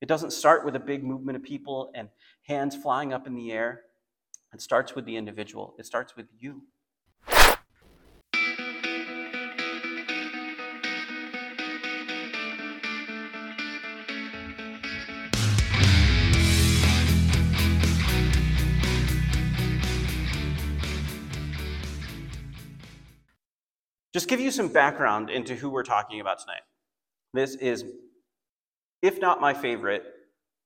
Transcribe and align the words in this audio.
It 0.00 0.08
doesn't 0.08 0.30
start 0.30 0.64
with 0.64 0.74
a 0.76 0.80
big 0.80 1.04
movement 1.04 1.36
of 1.36 1.42
people 1.42 1.90
and 1.94 2.08
hands 2.46 2.74
flying 2.74 3.12
up 3.12 3.26
in 3.26 3.34
the 3.34 3.52
air. 3.52 3.82
It 4.54 4.62
starts 4.62 4.94
with 4.94 5.04
the 5.04 5.14
individual, 5.16 5.74
it 5.78 5.84
starts 5.84 6.16
with 6.16 6.26
you. 6.38 6.62
Just 24.12 24.28
give 24.28 24.40
you 24.40 24.50
some 24.50 24.68
background 24.68 25.28
into 25.30 25.54
who 25.54 25.68
we're 25.68 25.84
talking 25.84 26.20
about 26.20 26.40
tonight. 26.40 26.62
This 27.32 27.54
is, 27.54 27.84
if 29.02 29.20
not 29.20 29.40
my 29.40 29.54
favorite, 29.54 30.04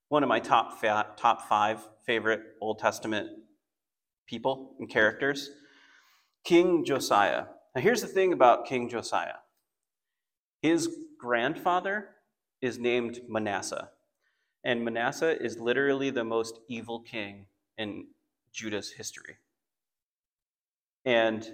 one 0.09 0.23
of 0.23 0.29
my 0.29 0.41
top 0.41 0.81
fa- 0.81 1.09
top 1.17 1.49
five 1.49 1.87
favorite 2.07 2.41
Old 2.61 2.79
Testament 2.79 3.31
people 4.27 4.75
and 4.79 4.89
characters, 4.89 5.51
King 6.45 6.85
Josiah. 6.85 7.45
Now, 7.75 7.83
here's 7.83 8.03
the 8.03 8.09
thing 8.09 8.33
about 8.33 8.67
King 8.67 8.89
Josiah. 8.89 9.37
His 10.63 10.89
grandfather 11.19 12.11
is 12.61 12.79
named 12.79 13.21
Manasseh, 13.29 13.91
and 14.65 14.85
Manasseh 14.85 15.41
is 15.43 15.59
literally 15.59 16.11
the 16.11 16.25
most 16.25 16.61
evil 16.69 17.01
king 17.01 17.47
in 17.77 18.07
Judah's 18.53 18.93
history. 18.93 19.37
And 21.05 21.47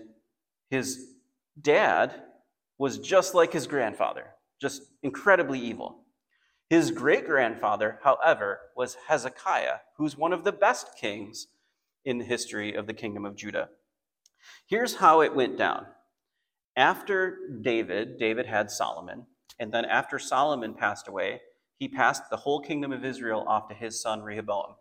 his 0.70 1.14
dad 1.60 2.22
was 2.78 2.98
just 2.98 3.34
like 3.34 3.52
his 3.52 3.66
grandfather, 3.66 4.26
just 4.60 4.82
incredibly 5.02 5.58
evil. 5.58 6.04
His 6.70 6.92
great 6.92 7.26
grandfather, 7.26 7.98
however, 8.04 8.60
was 8.76 8.96
Hezekiah, 9.08 9.78
who's 9.96 10.16
one 10.16 10.32
of 10.32 10.44
the 10.44 10.52
best 10.52 10.96
kings 10.96 11.48
in 12.04 12.18
the 12.18 12.24
history 12.24 12.74
of 12.74 12.86
the 12.86 12.94
kingdom 12.94 13.26
of 13.26 13.34
Judah. 13.34 13.70
Here's 14.68 14.94
how 14.94 15.20
it 15.20 15.34
went 15.34 15.58
down. 15.58 15.86
After 16.76 17.36
David, 17.60 18.18
David 18.20 18.46
had 18.46 18.70
Solomon, 18.70 19.26
and 19.58 19.72
then 19.72 19.84
after 19.84 20.20
Solomon 20.20 20.74
passed 20.74 21.08
away, 21.08 21.40
he 21.76 21.88
passed 21.88 22.30
the 22.30 22.36
whole 22.36 22.60
kingdom 22.60 22.92
of 22.92 23.04
Israel 23.04 23.44
off 23.48 23.68
to 23.68 23.74
his 23.74 24.00
son 24.00 24.22
Rehoboam. 24.22 24.76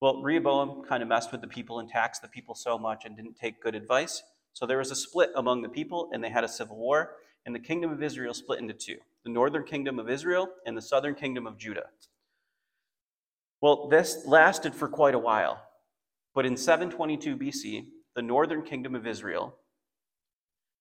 Well, 0.00 0.22
Rehoboam 0.22 0.84
kind 0.84 1.02
of 1.02 1.08
messed 1.08 1.32
with 1.32 1.40
the 1.40 1.48
people 1.48 1.80
and 1.80 1.88
taxed 1.88 2.22
the 2.22 2.28
people 2.28 2.54
so 2.54 2.78
much 2.78 3.04
and 3.04 3.16
didn't 3.16 3.36
take 3.36 3.60
good 3.60 3.74
advice. 3.74 4.22
So 4.52 4.66
there 4.66 4.78
was 4.78 4.92
a 4.92 4.96
split 4.96 5.30
among 5.34 5.62
the 5.62 5.68
people, 5.68 6.10
and 6.12 6.22
they 6.22 6.30
had 6.30 6.44
a 6.44 6.48
civil 6.48 6.76
war, 6.76 7.16
and 7.46 7.54
the 7.54 7.60
kingdom 7.60 7.90
of 7.90 8.02
Israel 8.02 8.34
split 8.34 8.60
into 8.60 8.74
two 8.74 8.98
the 9.24 9.30
northern 9.30 9.64
kingdom 9.64 9.98
of 9.98 10.08
Israel 10.08 10.48
and 10.64 10.76
the 10.76 10.82
southern 10.82 11.14
kingdom 11.14 11.46
of 11.46 11.58
Judah. 11.58 11.86
Well, 13.60 13.88
this 13.88 14.24
lasted 14.26 14.74
for 14.74 14.88
quite 14.88 15.14
a 15.14 15.18
while, 15.18 15.62
but 16.34 16.46
in 16.46 16.56
722 16.56 17.36
BC, 17.36 17.86
the 18.16 18.22
northern 18.22 18.62
kingdom 18.62 18.94
of 18.94 19.06
Israel 19.06 19.54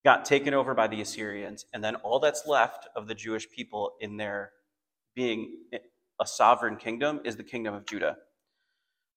got 0.05 0.23
taken 0.23 0.53
over 0.53 0.73
by 0.73 0.87
the 0.87 1.01
Assyrians, 1.01 1.65
and 1.73 1.83
then 1.83 1.95
all 1.97 2.19
that's 2.19 2.47
left 2.47 2.87
of 2.95 3.07
the 3.07 3.15
Jewish 3.15 3.49
people 3.49 3.95
in 3.99 4.15
their 4.15 4.51
being 5.15 5.57
a 6.21 6.25
sovereign 6.25 6.77
kingdom 6.77 7.19
is 7.25 7.35
the 7.35 7.43
kingdom 7.43 7.73
of 7.73 7.85
Judah. 7.85 8.17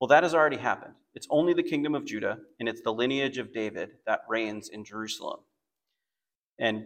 Well, 0.01 0.09
that 0.09 0.25
has 0.25 0.35
already 0.35 0.57
happened. 0.57 0.95
It's 1.15 1.29
only 1.31 1.55
the 1.55 1.63
kingdom 1.63 1.95
of 1.95 2.05
Judah, 2.05 2.39
and 2.59 2.69
it's 2.69 2.81
the 2.81 2.93
lineage 2.93 3.39
of 3.39 3.53
David 3.53 3.91
that 4.07 4.23
reigns 4.29 4.69
in 4.69 4.85
Jerusalem. 4.85 5.41
And 6.59 6.85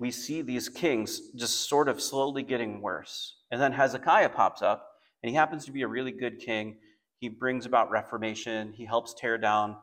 we 0.00 0.10
see 0.10 0.40
these 0.40 0.70
kings 0.70 1.20
just 1.36 1.68
sort 1.68 1.86
of 1.86 2.00
slowly 2.00 2.42
getting 2.42 2.80
worse. 2.80 3.36
And 3.50 3.60
then 3.60 3.72
Hezekiah 3.72 4.30
pops 4.30 4.62
up, 4.62 4.88
and 5.22 5.28
he 5.28 5.36
happens 5.36 5.66
to 5.66 5.72
be 5.72 5.82
a 5.82 5.88
really 5.88 6.10
good 6.10 6.38
king. 6.38 6.78
He 7.18 7.28
brings 7.28 7.66
about 7.66 7.90
reformation, 7.90 8.72
he 8.72 8.86
helps 8.86 9.12
tear 9.12 9.36
down 9.36 9.76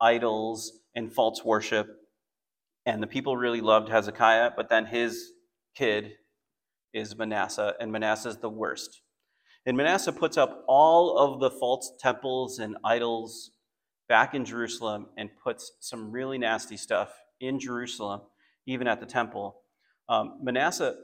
idols 0.00 0.72
and 0.96 1.12
false 1.12 1.44
worship. 1.44 1.86
And 2.84 3.00
the 3.00 3.06
people 3.06 3.36
really 3.36 3.60
loved 3.60 3.88
Hezekiah, 3.88 4.52
but 4.56 4.68
then 4.68 4.86
his 4.86 5.32
kid 5.76 6.14
is 6.92 7.16
Manasseh, 7.16 7.74
and 7.78 7.92
Manasseh 7.92 8.30
is 8.30 8.38
the 8.38 8.50
worst. 8.50 9.02
And 9.64 9.76
Manasseh 9.76 10.12
puts 10.12 10.36
up 10.36 10.64
all 10.66 11.16
of 11.16 11.38
the 11.38 11.50
false 11.50 11.92
temples 12.00 12.58
and 12.58 12.76
idols 12.82 13.52
back 14.08 14.34
in 14.34 14.44
Jerusalem 14.44 15.06
and 15.16 15.30
puts 15.44 15.72
some 15.78 16.10
really 16.10 16.38
nasty 16.38 16.76
stuff 16.76 17.12
in 17.38 17.60
Jerusalem, 17.60 18.22
even 18.66 18.88
at 18.88 18.98
the 18.98 19.06
temple. 19.06 19.59
Um, 20.10 20.38
Manasseh 20.42 20.96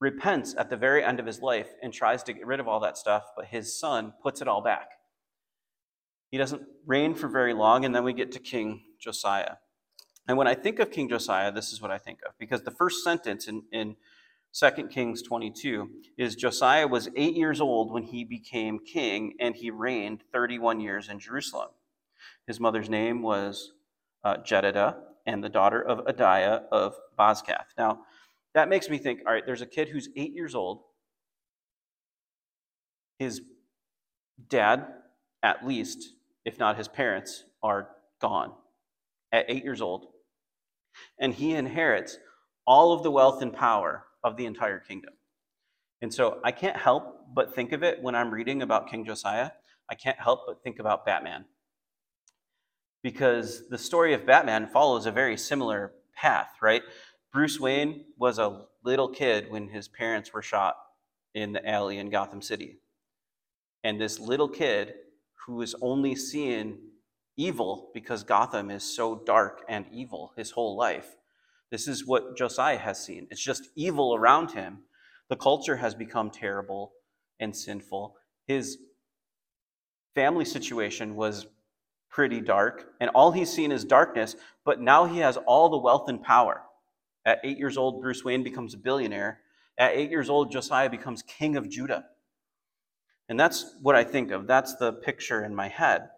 repents 0.00 0.54
at 0.56 0.70
the 0.70 0.76
very 0.76 1.04
end 1.04 1.18
of 1.18 1.26
his 1.26 1.42
life 1.42 1.74
and 1.82 1.92
tries 1.92 2.22
to 2.22 2.32
get 2.32 2.46
rid 2.46 2.60
of 2.60 2.68
all 2.68 2.78
that 2.80 2.96
stuff, 2.96 3.24
but 3.36 3.46
his 3.46 3.76
son 3.76 4.12
puts 4.22 4.40
it 4.40 4.46
all 4.46 4.62
back. 4.62 4.90
He 6.30 6.38
doesn't 6.38 6.62
reign 6.86 7.14
for 7.14 7.28
very 7.28 7.52
long, 7.52 7.84
and 7.84 7.92
then 7.94 8.04
we 8.04 8.12
get 8.12 8.30
to 8.32 8.38
King 8.38 8.84
Josiah. 9.00 9.56
And 10.28 10.38
when 10.38 10.46
I 10.46 10.54
think 10.54 10.78
of 10.78 10.92
King 10.92 11.08
Josiah, 11.08 11.50
this 11.50 11.72
is 11.72 11.82
what 11.82 11.90
I 11.90 11.98
think 11.98 12.20
of, 12.24 12.32
because 12.38 12.62
the 12.62 12.70
first 12.70 13.02
sentence 13.02 13.48
in, 13.48 13.64
in 13.72 13.96
2 14.54 14.86
Kings 14.86 15.20
22 15.22 15.90
is 16.16 16.36
Josiah 16.36 16.86
was 16.86 17.08
eight 17.16 17.34
years 17.34 17.60
old 17.60 17.90
when 17.90 18.04
he 18.04 18.22
became 18.22 18.78
king, 18.78 19.34
and 19.40 19.56
he 19.56 19.70
reigned 19.70 20.22
31 20.32 20.78
years 20.78 21.08
in 21.08 21.18
Jerusalem. 21.18 21.70
His 22.46 22.60
mother's 22.60 22.88
name 22.88 23.20
was 23.22 23.72
uh, 24.22 24.36
Jedidah, 24.36 24.96
and 25.26 25.42
the 25.42 25.48
daughter 25.48 25.80
of 25.80 26.04
Adiah 26.06 26.62
of 26.70 26.96
Bozkath. 27.18 27.66
Now, 27.78 28.00
that 28.54 28.68
makes 28.68 28.88
me 28.88 28.98
think 28.98 29.20
all 29.26 29.32
right, 29.32 29.44
there's 29.46 29.62
a 29.62 29.66
kid 29.66 29.88
who's 29.88 30.08
eight 30.16 30.32
years 30.32 30.54
old. 30.54 30.82
His 33.18 33.40
dad, 34.48 34.86
at 35.42 35.66
least, 35.66 36.14
if 36.44 36.58
not 36.58 36.76
his 36.76 36.88
parents, 36.88 37.44
are 37.62 37.88
gone 38.20 38.52
at 39.32 39.46
eight 39.48 39.64
years 39.64 39.80
old. 39.80 40.06
And 41.18 41.32
he 41.32 41.54
inherits 41.54 42.18
all 42.66 42.92
of 42.92 43.02
the 43.02 43.10
wealth 43.10 43.42
and 43.42 43.52
power 43.52 44.04
of 44.22 44.36
the 44.36 44.46
entire 44.46 44.78
kingdom. 44.78 45.14
And 46.00 46.12
so 46.12 46.40
I 46.44 46.52
can't 46.52 46.76
help 46.76 47.26
but 47.34 47.54
think 47.54 47.72
of 47.72 47.82
it 47.82 48.02
when 48.02 48.14
I'm 48.14 48.30
reading 48.30 48.62
about 48.62 48.90
King 48.90 49.04
Josiah. 49.04 49.50
I 49.88 49.94
can't 49.94 50.18
help 50.18 50.40
but 50.46 50.62
think 50.62 50.78
about 50.78 51.06
Batman. 51.06 51.44
Because 53.02 53.68
the 53.68 53.78
story 53.78 54.14
of 54.14 54.26
Batman 54.26 54.68
follows 54.68 55.06
a 55.06 55.12
very 55.12 55.36
similar 55.36 55.92
path, 56.14 56.50
right? 56.60 56.82
Bruce 57.32 57.58
Wayne 57.58 58.04
was 58.18 58.38
a 58.38 58.66
little 58.84 59.08
kid 59.08 59.50
when 59.50 59.68
his 59.68 59.88
parents 59.88 60.32
were 60.32 60.42
shot 60.42 60.76
in 61.34 61.52
the 61.52 61.66
alley 61.66 61.98
in 61.98 62.10
Gotham 62.10 62.42
City. 62.42 62.78
And 63.84 64.00
this 64.00 64.18
little 64.18 64.48
kid 64.48 64.94
who 65.46 65.62
is 65.62 65.74
only 65.80 66.14
seeing 66.14 66.78
evil 67.36 67.90
because 67.94 68.22
Gotham 68.22 68.70
is 68.70 68.84
so 68.84 69.22
dark 69.24 69.62
and 69.68 69.86
evil 69.90 70.32
his 70.36 70.50
whole 70.50 70.76
life 70.76 71.16
this 71.72 71.88
is 71.88 72.06
what 72.06 72.36
Josiah 72.36 72.76
has 72.76 73.02
seen. 73.02 73.26
It's 73.30 73.42
just 73.42 73.70
evil 73.74 74.14
around 74.14 74.50
him. 74.50 74.80
The 75.30 75.36
culture 75.36 75.76
has 75.76 75.94
become 75.94 76.30
terrible 76.30 76.92
and 77.40 77.56
sinful. 77.56 78.14
His 78.46 78.76
family 80.14 80.44
situation 80.44 81.16
was 81.16 81.46
pretty 82.10 82.42
dark, 82.42 82.92
and 83.00 83.08
all 83.14 83.32
he's 83.32 83.50
seen 83.50 83.72
is 83.72 83.86
darkness, 83.86 84.36
but 84.66 84.82
now 84.82 85.06
he 85.06 85.20
has 85.20 85.38
all 85.38 85.70
the 85.70 85.78
wealth 85.78 86.10
and 86.10 86.22
power. 86.22 86.60
At 87.24 87.40
eight 87.44 87.58
years 87.58 87.76
old, 87.76 88.00
Bruce 88.00 88.24
Wayne 88.24 88.42
becomes 88.42 88.74
a 88.74 88.78
billionaire. 88.78 89.40
At 89.78 89.94
eight 89.94 90.10
years 90.10 90.28
old, 90.28 90.52
Josiah 90.52 90.90
becomes 90.90 91.22
king 91.22 91.56
of 91.56 91.68
Judah. 91.68 92.06
And 93.28 93.38
that's 93.38 93.74
what 93.80 93.94
I 93.94 94.04
think 94.04 94.30
of. 94.30 94.46
That's 94.46 94.76
the 94.76 94.92
picture 94.92 95.44
in 95.44 95.54
my 95.54 95.68
head. 95.68 96.08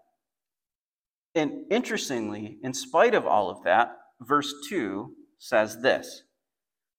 And 1.35 1.65
interestingly, 1.71 2.59
in 2.63 2.75
spite 2.75 3.15
of 3.15 3.27
all 3.27 3.51
of 3.51 3.65
that, 3.65 3.97
verse 4.21 4.55
2 4.69 5.13
says 5.39 5.81
this 5.83 6.23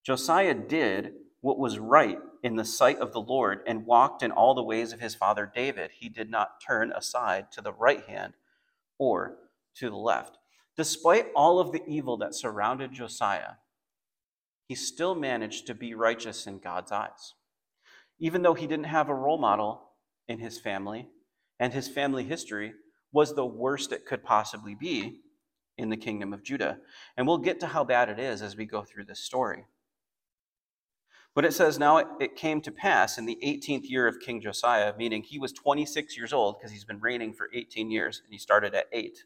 Josiah 0.06 0.54
did 0.54 1.14
what 1.42 1.58
was 1.58 1.80
right 1.80 2.18
in 2.44 2.56
the 2.56 2.66
sight 2.66 3.00
of 3.00 3.12
the 3.12 3.22
Lord 3.22 3.62
and 3.66 3.86
walked 3.86 4.24
in 4.24 4.32
all 4.32 4.54
the 4.54 4.64
ways 4.64 4.94
of 4.94 5.00
his 5.00 5.16
father 5.16 5.52
David. 5.54 5.92
He 6.00 6.10
did 6.10 6.30
not 6.30 6.62
turn 6.66 6.92
aside 6.92 7.52
to 7.54 7.62
the 7.62 7.74
right 7.74 8.04
hand 8.08 8.34
or 8.98 9.38
to 9.76 9.90
the 9.90 9.96
left. 9.96 10.38
Despite 10.78 11.28
all 11.36 11.60
of 11.60 11.72
the 11.72 11.84
evil 11.88 12.18
that 12.18 12.36
surrounded 12.36 12.94
Josiah, 12.94 13.54
he 14.68 14.76
still 14.76 15.16
managed 15.16 15.68
to 15.68 15.74
be 15.74 15.94
righteous 15.94 16.48
in 16.48 16.60
God's 16.60 16.92
eyes. 16.92 17.34
Even 18.20 18.42
though 18.42 18.54
he 18.54 18.68
didn't 18.68 18.86
have 18.86 19.10
a 19.10 19.16
role 19.16 19.38
model 19.38 19.90
in 20.28 20.40
his 20.40 20.60
family, 20.60 21.10
and 21.60 21.74
his 21.74 21.88
family 21.88 22.24
history 22.24 22.74
was 23.12 23.34
the 23.34 23.46
worst 23.46 23.92
it 23.92 24.06
could 24.06 24.24
possibly 24.24 24.76
be, 24.76 25.22
in 25.78 25.90
the 25.90 25.98
kingdom 25.98 26.34
of 26.34 26.44
Judah. 26.44 26.78
And 27.18 27.28
we'll 27.28 27.38
get 27.38 27.60
to 27.62 27.68
how 27.68 27.84
bad 27.84 28.10
it 28.10 28.20
is 28.20 28.42
as 28.42 28.56
we 28.56 28.66
go 28.66 28.84
through 28.84 29.06
this 29.06 29.20
story. 29.20 29.66
But 31.34 31.46
it 31.46 31.54
says, 31.54 31.78
Now 31.78 31.98
it, 32.20 32.36
came 32.36 32.62
to 32.62 32.72
pass 32.72 33.18
in 33.18 33.26
the 33.26 33.38
18th 33.44 33.90
year 33.90 34.08
of 34.08 34.20
King 34.20 34.40
Josiah, 34.40 34.94
meaning 34.98 35.24
he 35.24 35.38
was 35.38 35.52
26 35.52 36.16
years 36.18 36.32
old 36.32 36.58
because 36.58 36.72
he's 36.72 36.86
been 36.86 37.02
reigning 37.02 37.34
for 37.34 37.50
18 37.54 37.92
years 37.92 38.22
and 38.24 38.34
he 38.34 38.40
started 38.40 38.74
at 38.74 38.88
8, 38.94 39.18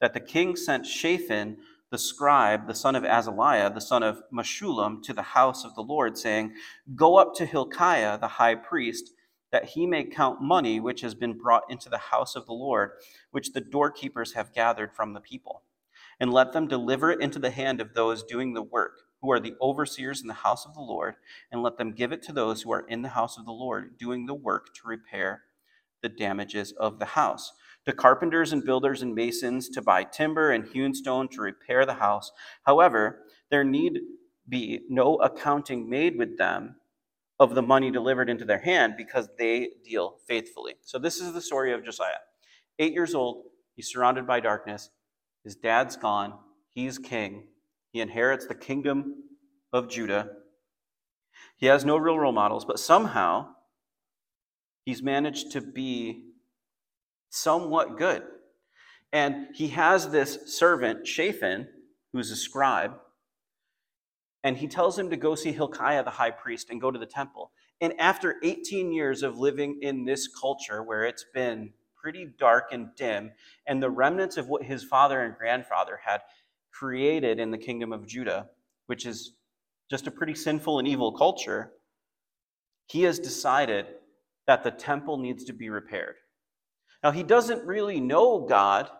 that 0.00 0.14
the 0.14 0.20
king 0.20 0.56
sent 0.56 0.84
Shaphan, 0.84 1.58
the 1.90 1.98
scribe, 1.98 2.66
the 2.66 2.74
son 2.74 2.94
of 2.94 3.02
Azaliah, 3.02 3.72
the 3.72 3.80
son 3.80 4.02
of 4.02 4.22
Meshullam, 4.32 5.02
to 5.02 5.12
the 5.12 5.22
house 5.22 5.64
of 5.64 5.74
the 5.74 5.82
Lord, 5.82 6.18
saying, 6.18 6.52
Go 6.94 7.16
up 7.16 7.34
to 7.36 7.46
Hilkiah, 7.46 8.18
the 8.18 8.28
high 8.28 8.54
priest, 8.54 9.12
that 9.50 9.70
he 9.70 9.86
may 9.86 10.04
count 10.04 10.42
money 10.42 10.80
which 10.80 11.00
has 11.00 11.14
been 11.14 11.38
brought 11.38 11.64
into 11.70 11.88
the 11.88 11.98
house 11.98 12.36
of 12.36 12.46
the 12.46 12.52
Lord, 12.52 12.90
which 13.30 13.52
the 13.52 13.60
doorkeepers 13.62 14.34
have 14.34 14.52
gathered 14.52 14.94
from 14.94 15.14
the 15.14 15.20
people. 15.20 15.62
And 16.20 16.32
let 16.32 16.52
them 16.52 16.68
deliver 16.68 17.10
it 17.10 17.20
into 17.20 17.38
the 17.38 17.50
hand 17.50 17.80
of 17.80 17.94
those 17.94 18.22
doing 18.22 18.52
the 18.52 18.62
work, 18.62 19.00
who 19.22 19.30
are 19.32 19.40
the 19.40 19.54
overseers 19.60 20.20
in 20.20 20.26
the 20.28 20.34
house 20.34 20.66
of 20.66 20.74
the 20.74 20.80
Lord, 20.80 21.14
and 21.50 21.62
let 21.62 21.78
them 21.78 21.92
give 21.92 22.12
it 22.12 22.22
to 22.24 22.32
those 22.32 22.62
who 22.62 22.72
are 22.72 22.86
in 22.88 23.02
the 23.02 23.10
house 23.10 23.38
of 23.38 23.46
the 23.46 23.52
Lord, 23.52 23.96
doing 23.96 24.26
the 24.26 24.34
work 24.34 24.74
to 24.74 24.88
repair 24.88 25.44
the 26.02 26.08
damages 26.08 26.72
of 26.72 26.98
the 26.98 27.06
house 27.06 27.52
to 27.88 27.94
carpenters 27.94 28.52
and 28.52 28.66
builders 28.66 29.00
and 29.00 29.14
masons 29.14 29.70
to 29.70 29.80
buy 29.80 30.04
timber 30.04 30.50
and 30.50 30.68
hewn 30.68 30.94
stone 30.94 31.26
to 31.26 31.40
repair 31.40 31.86
the 31.86 31.94
house. 31.94 32.30
However, 32.64 33.24
there 33.50 33.64
need 33.64 34.00
be 34.46 34.80
no 34.90 35.16
accounting 35.16 35.88
made 35.88 36.18
with 36.18 36.36
them 36.36 36.76
of 37.40 37.54
the 37.54 37.62
money 37.62 37.90
delivered 37.90 38.28
into 38.28 38.44
their 38.44 38.58
hand 38.58 38.94
because 38.98 39.30
they 39.38 39.70
deal 39.84 40.16
faithfully. 40.26 40.74
So, 40.82 40.98
this 40.98 41.18
is 41.18 41.32
the 41.32 41.40
story 41.40 41.72
of 41.72 41.82
Josiah. 41.82 42.20
Eight 42.78 42.92
years 42.92 43.14
old, 43.14 43.46
he's 43.74 43.90
surrounded 43.90 44.26
by 44.26 44.40
darkness. 44.40 44.90
His 45.42 45.56
dad's 45.56 45.96
gone. 45.96 46.34
He's 46.74 46.98
king. 46.98 47.48
He 47.92 48.02
inherits 48.02 48.46
the 48.46 48.54
kingdom 48.54 49.14
of 49.72 49.88
Judah. 49.88 50.28
He 51.56 51.66
has 51.66 51.86
no 51.86 51.96
real 51.96 52.18
role 52.18 52.32
models, 52.32 52.66
but 52.66 52.78
somehow 52.78 53.48
he's 54.84 55.02
managed 55.02 55.52
to 55.52 55.62
be 55.62 56.27
somewhat 57.30 57.98
good. 57.98 58.22
And 59.12 59.48
he 59.54 59.68
has 59.68 60.10
this 60.10 60.38
servant, 60.58 61.06
Shaphan, 61.06 61.68
who's 62.12 62.30
a 62.30 62.36
scribe, 62.36 62.92
and 64.44 64.56
he 64.56 64.68
tells 64.68 64.98
him 64.98 65.10
to 65.10 65.16
go 65.16 65.34
see 65.34 65.52
Hilkiah 65.52 66.04
the 66.04 66.10
high 66.10 66.30
priest 66.30 66.70
and 66.70 66.80
go 66.80 66.90
to 66.90 66.98
the 66.98 67.06
temple. 67.06 67.50
And 67.80 67.94
after 67.98 68.36
18 68.42 68.92
years 68.92 69.22
of 69.22 69.38
living 69.38 69.80
in 69.82 70.04
this 70.04 70.28
culture 70.28 70.82
where 70.82 71.04
it's 71.04 71.24
been 71.34 71.72
pretty 71.96 72.28
dark 72.38 72.68
and 72.72 72.88
dim, 72.96 73.32
and 73.66 73.82
the 73.82 73.90
remnants 73.90 74.36
of 74.36 74.48
what 74.48 74.62
his 74.62 74.84
father 74.84 75.22
and 75.22 75.36
grandfather 75.36 76.00
had 76.04 76.20
created 76.72 77.40
in 77.40 77.50
the 77.50 77.58
kingdom 77.58 77.92
of 77.92 78.06
Judah, 78.06 78.48
which 78.86 79.04
is 79.04 79.32
just 79.90 80.06
a 80.06 80.10
pretty 80.10 80.34
sinful 80.34 80.78
and 80.78 80.86
evil 80.86 81.12
culture, 81.12 81.72
he 82.86 83.02
has 83.02 83.18
decided 83.18 83.86
that 84.46 84.62
the 84.62 84.70
temple 84.70 85.18
needs 85.18 85.44
to 85.44 85.52
be 85.52 85.68
repaired. 85.68 86.16
Now, 87.02 87.10
he 87.12 87.22
doesn't 87.22 87.64
really 87.64 88.00
know 88.00 88.40
God, 88.40 88.90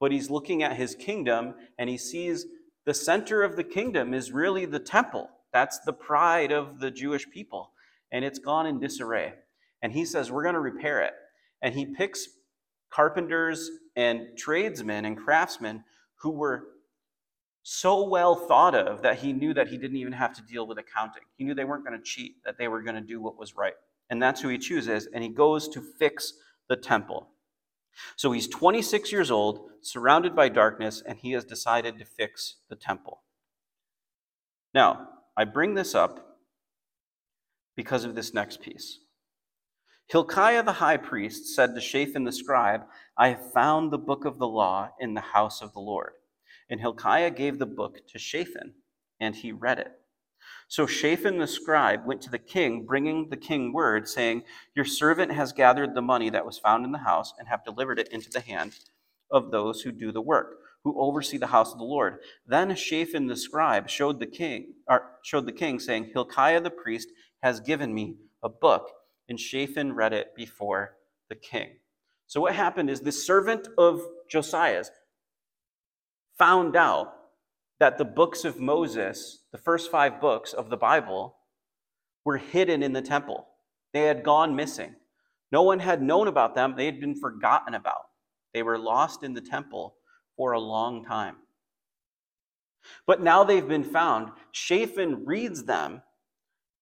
but 0.00 0.12
he's 0.12 0.30
looking 0.30 0.62
at 0.62 0.76
his 0.76 0.94
kingdom 0.94 1.54
and 1.78 1.88
he 1.90 1.98
sees 1.98 2.46
the 2.86 2.94
center 2.94 3.42
of 3.42 3.56
the 3.56 3.64
kingdom 3.64 4.14
is 4.14 4.32
really 4.32 4.64
the 4.64 4.78
temple. 4.78 5.28
That's 5.52 5.80
the 5.80 5.92
pride 5.92 6.52
of 6.52 6.78
the 6.78 6.90
Jewish 6.90 7.28
people. 7.28 7.72
And 8.12 8.24
it's 8.24 8.38
gone 8.38 8.66
in 8.66 8.78
disarray. 8.78 9.34
And 9.82 9.92
he 9.92 10.04
says, 10.04 10.30
We're 10.30 10.44
going 10.44 10.54
to 10.54 10.60
repair 10.60 11.02
it. 11.02 11.14
And 11.62 11.74
he 11.74 11.86
picks 11.86 12.28
carpenters 12.90 13.70
and 13.96 14.28
tradesmen 14.36 15.04
and 15.04 15.16
craftsmen 15.16 15.84
who 16.20 16.30
were 16.30 16.64
so 17.62 18.08
well 18.08 18.36
thought 18.36 18.76
of 18.76 19.02
that 19.02 19.18
he 19.18 19.32
knew 19.32 19.52
that 19.52 19.66
he 19.66 19.76
didn't 19.76 19.96
even 19.96 20.12
have 20.12 20.32
to 20.34 20.42
deal 20.42 20.66
with 20.66 20.78
accounting. 20.78 21.24
He 21.36 21.44
knew 21.44 21.54
they 21.54 21.64
weren't 21.64 21.84
going 21.84 21.98
to 21.98 22.04
cheat, 22.04 22.36
that 22.44 22.56
they 22.58 22.68
were 22.68 22.82
going 22.82 22.94
to 22.94 23.00
do 23.00 23.20
what 23.20 23.36
was 23.36 23.56
right. 23.56 23.74
And 24.08 24.22
that's 24.22 24.40
who 24.40 24.48
he 24.48 24.58
chooses. 24.58 25.08
And 25.12 25.24
he 25.24 25.28
goes 25.28 25.68
to 25.70 25.80
fix 25.80 26.34
the 26.68 26.76
temple. 26.76 27.30
So 28.16 28.32
he's 28.32 28.48
26 28.48 29.10
years 29.12 29.30
old, 29.30 29.70
surrounded 29.80 30.36
by 30.36 30.48
darkness, 30.48 31.02
and 31.06 31.18
he 31.18 31.32
has 31.32 31.44
decided 31.44 31.98
to 31.98 32.04
fix 32.04 32.56
the 32.68 32.76
temple. 32.76 33.22
Now, 34.74 35.08
I 35.36 35.44
bring 35.44 35.74
this 35.74 35.94
up 35.94 36.38
because 37.76 38.04
of 38.04 38.14
this 38.14 38.34
next 38.34 38.60
piece. 38.60 39.00
Hilkiah 40.08 40.62
the 40.62 40.72
high 40.72 40.98
priest 40.98 41.54
said 41.54 41.74
to 41.74 41.80
Shaphan 41.80 42.24
the 42.24 42.32
scribe, 42.32 42.82
I 43.18 43.28
have 43.30 43.52
found 43.52 43.90
the 43.90 43.98
book 43.98 44.24
of 44.24 44.38
the 44.38 44.46
law 44.46 44.90
in 45.00 45.14
the 45.14 45.20
house 45.20 45.62
of 45.62 45.72
the 45.72 45.80
Lord. 45.80 46.12
And 46.70 46.80
Hilkiah 46.80 47.30
gave 47.30 47.58
the 47.58 47.66
book 47.66 48.06
to 48.08 48.18
Shaphan, 48.18 48.74
and 49.20 49.34
he 49.34 49.52
read 49.52 49.78
it. 49.78 49.92
So 50.68 50.86
Shaphan 50.86 51.38
the 51.38 51.46
scribe 51.46 52.06
went 52.06 52.20
to 52.22 52.30
the 52.30 52.38
king, 52.38 52.84
bringing 52.86 53.28
the 53.30 53.36
king 53.36 53.72
word, 53.72 54.08
saying, 54.08 54.42
Your 54.74 54.84
servant 54.84 55.32
has 55.32 55.52
gathered 55.52 55.94
the 55.94 56.02
money 56.02 56.30
that 56.30 56.46
was 56.46 56.58
found 56.58 56.84
in 56.84 56.92
the 56.92 56.98
house 56.98 57.32
and 57.38 57.48
have 57.48 57.64
delivered 57.64 57.98
it 57.98 58.08
into 58.08 58.30
the 58.30 58.40
hand 58.40 58.74
of 59.30 59.50
those 59.50 59.82
who 59.82 59.92
do 59.92 60.10
the 60.12 60.20
work, 60.20 60.56
who 60.84 61.00
oversee 61.00 61.38
the 61.38 61.48
house 61.48 61.72
of 61.72 61.78
the 61.78 61.84
Lord. 61.84 62.18
Then 62.46 62.74
Shaphan 62.74 63.26
the 63.26 63.36
scribe 63.36 63.88
showed 63.88 64.18
the 64.18 64.26
king, 64.26 64.74
showed 65.22 65.46
the 65.46 65.52
king, 65.52 65.78
saying, 65.78 66.10
Hilkiah 66.12 66.60
the 66.60 66.70
priest 66.70 67.08
has 67.42 67.60
given 67.60 67.94
me 67.94 68.16
a 68.42 68.48
book. 68.48 68.90
And 69.28 69.38
Shaphan 69.38 69.94
read 69.94 70.12
it 70.12 70.34
before 70.36 70.96
the 71.28 71.36
king. 71.36 71.76
So 72.26 72.40
what 72.40 72.54
happened 72.54 72.90
is 72.90 73.00
the 73.00 73.12
servant 73.12 73.68
of 73.78 74.00
Josiah's 74.28 74.90
found 76.38 76.76
out 76.76 77.12
that 77.78 77.98
the 77.98 78.04
books 78.04 78.44
of 78.44 78.58
Moses, 78.58 79.44
the 79.52 79.58
first 79.58 79.90
five 79.90 80.20
books 80.20 80.52
of 80.52 80.70
the 80.70 80.76
Bible, 80.76 81.36
were 82.24 82.38
hidden 82.38 82.82
in 82.82 82.92
the 82.92 83.02
temple. 83.02 83.46
They 83.92 84.02
had 84.02 84.24
gone 84.24 84.56
missing. 84.56 84.94
No 85.52 85.62
one 85.62 85.78
had 85.78 86.02
known 86.02 86.28
about 86.28 86.54
them, 86.54 86.74
they 86.76 86.86
had 86.86 87.00
been 87.00 87.18
forgotten 87.18 87.74
about. 87.74 88.02
They 88.52 88.62
were 88.62 88.78
lost 88.78 89.22
in 89.22 89.34
the 89.34 89.40
temple 89.40 89.96
for 90.36 90.52
a 90.52 90.60
long 90.60 91.04
time. 91.04 91.36
But 93.06 93.22
now 93.22 93.44
they've 93.44 93.66
been 93.66 93.84
found. 93.84 94.30
Shaphan 94.52 95.24
reads 95.24 95.64
them 95.64 96.02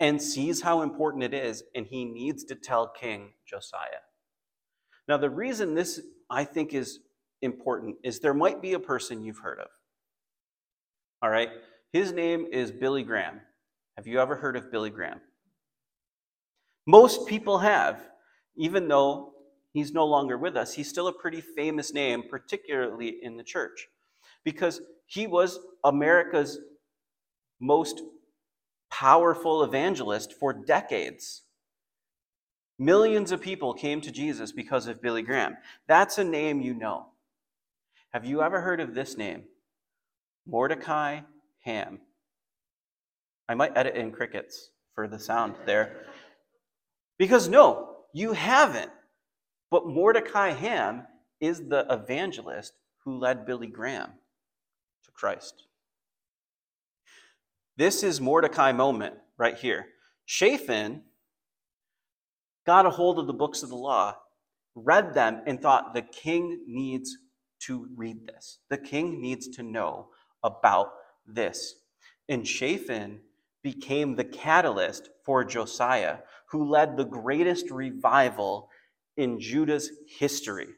and 0.01 0.21
sees 0.21 0.63
how 0.63 0.83
important 0.83 1.25
it 1.25 1.35
is, 1.35 1.63
and 1.75 1.87
he 1.87 2.05
needs 2.05 2.45
to 2.45 2.55
tell 2.55 2.89
King 2.89 3.33
Josiah. 3.47 4.03
Now, 5.09 5.17
the 5.17 5.31
reason 5.31 5.75
this 5.75 6.01
I 6.31 6.45
think 6.45 6.73
is 6.73 7.01
important 7.43 7.97
is 8.03 8.21
there 8.21 8.35
might 8.35 8.63
be 8.63 8.73
a 8.73 8.81
person 8.81 9.23
you've 9.23 9.39
heard 9.39 9.61
of. 9.61 9.69
All 11.25 11.31
right? 11.31 11.49
His 11.91 12.13
name 12.13 12.47
is 12.53 12.71
Billy 12.71 13.03
Graham. 13.03 13.41
Have 13.97 14.07
you 14.07 14.21
ever 14.21 14.37
heard 14.37 14.59
of 14.59 14.71
Billy 14.71 14.91
Graham? 14.91 15.23
Most 16.87 17.27
people 17.27 17.61
have, 17.61 17.99
even 18.59 18.89
though 18.89 19.33
he's 19.73 19.95
no 19.95 20.05
longer 20.05 20.37
with 20.37 20.55
us. 20.55 20.75
He's 20.75 20.91
still 20.91 21.09
a 21.09 21.15
pretty 21.15 21.41
famous 21.41 21.95
name, 21.95 22.25
particularly 22.29 23.21
in 23.23 23.39
the 23.39 23.43
church, 23.43 23.89
because 24.45 24.83
he 25.07 25.27
was 25.27 25.59
America's 25.83 26.59
most 27.59 28.03
powerful 28.91 29.63
evangelist 29.63 30.35
for 30.35 30.53
decades. 30.53 31.45
Millions 32.79 33.33
of 33.33 33.41
people 33.41 33.73
came 33.73 34.03
to 34.03 34.13
Jesus 34.13 34.53
because 34.53 34.87
of 34.87 35.01
Billy 35.01 35.23
Graham. 35.23 35.57
That's 35.89 36.19
a 36.19 36.25
name 36.25 36.61
you 36.61 36.75
know. 36.75 37.07
Have 38.13 38.27
you 38.27 38.43
ever 38.43 38.61
heard 38.61 38.81
of 38.81 38.95
this 38.95 39.17
name? 39.17 39.45
Mordecai 40.47 41.21
Ham. 41.65 42.01
I 43.49 43.55
might 43.55 43.77
edit 43.77 43.97
in 43.97 44.13
crickets 44.13 44.71
for 44.95 45.09
the 45.09 45.19
sound 45.19 45.55
there. 45.67 46.07
Because 47.19 47.49
no, 47.49 47.97
you 48.13 48.33
haven't. 48.33 48.91
But 49.71 49.87
Mordecai 49.87 50.51
Ham 50.51 51.07
is 51.41 51.69
the 51.69 51.87
evangelist 51.91 52.75
who 53.05 53.19
led 53.19 53.47
Billy 53.47 53.67
Graham 53.67 54.11
to 55.05 55.11
Christ. 55.13 55.65
This 57.77 58.03
is 58.03 58.21
Mordecai 58.21 58.73
moment 58.73 59.15
right 59.37 59.57
here. 59.57 59.87
Shaphan 60.27 61.03
got 62.67 62.87
a 62.87 62.91
hold 62.91 63.19
of 63.19 63.27
the 63.27 63.33
books 63.33 63.63
of 63.63 63.69
the 63.69 63.77
law, 63.77 64.17
read 64.75 65.13
them, 65.13 65.43
and 65.47 65.61
thought 65.61 65.93
the 65.93 66.03
king 66.03 66.61
needs 66.67 67.17
to 67.61 67.89
read 67.97 68.27
this. 68.27 68.59
The 68.71 68.79
king 68.79 69.21
needs 69.21 69.49
to 69.49 69.63
know 69.63 70.09
about 70.45 70.93
this. 71.27 71.75
And 72.29 72.47
Shaphan 72.47 73.21
became 73.63 74.15
the 74.15 74.25
catalyst 74.25 75.09
for 75.25 75.43
Josiah, 75.43 76.19
who 76.51 76.71
led 76.71 76.97
the 76.97 77.05
greatest 77.05 77.71
revival 77.71 78.69
in 79.17 79.41
Judah's 79.41 79.91
history 80.07 80.69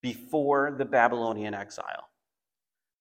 before 0.00 0.74
the 0.78 0.84
Babylonian 0.84 1.54
exile. 1.54 2.08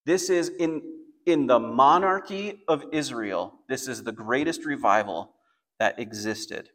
This 0.05 0.29
is 0.29 0.49
in, 0.49 0.81
in 1.25 1.47
the 1.47 1.59
monarchy 1.59 2.63
of 2.67 2.85
Israel, 2.91 3.53
this 3.69 3.87
is 3.87 4.03
the 4.03 4.11
greatest 4.11 4.65
revival 4.65 5.33
that 5.79 5.99
existed. 5.99 6.69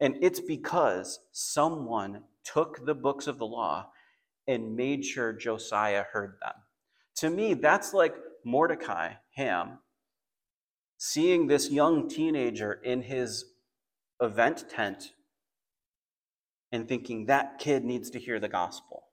And 0.00 0.16
it's 0.20 0.40
because 0.40 1.20
someone 1.32 2.24
took 2.44 2.84
the 2.84 2.94
books 2.94 3.26
of 3.26 3.38
the 3.38 3.46
law 3.46 3.90
and 4.46 4.76
made 4.76 5.04
sure 5.04 5.32
Josiah 5.32 6.04
heard 6.12 6.36
them. 6.42 6.54
To 7.20 7.30
me, 7.30 7.54
that's 7.54 7.94
like 7.94 8.14
Mordecai, 8.44 9.12
Ham, 9.36 9.78
seeing 10.98 11.46
this 11.46 11.70
young 11.70 12.08
teenager 12.08 12.72
in 12.72 13.02
his 13.02 13.44
event 14.20 14.70
tent 14.70 15.12
and 16.72 16.88
thinking 16.88 17.26
that 17.26 17.58
kid 17.58 17.84
needs 17.84 18.10
to 18.10 18.18
hear 18.18 18.40
the 18.40 18.48
gospel. 18.48 19.04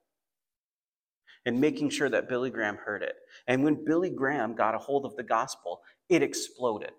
and 1.47 1.61
making 1.61 1.89
sure 1.89 2.09
that 2.09 2.27
Billy 2.27 2.49
Graham 2.49 2.75
heard 2.75 3.01
it. 3.01 3.15
And 3.47 3.63
when 3.63 3.85
Billy 3.85 4.09
Graham 4.09 4.53
got 4.53 4.75
a 4.75 4.77
hold 4.77 5.05
of 5.05 5.15
the 5.15 5.23
gospel, 5.23 5.81
it 6.09 6.21
exploded. 6.21 6.91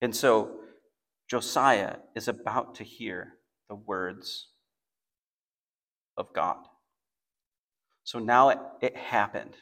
And 0.00 0.16
so 0.16 0.60
Josiah 1.28 1.96
is 2.16 2.28
about 2.28 2.74
to 2.76 2.84
hear 2.84 3.34
the 3.68 3.74
words 3.74 4.48
of 6.16 6.32
God. 6.32 6.69
So 8.04 8.18
now 8.18 8.48
it, 8.48 8.58
it 8.80 8.96
happened. 8.96 9.56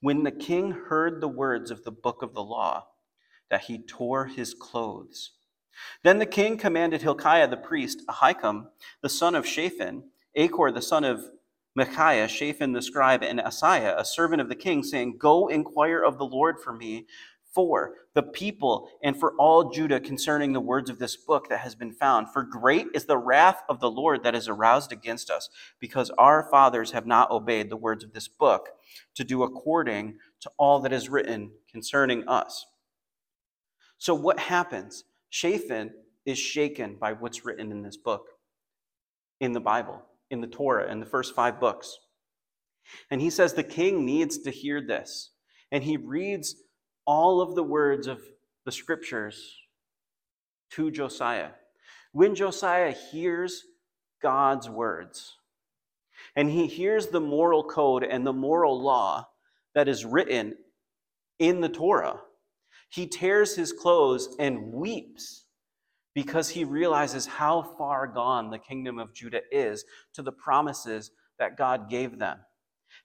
When 0.00 0.22
the 0.22 0.32
king 0.32 0.72
heard 0.72 1.20
the 1.20 1.28
words 1.28 1.70
of 1.70 1.84
the 1.84 1.92
book 1.92 2.22
of 2.22 2.34
the 2.34 2.42
law, 2.42 2.86
that 3.50 3.62
he 3.62 3.78
tore 3.78 4.26
his 4.26 4.54
clothes. 4.54 5.32
Then 6.02 6.18
the 6.18 6.26
king 6.26 6.56
commanded 6.56 7.02
Hilkiah 7.02 7.48
the 7.48 7.56
priest, 7.56 8.02
Ahikam, 8.08 8.68
the 9.02 9.08
son 9.08 9.34
of 9.34 9.46
Shaphan, 9.46 10.04
Achbor 10.36 10.72
the 10.72 10.82
son 10.82 11.04
of 11.04 11.24
Micaiah, 11.74 12.28
Shaphan 12.28 12.72
the 12.72 12.82
scribe, 12.82 13.22
and 13.22 13.40
Asaiah, 13.40 13.98
a 13.98 14.04
servant 14.04 14.40
of 14.40 14.48
the 14.48 14.54
king, 14.54 14.82
saying, 14.82 15.18
Go 15.18 15.48
inquire 15.48 16.02
of 16.02 16.18
the 16.18 16.26
Lord 16.26 16.56
for 16.62 16.72
me, 16.72 17.06
for 17.54 17.94
the 18.14 18.22
people 18.22 18.88
and 19.02 19.18
for 19.18 19.34
all 19.38 19.70
Judah 19.70 20.00
concerning 20.00 20.52
the 20.52 20.60
words 20.60 20.90
of 20.90 20.98
this 20.98 21.16
book 21.16 21.48
that 21.48 21.60
has 21.60 21.74
been 21.74 21.92
found. 21.92 22.32
For 22.32 22.42
great 22.42 22.86
is 22.94 23.06
the 23.06 23.18
wrath 23.18 23.62
of 23.68 23.80
the 23.80 23.90
Lord 23.90 24.22
that 24.22 24.34
is 24.34 24.48
aroused 24.48 24.92
against 24.92 25.30
us, 25.30 25.48
because 25.80 26.10
our 26.18 26.48
fathers 26.50 26.92
have 26.92 27.06
not 27.06 27.30
obeyed 27.30 27.70
the 27.70 27.76
words 27.76 28.04
of 28.04 28.12
this 28.12 28.28
book 28.28 28.70
to 29.14 29.24
do 29.24 29.42
according 29.42 30.18
to 30.40 30.50
all 30.58 30.80
that 30.80 30.92
is 30.92 31.08
written 31.08 31.52
concerning 31.70 32.26
us. 32.28 32.66
So, 33.98 34.14
what 34.14 34.38
happens? 34.38 35.04
Shaphan 35.28 35.92
is 36.24 36.38
shaken 36.38 36.96
by 37.00 37.12
what's 37.12 37.44
written 37.44 37.70
in 37.70 37.82
this 37.82 37.96
book, 37.96 38.26
in 39.40 39.52
the 39.52 39.60
Bible, 39.60 40.02
in 40.30 40.40
the 40.40 40.46
Torah, 40.46 40.90
in 40.90 41.00
the 41.00 41.06
first 41.06 41.34
five 41.34 41.60
books. 41.60 41.98
And 43.10 43.20
he 43.20 43.30
says 43.30 43.52
the 43.52 43.62
king 43.62 44.04
needs 44.04 44.38
to 44.38 44.50
hear 44.50 44.80
this. 44.80 45.30
And 45.70 45.84
he 45.84 45.96
reads 45.96 46.56
all 47.10 47.40
of 47.40 47.56
the 47.56 47.64
words 47.64 48.06
of 48.06 48.20
the 48.64 48.70
scriptures 48.70 49.56
to 50.70 50.92
Josiah. 50.92 51.50
When 52.12 52.36
Josiah 52.36 52.92
hears 52.92 53.64
God's 54.22 54.70
words, 54.70 55.34
and 56.36 56.48
he 56.48 56.68
hears 56.68 57.08
the 57.08 57.20
moral 57.20 57.64
code 57.64 58.04
and 58.04 58.24
the 58.24 58.32
moral 58.32 58.80
law 58.80 59.26
that 59.74 59.88
is 59.88 60.04
written 60.04 60.54
in 61.40 61.60
the 61.60 61.68
Torah, 61.68 62.20
he 62.90 63.08
tears 63.08 63.56
his 63.56 63.72
clothes 63.72 64.36
and 64.38 64.72
weeps 64.72 65.46
because 66.14 66.50
he 66.50 66.62
realizes 66.62 67.26
how 67.26 67.74
far 67.76 68.06
gone 68.06 68.50
the 68.50 68.58
kingdom 68.58 69.00
of 69.00 69.12
Judah 69.12 69.42
is 69.50 69.84
to 70.14 70.22
the 70.22 70.30
promises 70.30 71.10
that 71.40 71.58
God 71.58 71.90
gave 71.90 72.20
them 72.20 72.38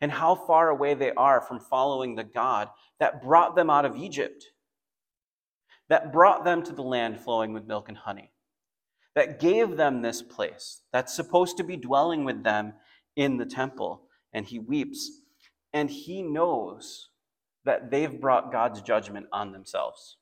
and 0.02 0.12
how 0.12 0.36
far 0.36 0.70
away 0.70 0.94
they 0.94 1.12
are 1.14 1.42
from 1.42 1.60
following 1.60 2.16
the 2.16 2.24
God 2.24 2.70
that 3.00 3.22
brought 3.22 3.56
them 3.56 3.70
out 3.70 3.86
of 3.86 3.96
Egypt, 3.96 4.46
that 5.90 6.12
brought 6.12 6.44
them 6.44 6.64
to 6.64 6.74
the 6.74 6.82
land 6.82 7.20
flowing 7.20 7.54
with 7.54 7.66
milk 7.66 7.90
and 7.90 7.98
honey, 7.98 8.32
that 9.16 9.40
gave 9.40 9.78
them 9.78 10.02
this 10.02 10.22
place 10.22 10.82
that's 10.92 11.16
supposed 11.16 11.58
to 11.58 11.64
be 11.64 11.78
dwelling 11.78 12.26
with 12.26 12.44
them 12.44 12.74
in 13.16 13.38
the 13.38 13.46
temple. 13.46 14.04
And 14.34 14.46
he 14.46 14.60
weeps, 14.60 15.10
and 15.72 15.90
he 15.90 16.22
knows 16.22 17.10
that 17.64 17.90
they've 17.92 18.20
brought 18.20 18.52
God's 18.52 18.82
judgment 18.82 19.28
on 19.32 19.52
themselves. 19.52 20.18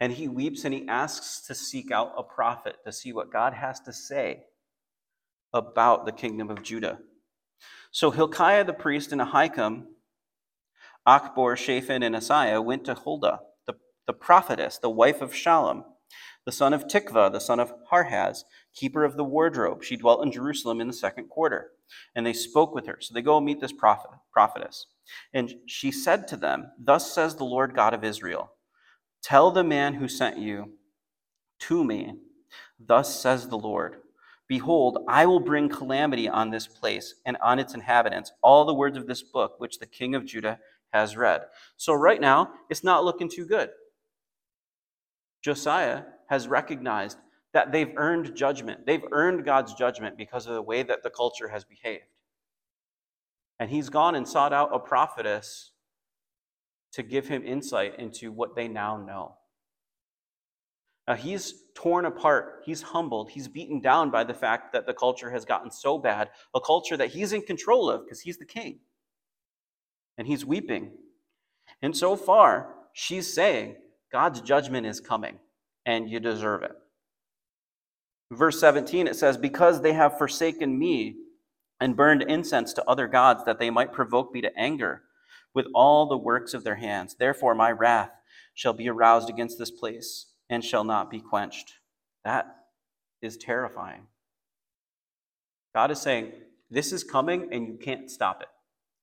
And 0.00 0.12
he 0.12 0.26
weeps 0.28 0.64
and 0.64 0.74
he 0.74 0.88
asks 0.88 1.46
to 1.46 1.54
seek 1.54 1.90
out 1.90 2.12
a 2.16 2.22
prophet 2.22 2.76
to 2.84 2.92
see 2.92 3.12
what 3.12 3.32
God 3.32 3.54
has 3.54 3.78
to 3.80 3.92
say 3.92 4.44
about 5.52 6.06
the 6.06 6.12
kingdom 6.12 6.50
of 6.50 6.62
Judah. 6.62 6.98
So 7.92 8.10
Hilkiah 8.10 8.64
the 8.64 8.74
priest 8.74 9.12
and 9.12 9.20
Ahikam, 9.20 9.84
Achbor, 11.06 11.56
Shaphan, 11.56 12.02
and 12.02 12.16
Asaiah 12.16 12.64
went 12.64 12.84
to 12.86 12.94
Huldah, 12.94 13.40
the, 13.66 13.74
the 14.06 14.14
prophetess, 14.14 14.78
the 14.78 14.90
wife 14.90 15.20
of 15.20 15.32
Shallum, 15.32 15.84
the 16.46 16.52
son 16.52 16.72
of 16.72 16.86
Tikvah, 16.88 17.32
the 17.32 17.40
son 17.40 17.60
of 17.60 17.74
Harhas, 17.92 18.44
keeper 18.74 19.04
of 19.04 19.16
the 19.16 19.24
wardrobe. 19.24 19.84
She 19.84 19.96
dwelt 19.96 20.24
in 20.24 20.32
Jerusalem 20.32 20.80
in 20.80 20.88
the 20.88 20.92
second 20.94 21.28
quarter. 21.28 21.72
And 22.14 22.26
they 22.26 22.32
spoke 22.32 22.74
with 22.74 22.86
her. 22.86 22.98
So 23.00 23.14
they 23.14 23.22
go 23.22 23.40
meet 23.40 23.60
this 23.60 23.72
prophet, 23.72 24.10
prophetess. 24.32 24.86
And 25.34 25.54
she 25.66 25.92
said 25.92 26.28
to 26.28 26.36
them, 26.36 26.72
Thus 26.78 27.12
says 27.12 27.36
the 27.36 27.44
Lord 27.44 27.74
God 27.74 27.94
of 27.94 28.04
Israel, 28.04 28.52
Tell 29.22 29.50
the 29.50 29.64
man 29.64 29.94
who 29.94 30.08
sent 30.08 30.38
you 30.38 30.72
to 31.60 31.84
me, 31.84 32.14
Thus 32.80 33.20
says 33.20 33.48
the 33.48 33.58
Lord. 33.58 34.01
Behold, 34.52 34.98
I 35.08 35.24
will 35.24 35.40
bring 35.40 35.70
calamity 35.70 36.28
on 36.28 36.50
this 36.50 36.66
place 36.66 37.14
and 37.24 37.38
on 37.42 37.58
its 37.58 37.72
inhabitants, 37.72 38.32
all 38.42 38.66
the 38.66 38.74
words 38.74 38.98
of 38.98 39.06
this 39.06 39.22
book 39.22 39.54
which 39.56 39.78
the 39.78 39.86
king 39.86 40.14
of 40.14 40.26
Judah 40.26 40.58
has 40.92 41.16
read. 41.16 41.46
So, 41.78 41.94
right 41.94 42.20
now, 42.20 42.50
it's 42.68 42.84
not 42.84 43.02
looking 43.02 43.30
too 43.30 43.46
good. 43.46 43.70
Josiah 45.40 46.02
has 46.28 46.48
recognized 46.48 47.16
that 47.54 47.72
they've 47.72 47.94
earned 47.96 48.36
judgment. 48.36 48.84
They've 48.84 49.02
earned 49.10 49.46
God's 49.46 49.72
judgment 49.72 50.18
because 50.18 50.46
of 50.46 50.52
the 50.52 50.60
way 50.60 50.82
that 50.82 51.02
the 51.02 51.08
culture 51.08 51.48
has 51.48 51.64
behaved. 51.64 52.04
And 53.58 53.70
he's 53.70 53.88
gone 53.88 54.14
and 54.14 54.28
sought 54.28 54.52
out 54.52 54.74
a 54.74 54.78
prophetess 54.78 55.70
to 56.92 57.02
give 57.02 57.26
him 57.26 57.42
insight 57.42 57.98
into 57.98 58.30
what 58.30 58.54
they 58.54 58.68
now 58.68 58.98
know. 58.98 59.36
Now, 61.08 61.14
he's 61.14 61.61
torn 61.74 62.04
apart, 62.04 62.62
he's 62.64 62.82
humbled, 62.82 63.30
he's 63.30 63.48
beaten 63.48 63.80
down 63.80 64.10
by 64.10 64.24
the 64.24 64.34
fact 64.34 64.72
that 64.72 64.86
the 64.86 64.94
culture 64.94 65.30
has 65.30 65.44
gotten 65.44 65.70
so 65.70 65.98
bad, 65.98 66.30
a 66.54 66.60
culture 66.60 66.96
that 66.96 67.10
he's 67.10 67.32
in 67.32 67.42
control 67.42 67.90
of 67.90 68.04
because 68.04 68.20
he's 68.20 68.38
the 68.38 68.44
king. 68.44 68.80
And 70.18 70.26
he's 70.26 70.44
weeping. 70.44 70.92
And 71.80 71.96
so 71.96 72.16
far, 72.16 72.74
she's 72.92 73.32
saying, 73.32 73.76
God's 74.10 74.40
judgment 74.40 74.86
is 74.86 75.00
coming, 75.00 75.38
and 75.86 76.10
you 76.10 76.20
deserve 76.20 76.62
it. 76.62 76.72
Verse 78.30 78.60
17, 78.60 79.06
it 79.06 79.16
says, 79.16 79.36
Because 79.36 79.80
they 79.80 79.92
have 79.92 80.18
forsaken 80.18 80.78
me 80.78 81.16
and 81.80 81.96
burned 81.96 82.22
incense 82.22 82.72
to 82.74 82.84
other 82.88 83.08
gods, 83.08 83.44
that 83.44 83.58
they 83.58 83.70
might 83.70 83.92
provoke 83.92 84.32
me 84.32 84.40
to 84.42 84.58
anger 84.58 85.02
with 85.54 85.66
all 85.74 86.06
the 86.06 86.16
works 86.16 86.54
of 86.54 86.64
their 86.64 86.76
hands. 86.76 87.16
Therefore, 87.18 87.54
my 87.54 87.70
wrath 87.70 88.10
shall 88.54 88.72
be 88.72 88.88
aroused 88.88 89.28
against 89.28 89.58
this 89.58 89.70
place 89.70 90.31
and 90.52 90.62
shall 90.62 90.84
not 90.84 91.10
be 91.10 91.18
quenched. 91.18 91.72
That 92.24 92.44
is 93.22 93.38
terrifying. 93.38 94.02
God 95.74 95.90
is 95.90 95.98
saying, 95.98 96.32
This 96.70 96.92
is 96.92 97.02
coming 97.02 97.48
and 97.52 97.66
you 97.66 97.78
can't 97.82 98.10
stop 98.10 98.42
it. 98.42 98.48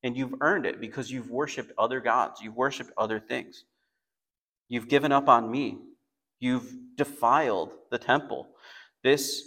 And 0.04 0.16
you've 0.16 0.36
earned 0.42 0.68
it 0.68 0.80
because 0.80 1.10
you've 1.10 1.32
worshiped 1.32 1.72
other 1.76 2.02
gods, 2.02 2.40
you've 2.40 2.56
worshiped 2.56 2.92
other 2.96 3.20
things. 3.20 3.66
You've 4.70 4.88
given 4.88 5.12
up 5.12 5.28
on 5.28 5.50
me, 5.50 5.80
you've 6.40 6.72
defiled 6.96 7.72
the 7.90 7.98
temple. 7.98 8.50
This, 9.04 9.42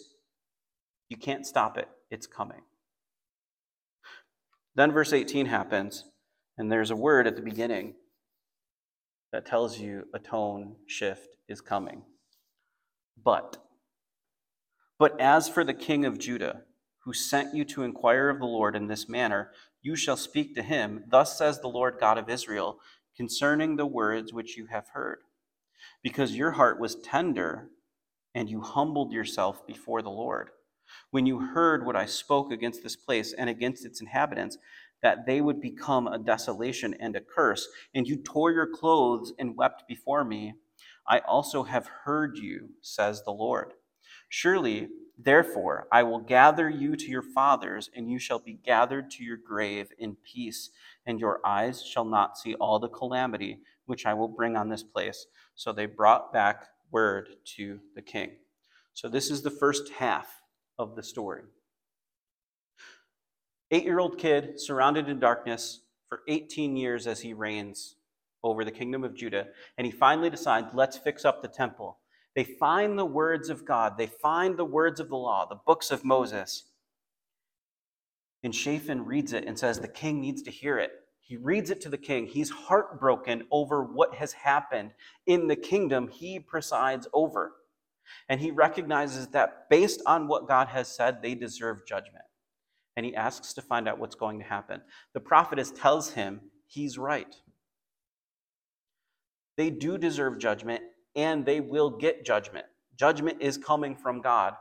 you 1.08 1.16
can't 1.16 1.46
stop 1.46 1.78
it, 1.78 1.88
it's 2.10 2.26
coming. 2.26 2.62
Then 4.74 4.90
verse 4.90 5.12
18 5.12 5.46
happens, 5.46 6.04
and 6.58 6.72
there's 6.72 6.90
a 6.90 6.96
word 6.96 7.28
at 7.28 7.36
the 7.36 7.42
beginning 7.42 7.94
that 9.32 9.46
tells 9.46 9.78
you 9.78 10.06
a 10.14 10.18
tone 10.18 10.76
shift 10.86 11.28
is 11.48 11.60
coming. 11.60 12.02
But, 13.22 13.58
but 14.98 15.20
as 15.20 15.48
for 15.48 15.64
the 15.64 15.74
king 15.74 16.04
of 16.04 16.18
Judah, 16.18 16.62
who 17.04 17.12
sent 17.12 17.54
you 17.54 17.64
to 17.64 17.82
inquire 17.82 18.28
of 18.28 18.38
the 18.38 18.46
Lord 18.46 18.76
in 18.76 18.86
this 18.86 19.08
manner, 19.08 19.50
you 19.80 19.96
shall 19.96 20.16
speak 20.16 20.54
to 20.54 20.62
him, 20.62 21.04
Thus 21.10 21.36
says 21.36 21.60
the 21.60 21.68
Lord 21.68 21.96
God 21.98 22.18
of 22.18 22.28
Israel, 22.28 22.78
concerning 23.16 23.76
the 23.76 23.86
words 23.86 24.32
which 24.32 24.56
you 24.56 24.66
have 24.66 24.88
heard. 24.92 25.18
Because 26.02 26.36
your 26.36 26.52
heart 26.52 26.78
was 26.78 26.96
tender, 26.96 27.68
and 28.34 28.48
you 28.48 28.60
humbled 28.60 29.12
yourself 29.12 29.66
before 29.66 30.02
the 30.02 30.10
Lord. 30.10 30.50
When 31.10 31.26
you 31.26 31.40
heard 31.40 31.84
what 31.84 31.96
I 31.96 32.06
spoke 32.06 32.52
against 32.52 32.82
this 32.82 32.96
place 32.96 33.32
and 33.32 33.50
against 33.50 33.84
its 33.84 34.00
inhabitants, 34.00 34.58
that 35.02 35.26
they 35.26 35.40
would 35.40 35.60
become 35.60 36.06
a 36.06 36.18
desolation 36.18 36.94
and 37.00 37.16
a 37.16 37.20
curse, 37.20 37.68
and 37.94 38.06
you 38.06 38.16
tore 38.16 38.52
your 38.52 38.66
clothes 38.66 39.32
and 39.38 39.56
wept 39.56 39.84
before 39.88 40.24
me, 40.24 40.54
I 41.06 41.18
also 41.20 41.64
have 41.64 41.86
heard 42.04 42.38
you, 42.38 42.70
says 42.80 43.22
the 43.22 43.32
Lord. 43.32 43.74
Surely, 44.28 44.88
therefore, 45.18 45.88
I 45.92 46.04
will 46.04 46.20
gather 46.20 46.70
you 46.70 46.96
to 46.96 47.06
your 47.06 47.22
fathers, 47.22 47.90
and 47.94 48.10
you 48.10 48.18
shall 48.18 48.38
be 48.38 48.54
gathered 48.64 49.10
to 49.12 49.24
your 49.24 49.36
grave 49.36 49.88
in 49.98 50.16
peace, 50.22 50.70
and 51.04 51.18
your 51.18 51.40
eyes 51.44 51.84
shall 51.84 52.04
not 52.04 52.38
see 52.38 52.54
all 52.54 52.78
the 52.78 52.88
calamity 52.88 53.58
which 53.86 54.06
I 54.06 54.14
will 54.14 54.28
bring 54.28 54.56
on 54.56 54.68
this 54.68 54.82
place. 54.82 55.26
So 55.54 55.72
they 55.72 55.86
brought 55.86 56.32
back 56.32 56.68
word 56.90 57.30
to 57.56 57.80
the 57.94 58.02
king. 58.02 58.32
So 58.94 59.08
this 59.08 59.30
is 59.30 59.42
the 59.42 59.50
first 59.50 59.90
half 59.92 60.42
of 60.78 60.94
the 60.94 61.02
story. 61.02 61.42
Eight 63.72 63.84
year 63.84 64.00
old 64.00 64.18
kid 64.18 64.60
surrounded 64.60 65.08
in 65.08 65.18
darkness 65.18 65.80
for 66.10 66.20
18 66.28 66.76
years 66.76 67.06
as 67.06 67.20
he 67.20 67.32
reigns 67.32 67.96
over 68.44 68.66
the 68.66 68.70
kingdom 68.70 69.02
of 69.02 69.14
Judah. 69.14 69.46
And 69.78 69.86
he 69.86 69.90
finally 69.90 70.28
decides, 70.28 70.74
let's 70.74 70.98
fix 70.98 71.24
up 71.24 71.40
the 71.40 71.48
temple. 71.48 71.98
They 72.36 72.44
find 72.44 72.98
the 72.98 73.06
words 73.06 73.48
of 73.48 73.64
God, 73.64 73.96
they 73.96 74.06
find 74.06 74.58
the 74.58 74.64
words 74.64 75.00
of 75.00 75.08
the 75.08 75.16
law, 75.16 75.46
the 75.46 75.60
books 75.66 75.90
of 75.90 76.04
Moses. 76.04 76.64
And 78.44 78.54
Shaphan 78.54 79.06
reads 79.06 79.32
it 79.32 79.46
and 79.46 79.58
says, 79.58 79.80
The 79.80 79.88
king 79.88 80.20
needs 80.20 80.42
to 80.42 80.50
hear 80.50 80.78
it. 80.78 80.90
He 81.22 81.38
reads 81.38 81.70
it 81.70 81.80
to 81.82 81.88
the 81.88 81.96
king. 81.96 82.26
He's 82.26 82.50
heartbroken 82.50 83.44
over 83.50 83.84
what 83.84 84.16
has 84.16 84.32
happened 84.32 84.92
in 85.26 85.46
the 85.46 85.56
kingdom 85.56 86.08
he 86.08 86.38
presides 86.38 87.08
over. 87.14 87.52
And 88.28 88.40
he 88.40 88.50
recognizes 88.50 89.28
that 89.28 89.70
based 89.70 90.02
on 90.04 90.28
what 90.28 90.48
God 90.48 90.68
has 90.68 90.88
said, 90.88 91.22
they 91.22 91.34
deserve 91.34 91.86
judgment. 91.86 92.24
And 92.96 93.06
he 93.06 93.14
asks 93.14 93.54
to 93.54 93.62
find 93.62 93.88
out 93.88 93.98
what's 93.98 94.14
going 94.14 94.38
to 94.38 94.44
happen. 94.44 94.82
The 95.14 95.20
prophetess 95.20 95.70
tells 95.70 96.10
him 96.10 96.40
he's 96.66 96.98
right. 96.98 97.34
They 99.56 99.70
do 99.70 99.98
deserve 99.98 100.38
judgment, 100.38 100.82
and 101.14 101.44
they 101.44 101.60
will 101.60 101.90
get 101.90 102.24
judgment. 102.24 102.66
Judgment 102.98 103.38
is 103.40 103.56
coming 103.56 103.96
from 103.96 104.20
God 104.20 104.54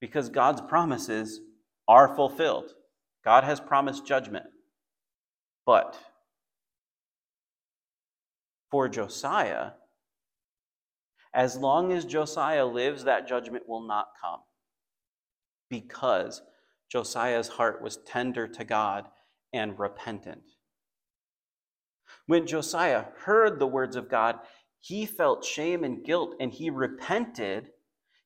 because 0.00 0.28
God's 0.28 0.60
promises 0.60 1.40
are 1.86 2.14
fulfilled. 2.14 2.72
God 3.24 3.44
has 3.44 3.60
promised 3.60 4.06
judgment. 4.06 4.46
But 5.66 5.98
for 8.70 8.88
Josiah, 8.88 9.72
as 11.34 11.56
long 11.56 11.92
as 11.92 12.04
Josiah 12.04 12.66
lives, 12.66 13.04
that 13.04 13.28
judgment 13.28 13.68
will 13.68 13.86
not 13.86 14.08
come 14.20 14.40
because 15.68 16.42
Josiah's 16.90 17.48
heart 17.48 17.82
was 17.82 17.98
tender 17.98 18.48
to 18.48 18.64
God 18.64 19.06
and 19.52 19.78
repentant. 19.78 20.42
When 22.26 22.46
Josiah 22.46 23.06
heard 23.24 23.58
the 23.58 23.66
words 23.66 23.96
of 23.96 24.08
God, 24.08 24.38
he 24.80 25.06
felt 25.06 25.44
shame 25.44 25.84
and 25.84 26.04
guilt 26.04 26.34
and 26.40 26.52
he 26.52 26.70
repented. 26.70 27.70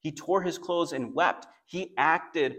He 0.00 0.12
tore 0.12 0.42
his 0.42 0.58
clothes 0.58 0.92
and 0.92 1.14
wept. 1.14 1.46
He 1.66 1.94
acted 1.96 2.56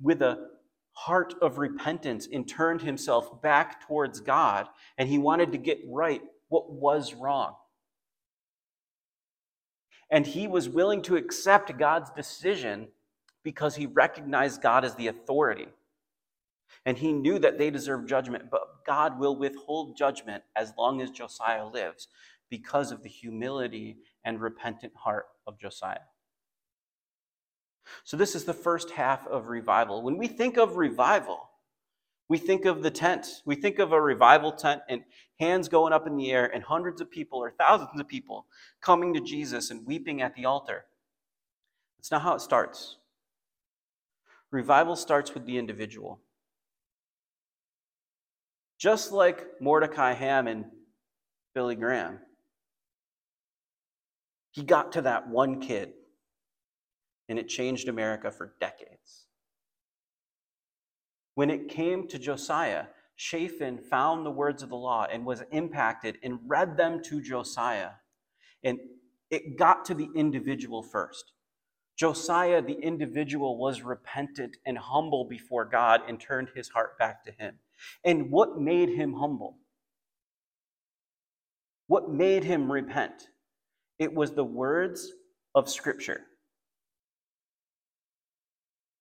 with 0.00 0.22
a 0.22 0.48
heart 0.92 1.34
of 1.40 1.58
repentance 1.58 2.28
and 2.30 2.48
turned 2.48 2.82
himself 2.82 3.40
back 3.40 3.86
towards 3.86 4.20
God, 4.20 4.66
and 4.96 5.08
he 5.08 5.18
wanted 5.18 5.52
to 5.52 5.58
get 5.58 5.78
right 5.88 6.22
what 6.48 6.72
was 6.72 7.14
wrong. 7.14 7.54
And 10.10 10.26
he 10.26 10.48
was 10.48 10.68
willing 10.68 11.02
to 11.02 11.16
accept 11.16 11.78
God's 11.78 12.10
decision 12.10 12.88
because 13.48 13.76
he 13.76 13.86
recognized 13.86 14.60
God 14.60 14.84
as 14.84 14.94
the 14.96 15.06
authority. 15.06 15.68
And 16.84 16.98
he 16.98 17.14
knew 17.14 17.38
that 17.38 17.56
they 17.56 17.70
deserved 17.70 18.06
judgment, 18.06 18.50
but 18.50 18.84
God 18.84 19.18
will 19.18 19.38
withhold 19.38 19.96
judgment 19.96 20.42
as 20.54 20.74
long 20.76 21.00
as 21.00 21.10
Josiah 21.10 21.64
lives 21.66 22.08
because 22.50 22.92
of 22.92 23.02
the 23.02 23.08
humility 23.08 23.96
and 24.22 24.38
repentant 24.38 24.92
heart 24.94 25.28
of 25.46 25.58
Josiah. 25.58 26.04
So, 28.04 28.18
this 28.18 28.34
is 28.34 28.44
the 28.44 28.52
first 28.52 28.90
half 28.90 29.26
of 29.26 29.46
revival. 29.46 30.02
When 30.02 30.18
we 30.18 30.26
think 30.26 30.58
of 30.58 30.76
revival, 30.76 31.48
we 32.28 32.36
think 32.36 32.66
of 32.66 32.82
the 32.82 32.90
tent. 32.90 33.40
We 33.46 33.54
think 33.54 33.78
of 33.78 33.92
a 33.92 34.00
revival 34.02 34.52
tent 34.52 34.82
and 34.90 35.04
hands 35.40 35.70
going 35.70 35.94
up 35.94 36.06
in 36.06 36.18
the 36.18 36.30
air 36.32 36.54
and 36.54 36.62
hundreds 36.62 37.00
of 37.00 37.10
people 37.10 37.38
or 37.38 37.50
thousands 37.50 37.98
of 37.98 38.06
people 38.06 38.44
coming 38.82 39.14
to 39.14 39.20
Jesus 39.20 39.70
and 39.70 39.86
weeping 39.86 40.20
at 40.20 40.34
the 40.34 40.44
altar. 40.44 40.84
That's 41.96 42.10
not 42.10 42.20
how 42.20 42.34
it 42.34 42.42
starts. 42.42 42.97
Revival 44.50 44.96
starts 44.96 45.34
with 45.34 45.44
the 45.46 45.58
individual. 45.58 46.20
Just 48.78 49.12
like 49.12 49.46
Mordecai 49.60 50.12
Ham 50.12 50.46
and 50.46 50.64
Billy 51.54 51.74
Graham, 51.74 52.20
he 54.52 54.62
got 54.62 54.92
to 54.92 55.02
that 55.02 55.28
one 55.28 55.60
kid 55.60 55.92
and 57.28 57.38
it 57.38 57.48
changed 57.48 57.88
America 57.88 58.30
for 58.30 58.54
decades. 58.60 59.26
When 61.34 61.50
it 61.50 61.68
came 61.68 62.08
to 62.08 62.18
Josiah, 62.18 62.86
Shaphan 63.16 63.78
found 63.78 64.24
the 64.24 64.30
words 64.30 64.62
of 64.62 64.70
the 64.70 64.76
law 64.76 65.06
and 65.10 65.26
was 65.26 65.42
impacted 65.52 66.18
and 66.22 66.38
read 66.46 66.76
them 66.76 67.02
to 67.04 67.20
Josiah. 67.20 67.90
And 68.64 68.78
it 69.30 69.58
got 69.58 69.84
to 69.86 69.94
the 69.94 70.08
individual 70.14 70.82
first. 70.82 71.32
Josiah, 71.98 72.62
the 72.62 72.78
individual, 72.80 73.58
was 73.58 73.82
repentant 73.82 74.56
and 74.64 74.78
humble 74.78 75.24
before 75.24 75.64
God 75.64 76.02
and 76.06 76.20
turned 76.20 76.48
his 76.54 76.68
heart 76.68 76.96
back 76.98 77.24
to 77.24 77.32
him. 77.32 77.56
And 78.04 78.30
what 78.30 78.60
made 78.60 78.90
him 78.90 79.14
humble? 79.14 79.58
What 81.88 82.08
made 82.10 82.44
him 82.44 82.70
repent? 82.70 83.28
It 83.98 84.14
was 84.14 84.32
the 84.32 84.44
words 84.44 85.12
of 85.54 85.68
Scripture 85.68 86.22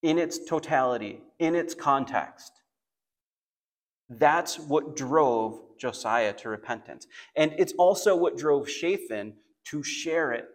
in 0.02 0.18
its 0.18 0.40
totality, 0.46 1.22
in 1.38 1.54
its 1.54 1.76
context. 1.76 2.52
That's 4.10 4.58
what 4.58 4.96
drove 4.96 5.60
Josiah 5.78 6.34
to 6.34 6.50
repentance. 6.50 7.08
And 7.36 7.54
it's 7.58 7.74
also 7.74 8.16
what 8.16 8.38
drove 8.38 8.70
Shaphan 8.70 9.34
to 9.66 9.84
share 9.84 10.32
it 10.32 10.46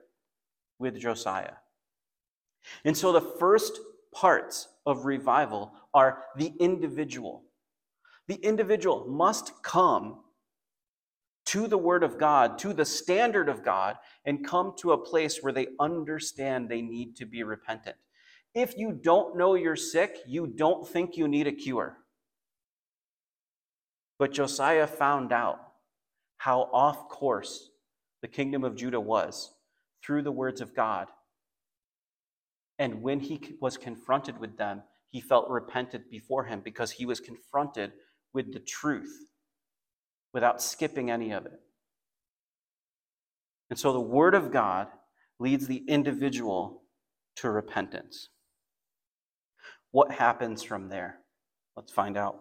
with 0.79 0.99
Josiah. 0.99 1.62
And 2.85 2.97
so 2.97 3.13
the 3.13 3.21
first 3.21 3.81
parts 4.15 4.69
of 4.87 5.05
revival 5.05 5.73
are 5.95 6.25
the 6.37 6.53
individual. 6.61 7.45
The 8.29 8.37
individual 8.37 9.07
must 9.09 9.63
come 9.63 10.21
to 11.47 11.67
the 11.67 11.79
Word 11.79 12.05
of 12.05 12.19
God, 12.19 12.59
to 12.61 12.73
the 12.73 12.85
standard 12.85 13.49
of 13.49 13.65
God, 13.65 13.97
and 14.25 14.47
come 14.47 14.75
to 14.79 14.93
a 14.93 14.99
place 14.99 15.43
where 15.43 15.53
they 15.53 15.69
understand 15.81 16.69
they 16.69 16.83
need 16.83 17.17
to 17.17 17.27
be 17.27 17.43
repentant. 17.43 17.97
If 18.55 18.77
you 18.77 18.93
don't 18.93 19.37
know 19.37 19.55
you're 19.55 19.77
sick, 19.77 20.19
you 20.27 20.47
don't 20.47 20.87
think 20.87 21.17
you 21.17 21.27
need 21.27 21.47
a 21.47 21.53
cure. 21.53 21.99
But 24.19 24.33
Josiah 24.33 24.87
found 24.87 25.33
out 25.33 25.59
how 26.37 26.71
off 26.73 27.09
course 27.09 27.71
the 28.21 28.29
kingdom 28.29 28.63
of 28.63 28.77
Judah 28.77 29.01
was 29.01 29.53
through 30.05 30.23
the 30.23 30.33
words 30.33 30.61
of 30.61 30.75
God. 30.75 31.09
And 32.83 33.01
when 33.01 33.21
he 33.21 33.41
was 33.61 33.77
confronted 33.77 34.41
with 34.41 34.57
them, 34.57 34.83
he 35.09 35.21
felt 35.21 35.49
repentant 35.49 36.11
before 36.11 36.43
him 36.43 36.63
because 36.65 36.91
he 36.91 37.07
was 37.07 37.21
confronted 37.21 37.93
with 38.35 38.53
the 38.53 38.59
truth 38.59 39.29
without 40.35 40.61
skipping 40.61 41.09
any 41.09 41.31
of 41.31 41.47
it. 41.47 41.61
And 43.71 43.79
so 43.79 43.93
the 43.93 44.01
Word 44.01 44.35
of 44.35 44.51
God 44.51 44.89
leads 45.39 45.69
the 45.69 45.85
individual 45.87 46.83
to 47.37 47.53
repentance. 47.53 48.31
What 49.93 50.11
happens 50.11 50.65
from 50.65 50.89
there? 50.89 51.21
Let's 51.77 51.93
find 51.93 52.17
out. 52.17 52.41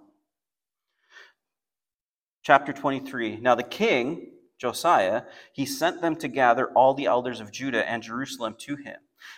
Chapter 2.41 2.73
23. 2.73 3.37
Now 3.37 3.53
the 3.53 3.61
king, 3.61 4.31
Josiah, 4.57 5.21
he 5.53 5.67
sent 5.67 6.01
them 6.01 6.15
to 6.15 6.27
gather 6.27 6.71
all 6.71 6.95
the 6.95 7.05
elders 7.05 7.39
of 7.39 7.51
Judah 7.51 7.87
and 7.87 8.01
Jerusalem 8.01 8.55
to 8.61 8.77
him. 8.77 8.97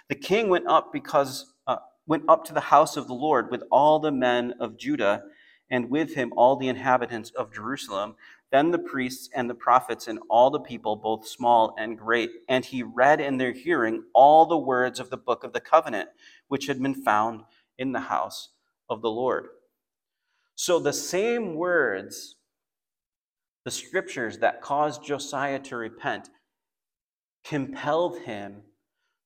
The 0.10 0.16
king 0.16 0.50
went 0.50 0.68
up 0.68 0.92
because 0.94 1.54
uh, 1.68 1.78
went 2.06 2.24
up 2.28 2.46
to 2.46 2.54
the 2.54 2.60
house 2.60 2.98
of 2.98 3.08
the 3.08 3.14
Lord 3.14 3.52
with 3.52 3.64
all 3.72 4.00
the 4.00 4.12
men 4.12 4.54
of 4.60 4.78
Judah 4.78 5.24
and 5.70 5.90
with 5.90 6.16
him 6.16 6.32
all 6.36 6.56
the 6.56 6.68
inhabitants 6.68 7.32
of 7.32 7.54
Jerusalem, 7.54 8.16
then 8.52 8.72
the 8.72 8.80
priests 8.80 9.30
and 9.34 9.50
the 9.50 9.56
prophets 9.56 10.08
and 10.08 10.20
all 10.30 10.52
the 10.52 10.60
people, 10.60 10.96
both 10.96 11.28
small 11.28 11.74
and 11.80 11.98
great. 11.98 12.30
And 12.48 12.64
he 12.64 12.84
read 12.84 13.20
in 13.20 13.38
their 13.38 13.54
hearing 13.54 14.04
all 14.14 14.46
the 14.46 14.58
words 14.58 15.00
of 15.00 15.10
the 15.10 15.18
book 15.18 15.44
of 15.44 15.54
the 15.54 15.60
covenant, 15.60 16.10
which 16.48 16.68
had 16.68 16.82
been 16.82 16.94
found 16.94 17.42
in 17.80 17.92
the 17.92 18.02
house 18.02 18.50
of 18.90 19.02
the 19.02 19.10
Lord. 19.10 19.48
So 20.56 20.80
the 20.80 20.94
same 20.94 21.56
words, 21.56 22.36
the 23.66 23.72
scriptures 23.72 24.38
that 24.40 24.62
caused 24.62 25.04
Josiah 25.04 25.60
to 25.60 25.76
repent, 25.76 26.30
compelled 27.44 28.20
him 28.20 28.62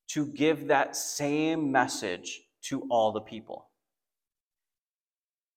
to 0.09 0.25
give 0.25 0.67
that 0.67 0.95
same 0.95 1.71
message 1.71 2.41
to 2.63 2.83
all 2.89 3.11
the 3.11 3.21
people. 3.21 3.69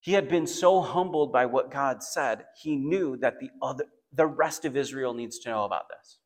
He 0.00 0.12
had 0.12 0.28
been 0.28 0.46
so 0.46 0.80
humbled 0.80 1.32
by 1.32 1.46
what 1.46 1.70
God 1.70 2.02
said, 2.02 2.46
he 2.60 2.76
knew 2.76 3.16
that 3.18 3.38
the 3.40 3.50
other 3.62 3.84
the 4.12 4.26
rest 4.26 4.64
of 4.64 4.76
Israel 4.76 5.14
needs 5.14 5.38
to 5.38 5.50
know 5.50 5.64
about 5.64 5.88
this. 5.88 6.18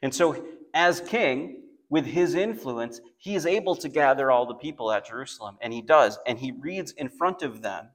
And 0.00 0.14
so 0.14 0.42
as 0.72 1.00
king, 1.00 1.62
with 1.90 2.06
his 2.06 2.34
influence, 2.34 3.00
he 3.18 3.34
is 3.34 3.44
able 3.44 3.74
to 3.74 3.88
gather 3.88 4.30
all 4.30 4.46
the 4.46 4.54
people 4.54 4.92
at 4.92 5.06
Jerusalem, 5.06 5.58
and 5.60 5.72
he 5.72 5.82
does, 5.82 6.18
and 6.26 6.38
he 6.38 6.52
reads 6.52 6.92
in 6.92 7.08
front 7.08 7.42
of 7.42 7.62
them 7.62 7.88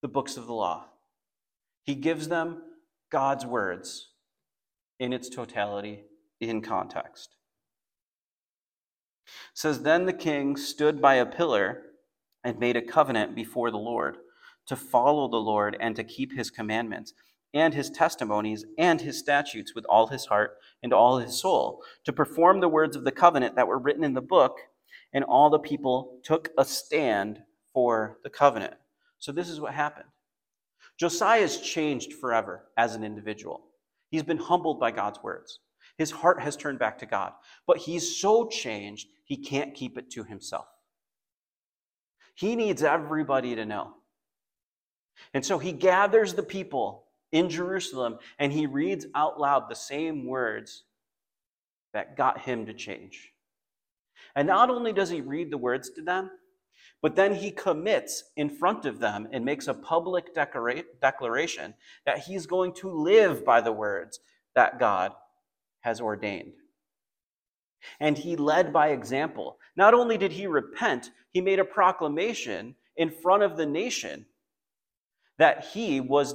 the 0.00 0.08
books 0.08 0.36
of 0.36 0.46
the 0.46 0.54
law. 0.54 0.86
He 1.82 1.96
gives 1.96 2.28
them 2.28 2.62
God's 3.10 3.44
words 3.44 4.12
in 5.00 5.12
its 5.12 5.28
totality, 5.28 6.04
in 6.40 6.62
context. 6.62 7.34
Says, 9.54 9.82
Then 9.82 10.06
the 10.06 10.12
king 10.12 10.56
stood 10.56 11.00
by 11.00 11.14
a 11.14 11.26
pillar 11.26 11.82
and 12.44 12.58
made 12.58 12.76
a 12.76 12.82
covenant 12.82 13.34
before 13.34 13.70
the 13.70 13.78
Lord 13.78 14.18
to 14.66 14.76
follow 14.76 15.28
the 15.28 15.36
Lord 15.36 15.76
and 15.80 15.96
to 15.96 16.04
keep 16.04 16.36
his 16.36 16.50
commandments 16.50 17.14
and 17.54 17.72
his 17.72 17.90
testimonies 17.90 18.64
and 18.76 19.00
his 19.00 19.18
statutes 19.18 19.74
with 19.74 19.84
all 19.88 20.08
his 20.08 20.26
heart 20.26 20.58
and 20.82 20.92
all 20.92 21.18
his 21.18 21.40
soul, 21.40 21.82
to 22.04 22.12
perform 22.12 22.60
the 22.60 22.68
words 22.68 22.94
of 22.94 23.04
the 23.04 23.12
covenant 23.12 23.56
that 23.56 23.66
were 23.66 23.78
written 23.78 24.04
in 24.04 24.14
the 24.14 24.20
book. 24.20 24.58
And 25.12 25.24
all 25.24 25.48
the 25.48 25.58
people 25.58 26.20
took 26.22 26.50
a 26.58 26.64
stand 26.64 27.40
for 27.72 28.18
the 28.22 28.30
covenant. 28.30 28.74
So 29.18 29.32
this 29.32 29.48
is 29.48 29.60
what 29.60 29.72
happened. 29.72 30.08
Josiah 30.98 31.40
has 31.40 31.58
changed 31.58 32.12
forever 32.12 32.66
as 32.76 32.94
an 32.94 33.04
individual. 33.04 33.62
He's 34.10 34.22
been 34.22 34.38
humbled 34.38 34.78
by 34.78 34.90
God's 34.90 35.22
words. 35.22 35.60
His 35.98 36.12
heart 36.12 36.40
has 36.40 36.56
turned 36.56 36.78
back 36.78 36.98
to 36.98 37.06
God. 37.06 37.32
But 37.66 37.78
he's 37.78 38.16
so 38.16 38.46
changed, 38.46 39.08
he 39.24 39.36
can't 39.36 39.74
keep 39.74 39.98
it 39.98 40.10
to 40.12 40.22
himself. 40.22 40.66
He 42.34 42.54
needs 42.54 42.84
everybody 42.84 43.56
to 43.56 43.66
know. 43.66 43.94
And 45.34 45.44
so 45.44 45.58
he 45.58 45.72
gathers 45.72 46.34
the 46.34 46.42
people 46.44 47.06
in 47.32 47.50
Jerusalem 47.50 48.18
and 48.38 48.52
he 48.52 48.66
reads 48.66 49.06
out 49.16 49.40
loud 49.40 49.68
the 49.68 49.74
same 49.74 50.24
words 50.24 50.84
that 51.92 52.16
got 52.16 52.40
him 52.40 52.66
to 52.66 52.74
change. 52.74 53.32
And 54.36 54.46
not 54.46 54.70
only 54.70 54.92
does 54.92 55.10
he 55.10 55.20
read 55.20 55.50
the 55.50 55.58
words 55.58 55.90
to 55.90 56.02
them, 56.02 56.30
but 57.02 57.16
then 57.16 57.34
he 57.34 57.50
commits 57.50 58.24
in 58.36 58.48
front 58.48 58.84
of 58.84 59.00
them 59.00 59.28
and 59.32 59.44
makes 59.44 59.66
a 59.66 59.74
public 59.74 60.32
declaration 60.34 61.74
that 62.06 62.18
he's 62.18 62.46
going 62.46 62.72
to 62.74 62.90
live 62.90 63.44
by 63.44 63.60
the 63.60 63.72
words 63.72 64.20
that 64.54 64.78
God 64.78 65.12
has 65.80 66.00
ordained. 66.00 66.54
And 68.00 68.18
he 68.18 68.36
led 68.36 68.72
by 68.72 68.88
example. 68.88 69.58
Not 69.76 69.94
only 69.94 70.18
did 70.18 70.32
he 70.32 70.46
repent, 70.46 71.10
he 71.30 71.40
made 71.40 71.58
a 71.58 71.64
proclamation 71.64 72.74
in 72.96 73.10
front 73.10 73.42
of 73.42 73.56
the 73.56 73.66
nation 73.66 74.26
that 75.38 75.66
he 75.72 76.00
was 76.00 76.34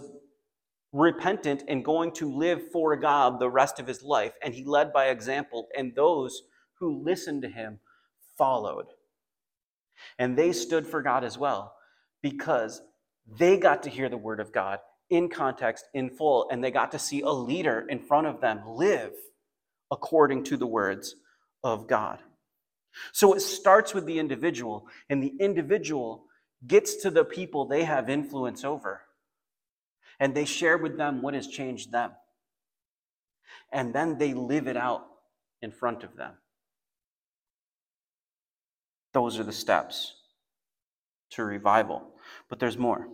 repentant 0.93 1.63
and 1.67 1.83
going 1.83 2.13
to 2.13 2.31
live 2.31 2.71
for 2.71 2.95
God 2.95 3.39
the 3.39 3.49
rest 3.49 3.79
of 3.79 3.87
his 3.87 4.03
life. 4.03 4.33
And 4.41 4.53
he 4.53 4.63
led 4.63 4.93
by 4.93 5.07
example, 5.07 5.67
and 5.77 5.93
those 5.93 6.43
who 6.79 7.03
listened 7.03 7.41
to 7.41 7.49
him 7.49 7.79
followed. 8.37 8.85
And 10.17 10.37
they 10.37 10.53
stood 10.53 10.87
for 10.87 11.01
God 11.01 11.23
as 11.23 11.37
well 11.37 11.75
because 12.21 12.81
they 13.27 13.57
got 13.57 13.83
to 13.83 13.89
hear 13.89 14.09
the 14.09 14.17
word 14.17 14.39
of 14.39 14.53
God 14.53 14.79
in 15.09 15.29
context, 15.29 15.85
in 15.93 16.09
full, 16.09 16.47
and 16.49 16.63
they 16.63 16.71
got 16.71 16.91
to 16.91 16.99
see 16.99 17.21
a 17.21 17.29
leader 17.29 17.85
in 17.89 17.99
front 17.99 18.27
of 18.27 18.41
them 18.41 18.61
live 18.65 19.11
according 19.93 20.43
to 20.45 20.57
the 20.57 20.65
words 20.65 21.15
of 21.63 21.87
God. 21.87 22.17
So 23.11 23.33
it 23.33 23.41
starts 23.41 23.93
with 23.93 24.05
the 24.05 24.17
individual, 24.17 24.87
and 25.09 25.21
the 25.21 25.33
individual 25.39 26.25
gets 26.65 26.95
to 27.03 27.11
the 27.11 27.23
people 27.23 27.65
they 27.65 27.83
have 27.83 28.09
influence 28.09 28.63
over, 28.63 29.01
and 30.19 30.33
they 30.33 30.45
share 30.45 30.77
with 30.77 30.97
them 30.97 31.21
what 31.21 31.35
has 31.35 31.47
changed 31.47 31.91
them. 31.91 32.11
And 33.71 33.93
then 33.93 34.17
they 34.17 34.33
live 34.33 34.67
it 34.67 34.77
out 34.77 35.05
in 35.61 35.71
front 35.71 36.03
of 36.03 36.15
them. 36.15 36.33
Those 39.13 39.39
are 39.39 39.43
the 39.43 39.51
steps 39.51 40.15
to 41.31 41.43
revival. 41.43 42.09
But 42.49 42.59
there's 42.59 42.77
more. 42.77 43.07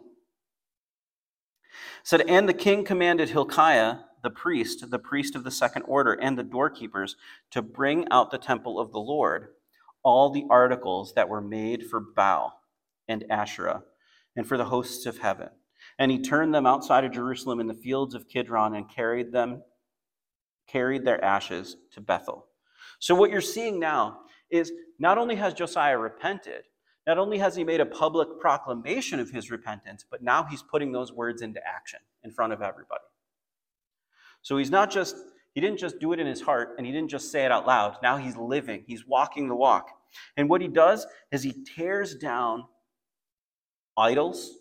It 2.01 2.07
said, 2.07 2.21
and 2.21 2.47
the 2.47 2.53
king 2.53 2.85
commanded 2.85 3.29
Hilkiah, 3.29 3.97
the 4.21 4.29
priest, 4.29 4.89
the 4.89 4.99
priest 4.99 5.35
of 5.35 5.43
the 5.43 5.51
second 5.51 5.83
order, 5.83 6.13
and 6.13 6.37
the 6.37 6.43
doorkeepers 6.43 7.15
to 7.51 7.61
bring 7.61 8.07
out 8.11 8.31
the 8.31 8.37
temple 8.37 8.79
of 8.79 8.91
the 8.91 8.99
Lord, 8.99 9.49
all 10.03 10.29
the 10.29 10.45
articles 10.49 11.13
that 11.15 11.29
were 11.29 11.41
made 11.41 11.85
for 11.87 11.99
Baal 11.99 12.61
and 13.07 13.25
Asherah, 13.29 13.83
and 14.35 14.47
for 14.47 14.57
the 14.57 14.65
hosts 14.65 15.05
of 15.05 15.19
heaven. 15.19 15.49
And 15.97 16.11
he 16.11 16.21
turned 16.21 16.53
them 16.53 16.65
outside 16.65 17.03
of 17.03 17.11
Jerusalem 17.11 17.59
in 17.59 17.67
the 17.67 17.73
fields 17.73 18.15
of 18.15 18.27
Kidron 18.27 18.75
and 18.75 18.89
carried 18.89 19.31
them, 19.31 19.63
carried 20.67 21.05
their 21.05 21.23
ashes 21.23 21.77
to 21.93 22.01
Bethel. 22.01 22.47
So 22.99 23.15
what 23.15 23.31
you're 23.31 23.41
seeing 23.41 23.79
now 23.79 24.19
is 24.49 24.71
not 24.99 25.17
only 25.17 25.35
has 25.35 25.53
Josiah 25.53 25.97
repented, 25.97 26.63
not 27.07 27.17
only 27.17 27.37
has 27.39 27.55
he 27.55 27.63
made 27.63 27.81
a 27.81 27.85
public 27.85 28.39
proclamation 28.39 29.19
of 29.19 29.31
his 29.31 29.49
repentance, 29.49 30.05
but 30.09 30.21
now 30.21 30.43
he's 30.43 30.61
putting 30.61 30.91
those 30.91 31.11
words 31.11 31.41
into 31.41 31.59
action 31.65 31.99
in 32.23 32.31
front 32.31 32.53
of 32.53 32.61
everybody. 32.61 33.01
So 34.41 34.57
he's 34.57 34.71
not 34.71 34.91
just, 34.91 35.15
he 35.53 35.61
didn't 35.61 35.79
just 35.79 35.99
do 35.99 36.13
it 36.13 36.19
in 36.19 36.27
his 36.27 36.41
heart 36.41 36.75
and 36.77 36.85
he 36.85 36.91
didn't 36.91 37.09
just 37.09 37.31
say 37.31 37.45
it 37.45 37.51
out 37.51 37.67
loud. 37.67 37.97
Now 38.01 38.17
he's 38.17 38.37
living, 38.37 38.83
he's 38.87 39.05
walking 39.05 39.47
the 39.47 39.55
walk. 39.55 39.89
And 40.37 40.49
what 40.49 40.61
he 40.61 40.67
does 40.67 41.05
is 41.31 41.43
he 41.43 41.53
tears 41.75 42.15
down 42.15 42.65
idols, 43.97 44.57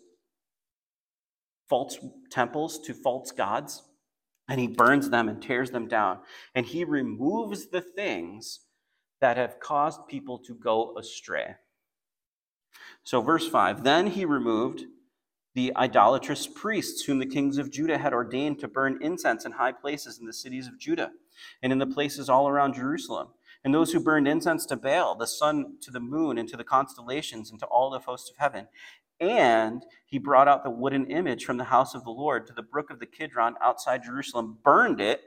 false 1.67 1.97
temples 2.29 2.79
to 2.81 2.93
false 2.93 3.31
gods, 3.31 3.83
and 4.47 4.59
he 4.59 4.67
burns 4.67 5.09
them 5.09 5.29
and 5.29 5.41
tears 5.41 5.71
them 5.71 5.87
down. 5.87 6.19
And 6.55 6.65
he 6.65 6.83
removes 6.83 7.67
the 7.67 7.81
things 7.81 8.61
that 9.21 9.37
have 9.37 9.59
caused 9.59 10.07
people 10.07 10.39
to 10.39 10.55
go 10.55 10.97
astray. 10.97 11.55
So, 13.03 13.21
verse 13.21 13.47
5 13.47 13.83
Then 13.83 14.07
he 14.07 14.25
removed 14.25 14.85
the 15.55 15.75
idolatrous 15.75 16.47
priests 16.47 17.03
whom 17.03 17.19
the 17.19 17.25
kings 17.25 17.57
of 17.57 17.71
Judah 17.71 17.97
had 17.97 18.13
ordained 18.13 18.59
to 18.59 18.67
burn 18.67 18.99
incense 19.01 19.45
in 19.45 19.53
high 19.53 19.71
places 19.71 20.19
in 20.19 20.25
the 20.25 20.33
cities 20.33 20.67
of 20.67 20.79
Judah 20.79 21.11
and 21.63 21.71
in 21.71 21.79
the 21.79 21.87
places 21.87 22.29
all 22.29 22.47
around 22.47 22.75
Jerusalem, 22.75 23.29
and 23.63 23.73
those 23.73 23.91
who 23.91 23.99
burned 23.99 24.27
incense 24.27 24.65
to 24.67 24.77
Baal, 24.77 25.15
the 25.15 25.27
sun, 25.27 25.77
to 25.81 25.91
the 25.91 25.99
moon, 25.99 26.37
and 26.37 26.47
to 26.49 26.57
the 26.57 26.63
constellations, 26.63 27.49
and 27.49 27.59
to 27.59 27.65
all 27.65 27.89
the 27.89 27.99
hosts 27.99 28.29
of 28.29 28.37
heaven. 28.37 28.67
And 29.19 29.85
he 30.05 30.17
brought 30.17 30.47
out 30.47 30.63
the 30.63 30.69
wooden 30.69 31.07
image 31.07 31.43
from 31.43 31.57
the 31.57 31.65
house 31.65 31.93
of 31.93 32.03
the 32.03 32.09
Lord 32.09 32.47
to 32.47 32.53
the 32.53 32.61
brook 32.61 32.89
of 32.89 32.99
the 32.99 33.05
Kidron 33.05 33.55
outside 33.61 34.03
Jerusalem, 34.03 34.59
burned 34.63 35.01
it 35.01 35.21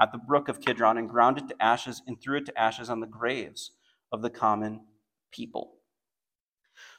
at 0.00 0.10
the 0.10 0.18
brook 0.18 0.48
of 0.48 0.60
Kidron 0.60 0.98
and 0.98 1.08
ground 1.08 1.38
it 1.38 1.48
to 1.48 1.62
ashes 1.62 2.02
and 2.06 2.20
threw 2.20 2.38
it 2.38 2.46
to 2.46 2.58
ashes 2.58 2.90
on 2.90 3.00
the 3.00 3.06
graves 3.06 3.72
of 4.10 4.22
the 4.22 4.30
common 4.30 4.80
people. 5.30 5.75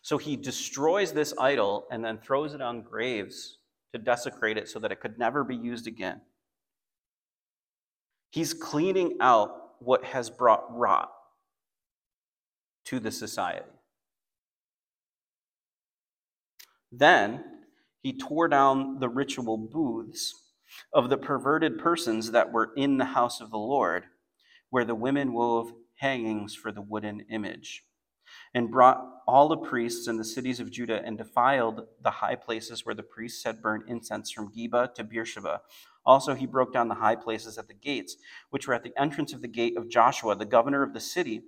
So 0.08 0.18
he 0.18 0.38
destroys 0.38 1.12
this 1.12 1.34
idol 1.38 1.86
and 1.92 2.02
then 2.02 2.18
throws 2.18 2.54
it 2.54 2.62
on 2.62 2.82
graves 2.82 3.58
to 3.92 4.00
desecrate 4.00 4.58
it 4.58 4.70
so 4.70 4.80
that 4.80 4.94
it 4.94 5.02
could 5.02 5.20
never 5.20 5.44
be 5.44 5.54
used 5.54 5.86
again. 5.86 6.22
He's 8.30 8.54
cleaning 8.54 9.18
out 9.20 9.52
what 9.80 10.06
has 10.06 10.30
brought 10.30 10.64
rot 10.74 11.12
to 12.86 13.02
the 13.02 13.12
society. 13.12 13.66
Then 16.90 17.44
he 18.02 18.18
tore 18.18 18.48
down 18.48 19.02
the 19.02 19.10
ritual 19.10 19.58
booths 19.58 20.34
of 20.94 21.10
the 21.10 21.18
perverted 21.18 21.80
persons 21.80 22.32
that 22.32 22.54
were 22.54 22.72
in 22.78 22.98
the 22.98 23.04
house 23.04 23.42
of 23.42 23.52
the 23.52 23.58
Lord, 23.58 24.06
where 24.70 24.86
the 24.86 24.96
women 24.96 25.34
wove 25.34 25.74
hangings 25.96 26.56
for 26.56 26.72
the 26.72 26.82
wooden 26.82 27.26
image, 27.30 27.84
and 28.54 28.72
brought 28.72 29.04
all 29.28 29.48
the 29.48 29.58
priests 29.58 30.08
in 30.08 30.18
the 30.18 30.24
cities 30.24 30.60
of 30.60 30.72
Judah 30.72 31.02
and 31.04 31.18
defiled 31.18 31.88
the 32.02 32.12
high 32.12 32.36
places 32.36 32.86
where 32.86 32.96
the 32.96 33.04
priests 33.04 33.44
had 33.44 33.62
burned 33.62 33.84
incense 33.88 34.32
from 34.32 34.52
Geba 34.54 34.94
to 34.96 35.04
Beersheba. 35.04 35.62
Also, 36.06 36.34
he 36.34 36.46
broke 36.46 36.74
down 36.74 36.88
the 36.88 36.96
high 36.96 37.16
places 37.16 37.58
at 37.58 37.68
the 37.68 37.74
gates, 37.74 38.16
which 38.50 38.68
were 38.68 38.74
at 38.74 38.84
the 38.84 38.94
entrance 38.98 39.34
of 39.34 39.42
the 39.42 39.48
gate 39.48 39.78
of 39.78 39.90
Joshua, 39.90 40.36
the 40.36 40.46
governor 40.46 40.84
of 40.84 40.94
the 40.94 41.02
city 41.02 41.44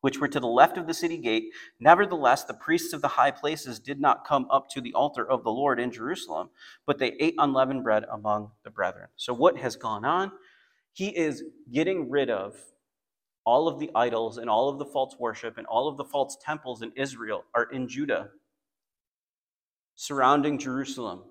which 0.00 0.18
were 0.18 0.28
to 0.28 0.40
the 0.40 0.46
left 0.46 0.78
of 0.78 0.86
the 0.86 0.94
city 0.94 1.18
gate. 1.18 1.52
Nevertheless, 1.78 2.44
the 2.44 2.54
priests 2.54 2.92
of 2.92 3.02
the 3.02 3.08
high 3.08 3.30
places 3.30 3.78
did 3.78 4.00
not 4.00 4.26
come 4.26 4.46
up 4.50 4.68
to 4.70 4.80
the 4.80 4.94
altar 4.94 5.28
of 5.28 5.44
the 5.44 5.50
Lord 5.50 5.80
in 5.80 5.92
Jerusalem, 5.92 6.50
but 6.86 6.98
they 6.98 7.12
ate 7.20 7.34
unleavened 7.38 7.84
bread 7.84 8.04
among 8.10 8.52
the 8.64 8.70
brethren. 8.70 9.08
So, 9.16 9.34
what 9.34 9.58
has 9.58 9.76
gone 9.76 10.04
on? 10.04 10.32
He 10.92 11.16
is 11.16 11.44
getting 11.70 12.10
rid 12.10 12.30
of 12.30 12.56
all 13.50 13.66
of 13.66 13.80
the 13.80 13.90
idols 13.96 14.38
and 14.38 14.48
all 14.48 14.68
of 14.68 14.78
the 14.78 14.84
false 14.84 15.16
worship 15.18 15.58
and 15.58 15.66
all 15.66 15.88
of 15.88 15.96
the 15.96 16.04
false 16.04 16.36
temples 16.40 16.82
in 16.82 16.92
Israel 16.94 17.42
are 17.52 17.64
in 17.64 17.88
Judah, 17.88 18.28
surrounding 19.96 20.56
Jerusalem. 20.56 21.24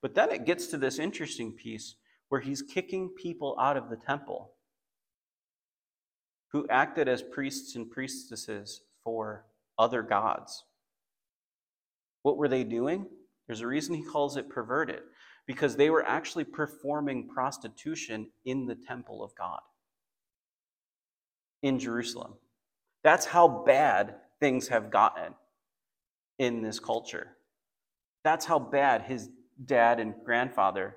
But 0.00 0.14
then 0.14 0.30
it 0.30 0.46
gets 0.46 0.68
to 0.68 0.78
this 0.78 0.98
interesting 0.98 1.52
piece 1.52 1.96
where 2.30 2.40
he's 2.40 2.62
kicking 2.62 3.10
people 3.10 3.54
out 3.60 3.76
of 3.76 3.90
the 3.90 3.98
temple 3.98 4.52
who 6.52 6.66
acted 6.68 7.06
as 7.06 7.20
priests 7.20 7.76
and 7.76 7.90
priestesses 7.90 8.80
for 9.04 9.44
other 9.78 10.00
gods. 10.00 10.64
What 12.22 12.38
were 12.38 12.48
they 12.48 12.64
doing? 12.64 13.04
There's 13.46 13.60
a 13.60 13.66
reason 13.66 13.94
he 13.94 14.02
calls 14.02 14.38
it 14.38 14.48
perverted, 14.48 15.00
because 15.46 15.76
they 15.76 15.90
were 15.90 16.06
actually 16.06 16.44
performing 16.44 17.28
prostitution 17.28 18.30
in 18.46 18.64
the 18.64 18.76
temple 18.76 19.22
of 19.22 19.34
God 19.34 19.60
in 21.62 21.78
Jerusalem. 21.78 22.34
That's 23.04 23.26
how 23.26 23.64
bad 23.64 24.16
things 24.40 24.68
have 24.68 24.90
gotten 24.90 25.34
in 26.38 26.62
this 26.62 26.78
culture. 26.78 27.36
That's 28.24 28.44
how 28.44 28.58
bad 28.58 29.02
his 29.02 29.30
dad 29.64 30.00
and 30.00 30.14
grandfather 30.24 30.96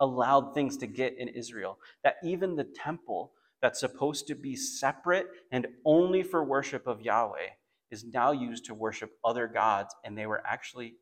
allowed 0.00 0.54
things 0.54 0.76
to 0.78 0.86
get 0.86 1.18
in 1.18 1.28
Israel. 1.28 1.78
That 2.04 2.16
even 2.22 2.56
the 2.56 2.64
temple 2.64 3.32
that's 3.62 3.80
supposed 3.80 4.26
to 4.28 4.34
be 4.34 4.54
separate 4.56 5.26
and 5.50 5.66
only 5.84 6.22
for 6.22 6.44
worship 6.44 6.86
of 6.86 7.00
Yahweh 7.00 7.48
is 7.90 8.04
now 8.04 8.32
used 8.32 8.66
to 8.66 8.74
worship 8.74 9.12
other 9.24 9.46
gods, 9.46 9.94
and 10.04 10.16
they 10.16 10.26
were 10.26 10.42
actually 10.46 10.94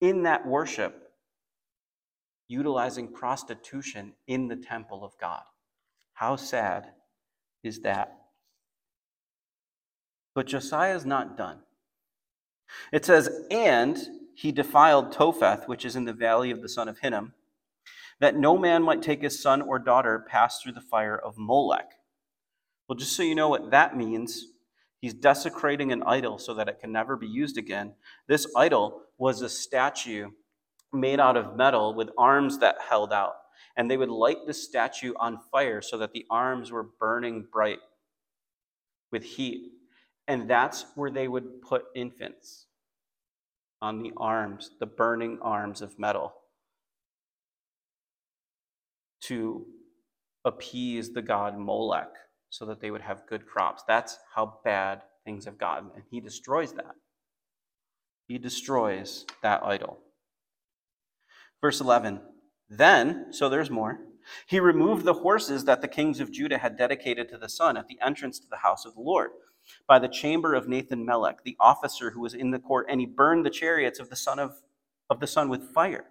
in 0.00 0.22
that 0.24 0.46
worship 0.46 1.12
utilizing 2.48 3.12
prostitution 3.12 4.12
in 4.26 4.48
the 4.48 4.56
temple 4.56 5.04
of 5.04 5.12
God. 5.20 5.42
How 6.14 6.36
sad 6.36 6.92
is 7.68 7.80
that? 7.80 8.18
But 10.34 10.46
Josiah 10.46 10.96
is 10.96 11.06
not 11.06 11.36
done. 11.36 11.60
It 12.92 13.04
says, 13.04 13.30
And 13.50 13.98
he 14.34 14.52
defiled 14.52 15.12
Topheth, 15.12 15.66
which 15.66 15.84
is 15.84 15.96
in 15.96 16.04
the 16.04 16.12
valley 16.12 16.50
of 16.50 16.62
the 16.62 16.68
son 16.68 16.88
of 16.88 16.98
Hinnom, 16.98 17.32
that 18.20 18.36
no 18.36 18.56
man 18.56 18.82
might 18.82 19.02
take 19.02 19.22
his 19.22 19.40
son 19.40 19.62
or 19.62 19.78
daughter 19.78 20.24
pass 20.28 20.60
through 20.60 20.72
the 20.72 20.80
fire 20.80 21.16
of 21.16 21.38
Molech. 21.38 21.92
Well, 22.88 22.96
just 22.96 23.16
so 23.16 23.22
you 23.22 23.34
know 23.34 23.48
what 23.48 23.70
that 23.70 23.96
means, 23.96 24.46
he's 25.00 25.14
desecrating 25.14 25.92
an 25.92 26.02
idol 26.04 26.38
so 26.38 26.54
that 26.54 26.68
it 26.68 26.80
can 26.80 26.92
never 26.92 27.16
be 27.16 27.26
used 27.26 27.58
again. 27.58 27.94
This 28.26 28.46
idol 28.56 29.02
was 29.18 29.42
a 29.42 29.48
statue 29.48 30.30
made 30.92 31.20
out 31.20 31.36
of 31.36 31.56
metal 31.56 31.94
with 31.94 32.10
arms 32.16 32.58
that 32.58 32.76
held 32.88 33.12
out. 33.12 33.34
And 33.76 33.90
they 33.90 33.96
would 33.96 34.08
light 34.08 34.46
the 34.46 34.54
statue 34.54 35.14
on 35.18 35.38
fire 35.52 35.80
so 35.82 35.98
that 35.98 36.12
the 36.12 36.26
arms 36.30 36.70
were 36.70 36.88
burning 36.98 37.46
bright 37.52 37.78
with 39.12 39.24
heat. 39.24 39.72
And 40.26 40.48
that's 40.48 40.84
where 40.94 41.10
they 41.10 41.28
would 41.28 41.62
put 41.62 41.84
infants 41.94 42.66
on 43.80 44.02
the 44.02 44.12
arms, 44.16 44.70
the 44.80 44.86
burning 44.86 45.38
arms 45.40 45.80
of 45.82 45.98
metal, 45.98 46.34
to 49.22 49.66
appease 50.44 51.12
the 51.12 51.22
god 51.22 51.58
Molech 51.58 52.10
so 52.50 52.64
that 52.66 52.80
they 52.80 52.90
would 52.90 53.02
have 53.02 53.26
good 53.26 53.46
crops. 53.46 53.82
That's 53.86 54.18
how 54.34 54.60
bad 54.64 55.02
things 55.24 55.44
have 55.44 55.58
gotten. 55.58 55.90
And 55.94 56.04
he 56.10 56.20
destroys 56.20 56.72
that. 56.72 56.94
He 58.26 58.38
destroys 58.38 59.24
that 59.42 59.62
idol. 59.62 59.98
Verse 61.60 61.80
11 61.80 62.20
Then, 62.68 63.32
so 63.32 63.48
there's 63.48 63.70
more, 63.70 64.00
he 64.46 64.60
removed 64.60 65.04
the 65.04 65.14
horses 65.14 65.64
that 65.64 65.80
the 65.80 65.88
kings 65.88 66.20
of 66.20 66.30
Judah 66.30 66.58
had 66.58 66.76
dedicated 66.76 67.28
to 67.30 67.38
the 67.38 67.48
sun 67.48 67.76
at 67.76 67.88
the 67.88 67.98
entrance 68.04 68.38
to 68.40 68.48
the 68.48 68.58
house 68.58 68.84
of 68.84 68.94
the 68.94 69.00
Lord 69.00 69.30
by 69.86 69.98
the 69.98 70.08
chamber 70.08 70.54
of 70.54 70.68
Nathan 70.68 71.04
Melech, 71.04 71.44
the 71.44 71.56
officer 71.60 72.10
who 72.10 72.20
was 72.20 72.34
in 72.34 72.50
the 72.50 72.58
court, 72.58 72.86
and 72.88 73.00
he 73.00 73.06
burned 73.06 73.44
the 73.44 73.50
chariots 73.50 73.98
of 73.98 74.10
the 74.10 74.16
son 74.16 74.38
of, 74.38 74.62
of 75.10 75.20
the 75.20 75.26
sun 75.26 75.48
with 75.48 75.72
fire. 75.72 76.06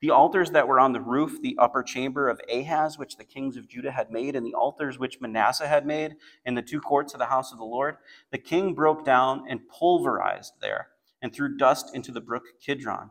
The 0.00 0.10
altars 0.10 0.50
that 0.50 0.66
were 0.66 0.80
on 0.80 0.92
the 0.92 1.00
roof, 1.00 1.40
the 1.40 1.56
upper 1.58 1.82
chamber 1.82 2.28
of 2.28 2.40
Ahaz, 2.52 2.98
which 2.98 3.16
the 3.16 3.24
kings 3.24 3.56
of 3.56 3.68
Judah 3.68 3.92
had 3.92 4.10
made, 4.10 4.34
and 4.34 4.44
the 4.44 4.54
altars 4.54 4.98
which 4.98 5.20
Manasseh 5.20 5.68
had 5.68 5.86
made 5.86 6.16
in 6.44 6.54
the 6.54 6.62
two 6.62 6.80
courts 6.80 7.12
of 7.12 7.20
the 7.20 7.26
house 7.26 7.52
of 7.52 7.58
the 7.58 7.64
Lord, 7.64 7.96
the 8.30 8.38
king 8.38 8.74
broke 8.74 9.04
down 9.04 9.44
and 9.48 9.68
pulverized 9.68 10.54
there, 10.60 10.88
and 11.22 11.32
threw 11.32 11.56
dust 11.56 11.94
into 11.94 12.10
the 12.10 12.20
brook 12.20 12.44
Kidron. 12.60 13.10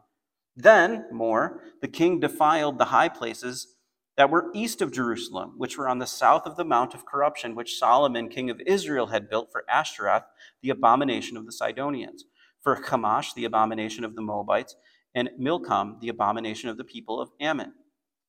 Then, 0.62 1.06
more, 1.10 1.62
the 1.82 1.88
king 1.88 2.20
defiled 2.20 2.78
the 2.78 2.86
high 2.86 3.08
places 3.08 3.78
that 4.18 4.30
were 4.30 4.52
east 4.54 4.82
of 4.82 4.92
Jerusalem, 4.92 5.54
which 5.56 5.78
were 5.78 5.88
on 5.88 6.00
the 6.00 6.06
south 6.06 6.46
of 6.46 6.58
the 6.58 6.66
Mount 6.66 6.94
of 6.94 7.06
Corruption, 7.06 7.56
which 7.56 7.78
Solomon, 7.78 8.28
king 8.28 8.50
of 8.50 8.60
Israel, 8.68 9.08
had 9.08 9.30
built 9.30 9.54
for 9.54 9.64
Ashtoreth, 9.70 10.26
the 10.62 10.70
abomination 10.70 11.38
of 11.38 11.46
the 11.46 11.54
Sidonians, 11.54 12.26
for 12.62 12.76
Chemosh, 12.76 13.34
the 13.34 13.46
abomination 13.46 14.04
of 14.04 14.18
the 14.18 14.22
Moabites, 14.22 14.76
and 15.16 15.30
Milcom, 15.40 15.98
the 16.02 16.10
abomination 16.10 16.68
of 16.68 16.76
the 16.76 16.84
people 16.84 17.22
of 17.22 17.32
Ammon. 17.40 17.72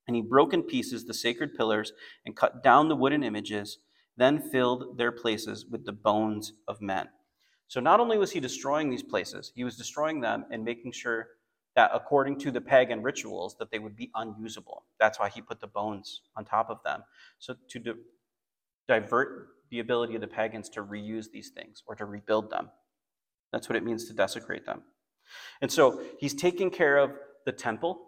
And 0.07 0.15
he 0.15 0.23
broke 0.23 0.55
in 0.55 0.63
pieces 0.63 1.07
the 1.07 1.15
sacred 1.15 1.57
pillars 1.57 1.93
and 2.25 2.37
cut 2.37 2.63
down 2.63 2.89
the 2.89 2.95
wooden 2.95 3.25
images, 3.25 3.79
then 4.17 4.39
filled 4.39 4.99
their 4.99 5.11
places 5.11 5.67
with 5.69 5.85
the 5.85 5.93
bones 5.93 6.53
of 6.69 6.81
men. 6.81 7.09
So 7.67 7.81
not 7.81 7.99
only 7.99 8.19
was 8.19 8.31
he 8.31 8.39
destroying 8.39 8.89
these 8.89 9.03
places, 9.03 9.51
he 9.57 9.65
was 9.65 9.77
destroying 9.77 10.21
them 10.21 10.45
and 10.53 10.65
making 10.65 10.93
sure 10.93 11.27
that 11.77 11.91
according 11.95 12.39
to 12.39 12.51
the 12.51 12.61
pagan 12.61 13.03
rituals 13.03 13.57
that 13.59 13.71
they 13.71 13.79
would 13.79 13.97
be 13.97 14.11
unusable. 14.15 14.85
That's 14.99 15.19
why 15.19 15.29
he 15.29 15.41
put 15.41 15.61
the 15.61 15.67
bones 15.67 16.23
on 16.37 16.45
top 16.45 16.69
of 16.69 16.83
them. 16.85 17.05
So 17.39 17.55
to 17.69 17.79
di- 17.79 17.93
divert 18.89 19.49
the 19.71 19.79
ability 19.79 20.17
of 20.17 20.21
the 20.21 20.27
pagans 20.27 20.69
to 20.71 20.83
reuse 20.83 21.31
these 21.31 21.51
things 21.51 21.83
or 21.87 21.95
to 21.95 22.05
rebuild 22.05 22.51
them. 22.51 22.71
That's 23.53 23.69
what 23.69 23.77
it 23.77 23.85
means 23.85 24.07
to 24.09 24.15
desecrate 24.15 24.67
them. 24.67 24.83
And 25.61 25.71
so 25.71 26.03
he's 26.19 26.35
taking 26.35 26.71
care 26.71 26.97
of 26.97 27.13
the 27.47 27.53
temple. 27.53 28.01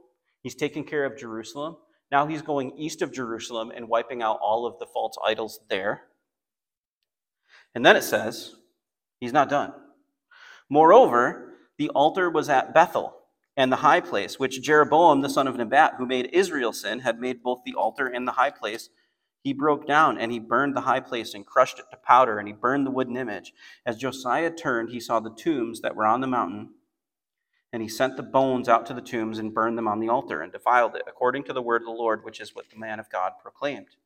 He's 0.42 0.56
taking 0.56 0.84
care 0.84 1.04
of 1.04 1.16
jerusalem. 1.16 1.76
Now 2.10 2.26
he's 2.26 2.42
going 2.42 2.76
east 2.76 3.00
of 3.00 3.12
jerusalem 3.12 3.72
and 3.74 3.88
wiping 3.88 4.22
out 4.22 4.38
all 4.42 4.66
of 4.66 4.78
the 4.78 4.86
false 4.86 5.16
idols 5.24 5.60
there. 5.70 6.02
And 7.74 7.86
then 7.86 7.96
it 7.96 8.02
says 8.02 8.56
he's 9.20 9.32
not 9.32 9.48
done. 9.48 9.72
Moreover 10.68 11.54
the 11.78 11.90
altar 11.90 12.28
was 12.28 12.48
at 12.48 12.74
bethel 12.74 13.16
and 13.56 13.70
the 13.70 13.76
high 13.76 14.00
place, 14.00 14.38
which 14.38 14.62
Jeroboam 14.62 15.20
the 15.20 15.28
son 15.28 15.46
of 15.46 15.56
Nebat, 15.56 15.94
who 15.98 16.06
made 16.06 16.30
Israel 16.32 16.72
sin, 16.72 17.00
had 17.00 17.20
made 17.20 17.42
both 17.42 17.60
the 17.64 17.74
altar 17.74 18.06
and 18.06 18.26
the 18.26 18.32
high 18.32 18.50
place. 18.50 18.88
He 19.42 19.52
broke 19.52 19.86
down 19.86 20.18
and 20.18 20.32
he 20.32 20.38
burned 20.38 20.76
the 20.76 20.82
high 20.82 21.00
place 21.00 21.34
and 21.34 21.46
crushed 21.46 21.78
it 21.78 21.86
to 21.90 21.96
powder, 21.96 22.38
and 22.38 22.48
he 22.48 22.54
burned 22.54 22.86
the 22.86 22.90
wooden 22.90 23.16
image. 23.16 23.52
As 23.84 23.96
Josiah 23.96 24.50
turned, 24.50 24.90
he 24.90 25.00
saw 25.00 25.20
the 25.20 25.34
tombs 25.34 25.80
that 25.80 25.96
were 25.96 26.06
on 26.06 26.20
the 26.20 26.26
mountain, 26.26 26.70
and 27.72 27.82
he 27.82 27.88
sent 27.88 28.16
the 28.16 28.22
bones 28.22 28.68
out 28.68 28.86
to 28.86 28.94
the 28.94 29.00
tombs 29.00 29.38
and 29.38 29.54
burned 29.54 29.76
them 29.76 29.88
on 29.88 30.00
the 30.00 30.08
altar 30.08 30.40
and 30.40 30.52
defiled 30.52 30.94
it, 30.94 31.02
according 31.06 31.44
to 31.44 31.52
the 31.52 31.62
word 31.62 31.82
of 31.82 31.86
the 31.86 31.92
Lord, 31.92 32.24
which 32.24 32.40
is 32.40 32.54
what 32.54 32.70
the 32.70 32.78
man 32.78 33.00
of 33.00 33.10
God 33.10 33.32
proclaimed. 33.42 33.96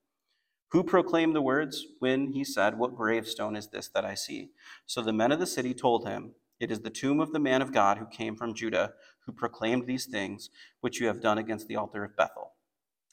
Who 0.71 0.83
proclaimed 0.83 1.35
the 1.35 1.43
words 1.43 1.87
when 2.01 2.33
he 2.33 2.45
said, 2.45 2.79
What 2.79 2.97
gravestone 2.97 3.57
is 3.57 3.69
this 3.69 3.89
that 3.89 4.05
I 4.05 4.15
see? 4.15 4.51
So 4.85 5.03
the 5.03 5.13
men 5.13 5.33
of 5.33 5.39
the 5.39 5.47
city 5.47 5.75
told 5.75 6.07
him, 6.07 6.33
It 6.59 6.71
is 6.71 6.81
the 6.81 6.91
tomb 6.91 7.21
of 7.21 7.33
the 7.33 7.39
man 7.39 7.63
of 7.63 7.73
God 7.73 7.99
who 7.99 8.07
came 8.07 8.37
from 8.37 8.55
Judah 8.55 8.95
who 9.27 9.33
proclaimed 9.33 9.87
these 9.87 10.07
things 10.07 10.51
which 10.81 11.01
you 11.01 11.09
have 11.09 11.21
done 11.21 11.39
against 11.39 11.67
the 11.69 11.77
altar 11.77 12.05
of 12.05 12.17
Bethel. 12.17 12.53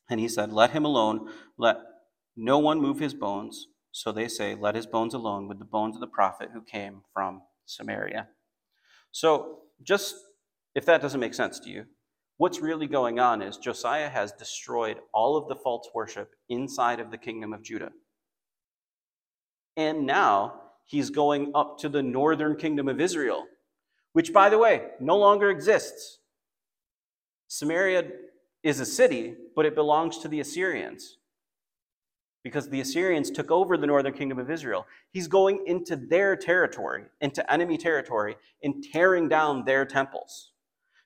And 0.09 0.19
he 0.19 0.27
said, 0.27 0.53
Let 0.53 0.71
him 0.71 0.85
alone, 0.85 1.29
let 1.57 1.77
no 2.35 2.59
one 2.59 2.79
move 2.79 2.99
his 2.99 3.13
bones. 3.13 3.67
So 3.91 4.11
they 4.11 4.27
say, 4.27 4.55
Let 4.55 4.75
his 4.75 4.85
bones 4.85 5.13
alone 5.13 5.47
with 5.47 5.59
the 5.59 5.65
bones 5.65 5.95
of 5.95 6.01
the 6.01 6.07
prophet 6.07 6.49
who 6.53 6.61
came 6.61 7.01
from 7.13 7.41
Samaria. 7.65 8.27
So, 9.11 9.59
just 9.81 10.15
if 10.75 10.85
that 10.85 11.01
doesn't 11.01 11.19
make 11.19 11.33
sense 11.33 11.59
to 11.59 11.69
you, 11.69 11.85
what's 12.37 12.59
really 12.59 12.87
going 12.87 13.19
on 13.19 13.41
is 13.41 13.57
Josiah 13.57 14.09
has 14.09 14.31
destroyed 14.31 14.97
all 15.13 15.37
of 15.37 15.47
the 15.47 15.55
false 15.55 15.89
worship 15.93 16.31
inside 16.49 16.99
of 16.99 17.11
the 17.11 17.17
kingdom 17.17 17.53
of 17.53 17.63
Judah. 17.63 17.91
And 19.77 20.05
now 20.05 20.61
he's 20.85 21.09
going 21.09 21.51
up 21.55 21.77
to 21.79 21.89
the 21.89 22.03
northern 22.03 22.55
kingdom 22.55 22.87
of 22.87 22.99
Israel 22.99 23.45
which, 24.13 24.33
by 24.33 24.49
the 24.49 24.57
way, 24.57 24.87
no 24.99 25.17
longer 25.17 25.49
exists. 25.49 26.19
Samaria 27.47 28.09
is 28.63 28.79
a 28.79 28.85
city, 28.85 29.35
but 29.55 29.65
it 29.65 29.75
belongs 29.75 30.17
to 30.19 30.27
the 30.27 30.39
Assyrians 30.39 31.17
because 32.43 32.69
the 32.69 32.81
Assyrians 32.81 33.31
took 33.31 33.49
over 33.51 33.77
the 33.77 33.87
northern 33.87 34.13
kingdom 34.13 34.37
of 34.37 34.51
Israel. 34.51 34.85
He's 35.11 35.27
going 35.27 35.63
into 35.65 35.95
their 35.95 36.35
territory, 36.35 37.05
into 37.21 37.51
enemy 37.51 37.77
territory, 37.77 38.35
and 38.63 38.83
tearing 38.91 39.29
down 39.29 39.63
their 39.63 39.85
temples 39.85 40.51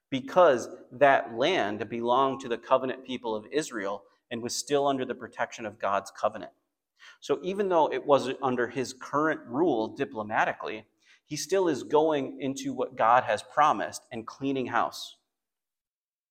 because 0.10 0.70
that 0.92 1.36
land 1.36 1.88
belonged 1.90 2.40
to 2.42 2.48
the 2.48 2.58
covenant 2.58 3.06
people 3.06 3.36
of 3.36 3.46
Israel 3.52 4.04
and 4.32 4.42
was 4.42 4.56
still 4.56 4.88
under 4.88 5.06
the 5.06 5.16
protection 5.16 5.66
of 5.66 5.80
God's 5.80 6.12
covenant. 6.12 6.52
So 7.20 7.40
even 7.44 7.70
though 7.70 7.92
it 7.92 8.06
wasn't 8.06 8.40
under 8.42 8.68
his 8.68 8.94
current 8.94 9.42
rule 9.48 9.90
diplomatically, 9.90 10.86
he 11.28 11.36
still 11.36 11.68
is 11.68 11.84
going 11.84 12.40
into 12.42 12.74
what 12.74 12.96
God 12.96 13.26
has 13.26 13.44
promised 13.44 14.02
and 14.12 14.26
cleaning 14.26 14.68
house. 14.68 15.18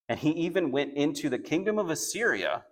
And 0.09 0.19
he 0.19 0.31
even 0.31 0.71
went 0.71 0.95
into 0.95 1.29
the 1.29 1.37
kingdom 1.37 1.77
of 1.77 1.89
Assyria, 1.89 2.63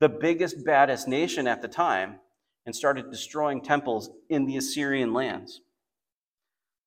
the 0.00 0.08
biggest, 0.08 0.64
baddest 0.64 1.06
nation 1.06 1.46
at 1.46 1.62
the 1.62 1.68
time, 1.68 2.16
and 2.66 2.74
started 2.74 3.10
destroying 3.10 3.62
temples 3.62 4.10
in 4.28 4.46
the 4.46 4.56
Assyrian 4.56 5.12
lands. 5.12 5.60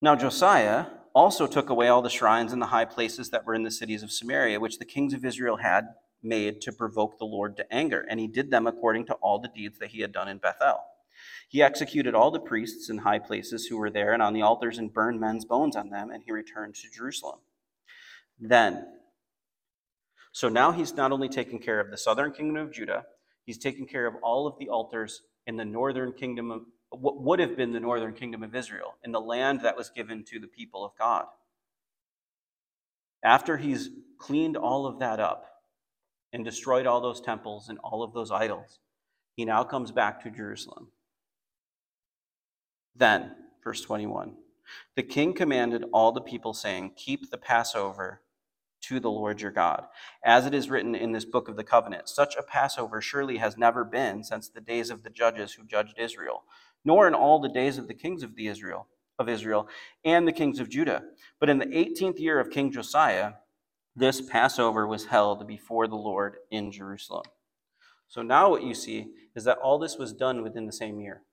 Now, 0.02 0.16
Josiah 0.16 0.88
also 1.14 1.48
took 1.48 1.70
away 1.70 1.88
all 1.88 2.02
the 2.02 2.10
shrines 2.10 2.52
and 2.52 2.62
the 2.62 2.68
high 2.68 2.86
places 2.86 3.30
that 3.30 3.46
were 3.46 3.56
in 3.56 3.64
the 3.64 3.72
cities 3.72 4.04
of 4.04 4.12
Samaria, 4.12 4.60
which 4.60 4.78
the 4.78 4.86
kings 4.86 5.14
of 5.14 5.24
Israel 5.24 5.58
had 5.58 5.86
made 6.22 6.60
to 6.62 6.74
provoke 6.74 7.18
the 7.18 7.26
Lord 7.26 7.56
to 7.58 7.74
anger, 7.74 8.06
and 8.10 8.20
he 8.20 8.28
did 8.28 8.52
them 8.52 8.68
according 8.68 9.06
to 9.06 9.14
all 9.16 9.40
the 9.40 9.48
deeds 9.48 9.80
that 9.80 9.92
he 9.92 10.02
had 10.02 10.12
done 10.12 10.28
in 10.28 10.38
Bethel. 10.38 10.80
He 11.48 11.62
executed 11.62 12.16
all 12.16 12.32
the 12.32 12.40
priests 12.40 12.90
in 12.90 13.00
high 13.00 13.20
places 13.20 13.68
who 13.68 13.78
were 13.78 13.90
there 13.90 14.14
and 14.14 14.22
on 14.22 14.34
the 14.34 14.42
altars 14.42 14.78
and 14.78 14.94
burned 14.94 15.20
men's 15.20 15.46
bones 15.46 15.76
on 15.76 15.90
them, 15.90 16.10
and 16.10 16.24
he 16.24 16.32
returned 16.32 16.76
to 16.76 16.90
Jerusalem. 16.90 17.40
Then, 18.40 18.86
so 20.32 20.50
now 20.50 20.72
he's 20.72 20.94
not 20.94 21.12
only 21.12 21.30
taking 21.30 21.60
care 21.60 21.80
of 21.80 21.92
the 21.92 21.98
southern 21.98 22.34
kingdom 22.34 22.58
of 22.58 22.74
Judah, 22.74 23.06
he's 23.46 23.58
taking 23.58 23.88
care 23.88 24.06
of 24.06 24.16
all 24.22 24.48
of 24.48 24.58
the 24.60 24.70
altars 24.70 25.22
in 25.48 25.56
the 25.56 25.64
northern 25.64 26.12
kingdom 26.12 26.52
of 26.52 26.64
what 26.90 27.22
would 27.22 27.40
have 27.40 27.56
been 27.56 27.72
the 27.72 27.80
northern 27.80 28.14
kingdom 28.14 28.44
of 28.44 28.56
Israel, 28.56 28.96
in 29.04 29.12
the 29.12 29.22
land 29.22 29.62
that 29.62 29.78
was 29.78 29.90
given 29.90 30.24
to 30.26 30.40
the 30.40 30.48
people 30.48 30.84
of 30.84 30.92
God. 30.98 31.26
After 33.24 33.58
he's 33.58 33.90
cleaned 34.18 34.56
all 34.58 34.86
of 34.86 35.00
that 35.00 35.20
up 35.20 35.46
and 36.32 36.44
destroyed 36.46 36.86
all 36.86 37.02
those 37.02 37.22
temples 37.22 37.70
and 37.70 37.80
all 37.80 38.04
of 38.04 38.14
those 38.14 38.32
idols, 38.32 38.80
he 39.36 39.46
now 39.46 39.64
comes 39.64 39.92
back 39.92 40.22
to 40.24 40.30
Jerusalem. 40.30 40.90
Then, 42.96 43.36
verse 43.64 43.82
21, 43.82 44.36
the 44.96 45.04
king 45.04 45.34
commanded 45.34 45.86
all 45.94 46.12
the 46.12 46.22
people, 46.22 46.54
saying, 46.54 46.94
Keep 46.98 47.32
the 47.32 47.38
Passover 47.38 48.22
to 48.84 49.00
the 49.00 49.12
Lord 49.12 49.42
your 49.42 49.52
God. 49.52 49.86
As 50.24 50.46
it 50.46 50.54
is 50.54 50.70
written 50.70 50.96
in 50.96 51.12
this 51.14 51.26
book 51.26 51.50
of 51.50 51.58
the 51.58 51.64
covenant, 51.64 52.10
such 52.10 52.36
a 52.36 52.44
Passover 52.44 53.02
surely 53.02 53.38
has 53.38 53.58
never 53.58 53.84
been 53.86 54.24
since 54.24 54.50
the 54.50 54.62
days 54.62 54.90
of 54.92 55.04
the 55.04 55.10
judges 55.12 55.54
who 55.54 55.66
judged 55.66 56.00
Israel, 56.00 56.44
nor 56.86 57.08
in 57.08 57.16
all 57.16 57.40
the 57.40 57.50
days 57.50 57.78
of 57.78 57.88
the 57.88 57.96
kings 57.96 58.24
of 58.24 58.36
the 58.36 58.48
Israel. 58.48 58.88
of 59.20 59.30
Israel 59.30 59.68
and 60.04 60.28
the 60.28 60.32
kings 60.34 60.60
of 60.60 60.70
Judah. 60.70 61.04
But 61.40 61.50
in 61.50 61.60
the 61.60 61.66
18th 61.68 62.20
year 62.20 62.40
of 62.40 62.50
King 62.50 62.72
Josiah, 62.72 63.34
this 63.96 64.22
Passover 64.22 64.88
was 64.88 65.08
held 65.08 65.48
before 65.48 65.88
the 65.88 65.96
Lord 65.96 66.38
in 66.52 66.72
Jerusalem. 66.72 67.26
So 68.08 68.22
now 68.22 68.50
what 68.50 68.64
you 68.64 68.76
see 68.76 69.14
is 69.36 69.46
that 69.46 69.60
all 69.60 69.80
this 69.80 69.98
was 69.98 70.14
done 70.14 70.44
within 70.44 70.66
the 70.66 70.74
same 70.74 71.00
year. 71.00 71.24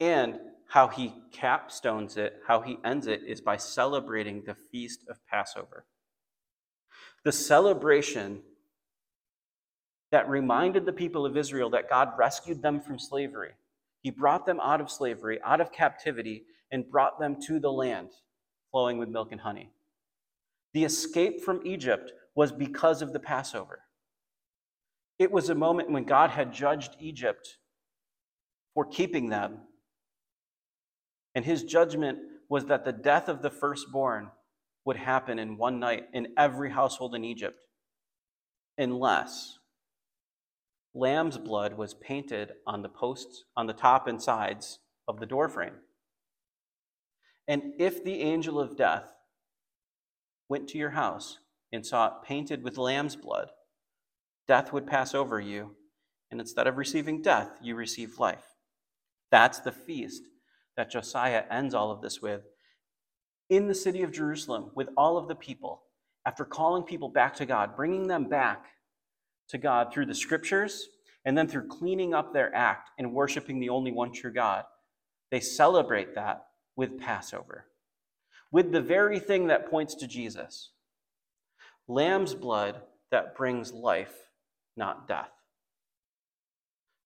And 0.00 0.38
how 0.68 0.88
he 0.88 1.14
capstones 1.32 2.16
it, 2.16 2.40
how 2.46 2.60
he 2.60 2.78
ends 2.84 3.06
it, 3.06 3.22
is 3.26 3.40
by 3.40 3.56
celebrating 3.56 4.42
the 4.42 4.54
feast 4.54 5.04
of 5.08 5.24
Passover. 5.26 5.86
The 7.24 7.32
celebration 7.32 8.42
that 10.12 10.28
reminded 10.28 10.84
the 10.84 10.92
people 10.92 11.26
of 11.26 11.36
Israel 11.36 11.70
that 11.70 11.90
God 11.90 12.10
rescued 12.16 12.62
them 12.62 12.80
from 12.80 12.98
slavery. 12.98 13.52
He 14.02 14.10
brought 14.10 14.46
them 14.46 14.60
out 14.60 14.80
of 14.80 14.90
slavery, 14.90 15.40
out 15.44 15.60
of 15.60 15.72
captivity, 15.72 16.44
and 16.70 16.90
brought 16.90 17.18
them 17.18 17.36
to 17.46 17.58
the 17.58 17.72
land 17.72 18.10
flowing 18.70 18.98
with 18.98 19.08
milk 19.08 19.32
and 19.32 19.40
honey. 19.40 19.70
The 20.74 20.84
escape 20.84 21.42
from 21.42 21.60
Egypt 21.64 22.12
was 22.34 22.52
because 22.52 23.02
of 23.02 23.12
the 23.12 23.20
Passover. 23.20 23.80
It 25.18 25.32
was 25.32 25.48
a 25.48 25.54
moment 25.54 25.90
when 25.90 26.04
God 26.04 26.30
had 26.30 26.52
judged 26.52 26.96
Egypt 27.00 27.56
for 28.74 28.84
keeping 28.84 29.28
them. 29.30 29.60
And 31.36 31.44
his 31.44 31.62
judgment 31.62 32.18
was 32.48 32.64
that 32.64 32.86
the 32.86 32.92
death 32.92 33.28
of 33.28 33.42
the 33.42 33.50
firstborn 33.50 34.30
would 34.86 34.96
happen 34.96 35.38
in 35.38 35.58
one 35.58 35.78
night 35.78 36.06
in 36.14 36.28
every 36.38 36.70
household 36.70 37.14
in 37.14 37.24
Egypt, 37.24 37.58
unless 38.78 39.58
lamb's 40.94 41.36
blood 41.36 41.74
was 41.74 41.92
painted 41.92 42.52
on 42.66 42.80
the 42.80 42.88
posts, 42.88 43.44
on 43.54 43.66
the 43.66 43.74
top 43.74 44.06
and 44.06 44.22
sides 44.22 44.78
of 45.06 45.20
the 45.20 45.26
doorframe. 45.26 45.74
And 47.46 47.74
if 47.78 48.02
the 48.02 48.22
angel 48.22 48.58
of 48.58 48.76
death 48.76 49.12
went 50.48 50.68
to 50.68 50.78
your 50.78 50.90
house 50.90 51.38
and 51.70 51.84
saw 51.84 52.06
it 52.06 52.12
painted 52.24 52.62
with 52.62 52.78
lamb's 52.78 53.14
blood, 53.14 53.50
death 54.48 54.72
would 54.72 54.86
pass 54.86 55.14
over 55.14 55.38
you, 55.38 55.76
and 56.30 56.40
instead 56.40 56.66
of 56.66 56.78
receiving 56.78 57.20
death, 57.20 57.58
you 57.60 57.74
receive 57.74 58.18
life. 58.18 58.54
That's 59.30 59.58
the 59.58 59.72
feast 59.72 60.22
that 60.76 60.90
Josiah 60.90 61.44
ends 61.50 61.74
all 61.74 61.90
of 61.90 62.02
this 62.02 62.20
with 62.20 62.42
in 63.48 63.68
the 63.68 63.74
city 63.74 64.02
of 64.02 64.12
Jerusalem 64.12 64.70
with 64.74 64.88
all 64.96 65.16
of 65.16 65.28
the 65.28 65.34
people, 65.34 65.82
after 66.24 66.44
calling 66.44 66.82
people 66.82 67.08
back 67.08 67.34
to 67.36 67.46
God, 67.46 67.76
bringing 67.76 68.08
them 68.08 68.28
back 68.28 68.66
to 69.48 69.58
God 69.58 69.92
through 69.92 70.06
the 70.06 70.14
scriptures 70.14 70.88
and 71.24 71.36
then 71.36 71.46
through 71.46 71.68
cleaning 71.68 72.14
up 72.14 72.32
their 72.32 72.54
act 72.54 72.90
and 72.98 73.12
worshiping 73.12 73.60
the 73.60 73.68
only 73.68 73.92
one 73.92 74.12
true 74.12 74.32
God. 74.32 74.64
They 75.30 75.40
celebrate 75.40 76.14
that 76.14 76.46
with 76.76 76.98
Passover, 76.98 77.66
with 78.50 78.72
the 78.72 78.80
very 78.80 79.18
thing 79.18 79.46
that 79.48 79.70
points 79.70 79.94
to 79.96 80.06
Jesus 80.06 80.70
lamb's 81.88 82.34
blood 82.34 82.80
that 83.12 83.36
brings 83.36 83.72
life 83.72 84.14
not 84.76 85.06
death. 85.06 85.30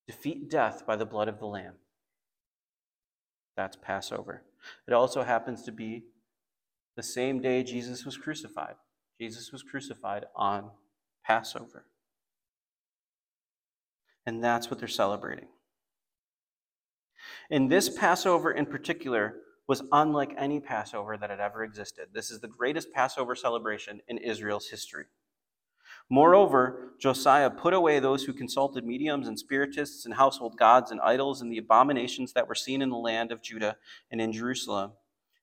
Defeat 0.07 0.51
death 0.51 0.87
by 0.87 0.97
the 0.97 1.05
blood 1.05 1.29
of 1.29 1.39
the 1.39 1.47
Lamb. 1.47 1.75
That's 3.61 3.77
Passover. 3.77 4.43
It 4.89 4.95
also 4.95 5.23
happens 5.23 5.65
to 5.65 5.71
be 5.71 6.05
the 6.97 7.03
same 7.03 7.43
day 7.43 7.63
Jesus 7.63 8.07
was 8.07 8.17
crucified. 8.17 8.77
Jesus 9.21 9.53
was 9.53 9.63
crucified 9.63 10.25
on 10.35 10.71
Passover. 11.27 11.85
And 14.25 14.43
that's 14.43 14.71
what 14.71 14.79
they're 14.79 14.89
celebrating. 14.89 15.49
And 17.51 17.71
this 17.71 17.91
Passover 17.91 18.51
in 18.51 18.65
particular 18.65 19.35
was 19.69 19.83
unlike 19.93 20.35
any 20.39 20.59
Passover 20.59 21.19
that 21.19 21.29
had 21.29 21.39
ever 21.39 21.63
existed. 21.63 22.07
This 22.15 22.31
is 22.31 22.41
the 22.41 22.49
greatest 22.49 22.91
Passover 22.95 23.35
celebration 23.35 24.01
in 24.09 24.17
Israel's 24.17 24.69
history. 24.69 25.05
Moreover, 26.11 26.95
Josiah 26.99 27.51
put 27.51 27.73
away 27.73 28.01
those 28.01 28.25
who 28.25 28.33
consulted 28.33 28.85
mediums 28.85 29.29
and 29.29 29.39
spiritists 29.39 30.05
and 30.05 30.15
household 30.15 30.59
gods 30.59 30.91
and 30.91 31.01
idols 31.01 31.41
and 31.41 31.51
the 31.51 31.59
abominations 31.59 32.33
that 32.33 32.49
were 32.49 32.55
seen 32.57 32.83
in 32.83 32.91
the 32.91 32.97
land 32.97 33.31
of 33.31 33.43
Judah 33.43 33.77
and 34.11 34.21
in 34.21 34.33
Jerusalem, 34.33 34.93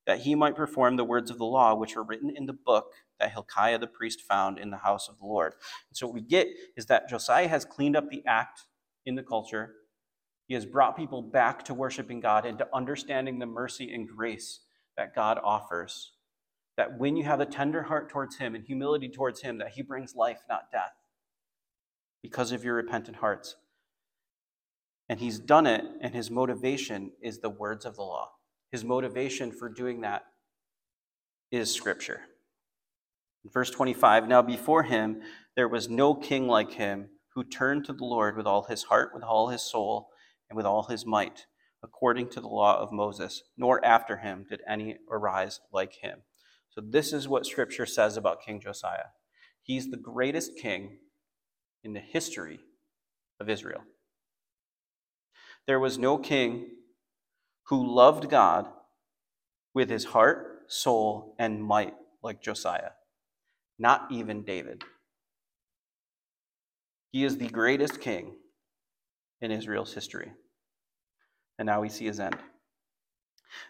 that 0.05 0.19
he 0.19 0.35
might 0.35 0.57
perform 0.57 0.97
the 0.97 1.05
words 1.05 1.31
of 1.31 1.37
the 1.37 1.45
law 1.45 1.73
which 1.73 1.95
were 1.95 2.03
written 2.03 2.29
in 2.35 2.45
the 2.45 2.53
book 2.53 2.91
that 3.17 3.31
Hilkiah 3.31 3.79
the 3.79 3.87
priest 3.87 4.21
found 4.21 4.59
in 4.59 4.69
the 4.69 4.77
house 4.77 5.07
of 5.07 5.17
the 5.17 5.25
Lord. 5.25 5.53
And 5.89 5.97
so 5.97 6.05
what 6.07 6.13
we 6.13 6.21
get 6.21 6.47
is 6.75 6.85
that 6.87 7.07
Josiah 7.07 7.47
has 7.47 7.63
cleaned 7.63 7.95
up 7.95 8.09
the 8.09 8.23
act 8.27 8.63
in 9.05 9.15
the 9.15 9.23
culture. 9.23 9.73
He 10.47 10.53
has 10.53 10.65
brought 10.65 10.97
people 10.97 11.21
back 11.21 11.63
to 11.65 11.73
worshiping 11.73 12.19
God 12.19 12.45
and 12.45 12.57
to 12.59 12.67
understanding 12.73 13.39
the 13.39 13.45
mercy 13.45 13.93
and 13.93 14.07
grace 14.07 14.59
that 14.97 15.15
God 15.15 15.39
offers 15.41 16.11
that 16.77 16.97
when 16.97 17.17
you 17.17 17.23
have 17.23 17.39
a 17.39 17.45
tender 17.45 17.83
heart 17.83 18.09
towards 18.09 18.37
Him 18.37 18.55
and 18.55 18.63
humility 18.63 19.09
towards 19.09 19.41
Him, 19.41 19.57
that 19.57 19.71
He 19.71 19.81
brings 19.81 20.15
life, 20.15 20.39
not 20.47 20.71
death, 20.71 20.93
because 22.21 22.51
of 22.51 22.63
your 22.63 22.75
repentant 22.75 23.17
hearts. 23.17 23.55
And 25.09 25.19
He's 25.19 25.39
done 25.39 25.67
it, 25.67 25.83
and 26.01 26.13
His 26.13 26.31
motivation 26.31 27.11
is 27.21 27.39
the 27.39 27.49
words 27.49 27.85
of 27.85 27.95
the 27.95 28.03
law. 28.03 28.31
His 28.71 28.83
motivation 28.83 29.51
for 29.51 29.69
doing 29.69 30.01
that 30.01 30.25
is 31.51 31.73
Scripture. 31.73 32.21
verse 33.45 33.71
25 33.71 34.27
Now 34.27 34.41
before 34.41 34.83
Him 34.83 35.21
there 35.55 35.67
was 35.67 35.89
no 35.89 36.13
king 36.13 36.47
like 36.47 36.73
Him 36.73 37.09
who 37.37 37.43
turned 37.43 37.85
to 37.85 37.93
the 37.93 38.03
Lord 38.03 38.35
with 38.35 38.47
all 38.47 38.63
his 38.63 38.81
heart, 38.81 39.11
with 39.13 39.21
all 39.21 39.49
his 39.49 39.61
soul, 39.61 40.09
and 40.49 40.57
with 40.57 40.65
all 40.65 40.81
his 40.81 41.05
might, 41.05 41.45
according 41.83 42.29
to 42.29 42.41
the 42.41 42.47
law 42.47 42.79
of 42.79 42.91
Moses, 42.91 43.43
nor 43.55 43.83
after 43.85 44.17
him 44.17 44.47
did 44.49 44.61
any 44.67 44.97
arise 45.11 45.59
like 45.71 45.93
him. 46.01 46.23
So, 46.77 46.83
this 46.87 47.11
is 47.11 47.27
what 47.27 47.47
Scripture 47.47 47.87
says 47.87 48.17
about 48.17 48.43
King 48.43 48.59
Josiah. 48.59 49.07
He's 49.63 49.89
the 49.89 49.97
greatest 49.97 50.57
king 50.57 50.99
in 51.83 51.93
the 51.93 51.99
history 51.99 52.59
of 53.39 53.49
Israel. 53.49 53.81
There 55.65 55.79
was 55.79 55.97
no 55.97 56.19
king 56.19 56.67
who 57.69 57.95
loved 57.95 58.29
God 58.29 58.67
with 59.73 59.89
his 59.89 60.05
heart, 60.05 60.65
soul, 60.67 61.35
and 61.39 61.63
might 61.63 61.95
like 62.21 62.43
Josiah, 62.43 62.91
not 63.79 64.11
even 64.11 64.43
David. 64.43 64.83
He 67.11 67.25
is 67.25 67.39
the 67.39 67.49
greatest 67.49 67.99
king 68.01 68.35
in 69.41 69.49
Israel's 69.49 69.95
history. 69.95 70.31
And 71.57 71.65
now 71.65 71.81
we 71.81 71.89
see 71.89 72.05
his 72.05 72.19
end. 72.19 72.37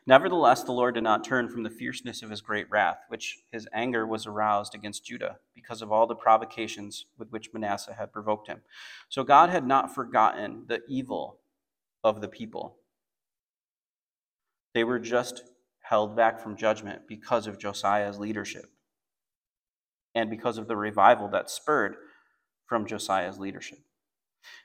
Nevertheless, 0.05 0.63
the 0.63 0.71
Lord 0.71 0.95
did 0.95 1.03
not 1.03 1.23
turn 1.23 1.49
from 1.49 1.63
the 1.63 1.69
fierceness 1.69 2.23
of 2.23 2.29
his 2.29 2.41
great 2.41 2.69
wrath, 2.69 2.99
which 3.07 3.39
his 3.51 3.67
anger 3.73 4.05
was 4.05 4.25
aroused 4.25 4.75
against 4.75 5.05
Judah, 5.05 5.37
because 5.53 5.81
of 5.81 5.91
all 5.91 6.07
the 6.07 6.15
provocations 6.15 7.05
with 7.17 7.29
which 7.31 7.53
Manasseh 7.53 7.95
had 7.97 8.13
provoked 8.13 8.47
him. 8.47 8.61
So 9.09 9.23
God 9.23 9.49
had 9.49 9.65
not 9.65 9.93
forgotten 9.93 10.65
the 10.67 10.81
evil 10.87 11.39
of 12.03 12.21
the 12.21 12.27
people. 12.27 12.77
They 14.73 14.83
were 14.83 14.99
just 14.99 15.41
held 15.81 16.15
back 16.15 16.39
from 16.39 16.57
judgment 16.57 17.07
because 17.07 17.47
of 17.47 17.57
Josiah's 17.57 18.19
leadership 18.19 18.65
and 20.13 20.29
because 20.29 20.57
of 20.57 20.67
the 20.67 20.75
revival 20.75 21.29
that 21.29 21.49
spurred 21.49 21.95
from 22.65 22.85
Josiah's 22.85 23.39
leadership. 23.39 23.79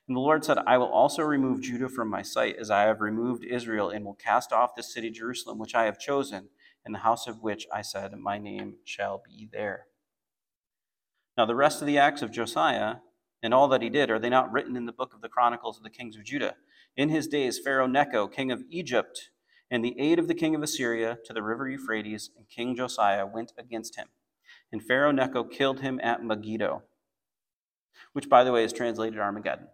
And 0.09 0.17
the 0.17 0.21
Lord 0.21 0.45
said, 0.45 0.59
I 0.67 0.79
will 0.79 0.91
also 0.91 1.23
remove 1.23 1.63
Judah 1.63 1.89
from 1.89 2.09
my 2.09 2.23
sight, 2.23 2.57
as 2.59 2.71
I 2.71 2.83
have 2.83 3.01
removed 3.01 3.45
Israel, 3.45 3.91
and 3.91 4.05
will 4.05 4.15
cast 4.15 4.53
off 4.53 4.75
the 4.75 4.83
city 4.83 5.11
Jerusalem, 5.11 5.59
which 5.59 5.75
I 5.75 5.85
have 5.85 5.99
chosen, 5.99 6.49
and 6.85 6.95
the 6.95 7.01
house 7.01 7.27
of 7.27 7.43
which 7.43 7.67
I 7.73 7.83
said, 7.83 8.13
My 8.19 8.39
name 8.39 8.77
shall 8.85 9.23
be 9.25 9.49
there. 9.51 9.87
Now, 11.37 11.47
the 11.47 11.55
rest 11.55 11.81
of 11.81 11.87
the 11.87 11.99
acts 11.99 12.23
of 12.23 12.33
Josiah 12.33 12.97
and 13.43 13.55
all 13.55 13.69
that 13.69 13.83
he 13.83 13.89
did, 13.89 14.11
are 14.11 14.19
they 14.19 14.29
not 14.29 14.53
written 14.53 14.77
in 14.77 14.87
the 14.87 14.93
book 14.93 15.15
of 15.15 15.21
the 15.21 15.29
Chronicles 15.29 15.77
of 15.77 15.83
the 15.83 15.91
kings 15.91 16.17
of 16.17 16.25
Judah? 16.25 16.57
In 16.97 17.09
his 17.09 17.27
days, 17.27 17.59
Pharaoh 17.59 17.87
Necho, 17.87 18.29
king 18.29 18.53
of 18.53 18.63
Egypt, 18.71 19.31
and 19.71 19.85
the 19.85 19.99
aid 19.99 20.19
of 20.19 20.29
the 20.29 20.35
king 20.35 20.55
of 20.55 20.63
Assyria 20.63 21.19
to 21.25 21.33
the 21.33 21.43
river 21.43 21.69
Euphrates, 21.69 22.31
and 22.37 22.49
King 22.49 22.77
Josiah 22.77 23.27
went 23.27 23.53
against 23.57 23.97
him. 23.97 24.09
And 24.71 24.83
Pharaoh 24.83 25.13
Necho 25.13 25.45
killed 25.45 25.81
him 25.81 25.99
at 26.03 26.23
Megiddo 26.23 26.83
which, 28.13 28.29
by 28.29 28.45
the 28.45 28.53
way, 28.53 28.65
is 28.65 28.73
translated 28.73 29.19
Armageddon, 29.19 29.69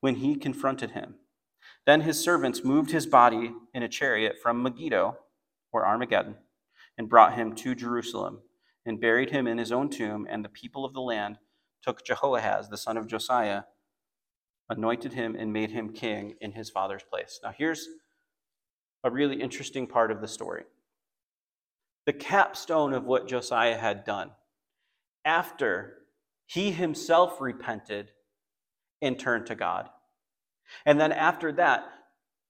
when 0.00 0.16
he 0.16 0.36
confronted 0.36 0.92
him. 0.92 1.16
Then 1.86 2.00
his 2.02 2.18
servants 2.22 2.64
moved 2.64 2.90
his 2.90 3.06
body 3.06 3.52
in 3.74 3.82
a 3.82 3.88
chariot 3.88 4.36
from 4.42 4.62
Megiddo, 4.62 5.16
or 5.72 5.86
Armageddon, 5.86 6.36
and 6.98 7.08
brought 7.08 7.34
him 7.34 7.54
to 7.56 7.74
Jerusalem, 7.74 8.40
and 8.84 9.00
buried 9.00 9.30
him 9.30 9.46
in 9.46 9.58
his 9.58 9.72
own 9.72 9.88
tomb. 9.88 10.26
And 10.28 10.44
the 10.44 10.48
people 10.48 10.84
of 10.84 10.94
the 10.94 11.00
land 11.00 11.38
took 11.82 12.04
Jehoahaz, 12.04 12.68
the 12.68 12.76
son 12.76 12.96
of 12.96 13.06
Josiah, 13.06 13.62
anointed 14.68 15.12
him, 15.12 15.36
and 15.36 15.52
made 15.52 15.70
him 15.70 15.92
king 15.92 16.34
in 16.40 16.52
his 16.52 16.70
father's 16.70 17.04
place. 17.04 17.38
Now, 17.42 17.52
here's 17.56 17.88
a 19.04 19.10
really 19.10 19.40
interesting 19.40 19.86
part 19.86 20.10
of 20.10 20.20
the 20.20 20.28
story 20.28 20.64
the 22.06 22.12
capstone 22.12 22.92
of 22.92 23.04
what 23.04 23.28
Josiah 23.28 23.76
had 23.76 24.04
done. 24.04 24.30
After 25.24 25.98
he 26.46 26.70
himself 26.70 27.40
repented 27.40 28.12
and 29.02 29.18
turn 29.18 29.44
to 29.46 29.54
God. 29.54 29.88
And 30.84 31.00
then 31.00 31.12
after 31.12 31.52
that, 31.52 31.84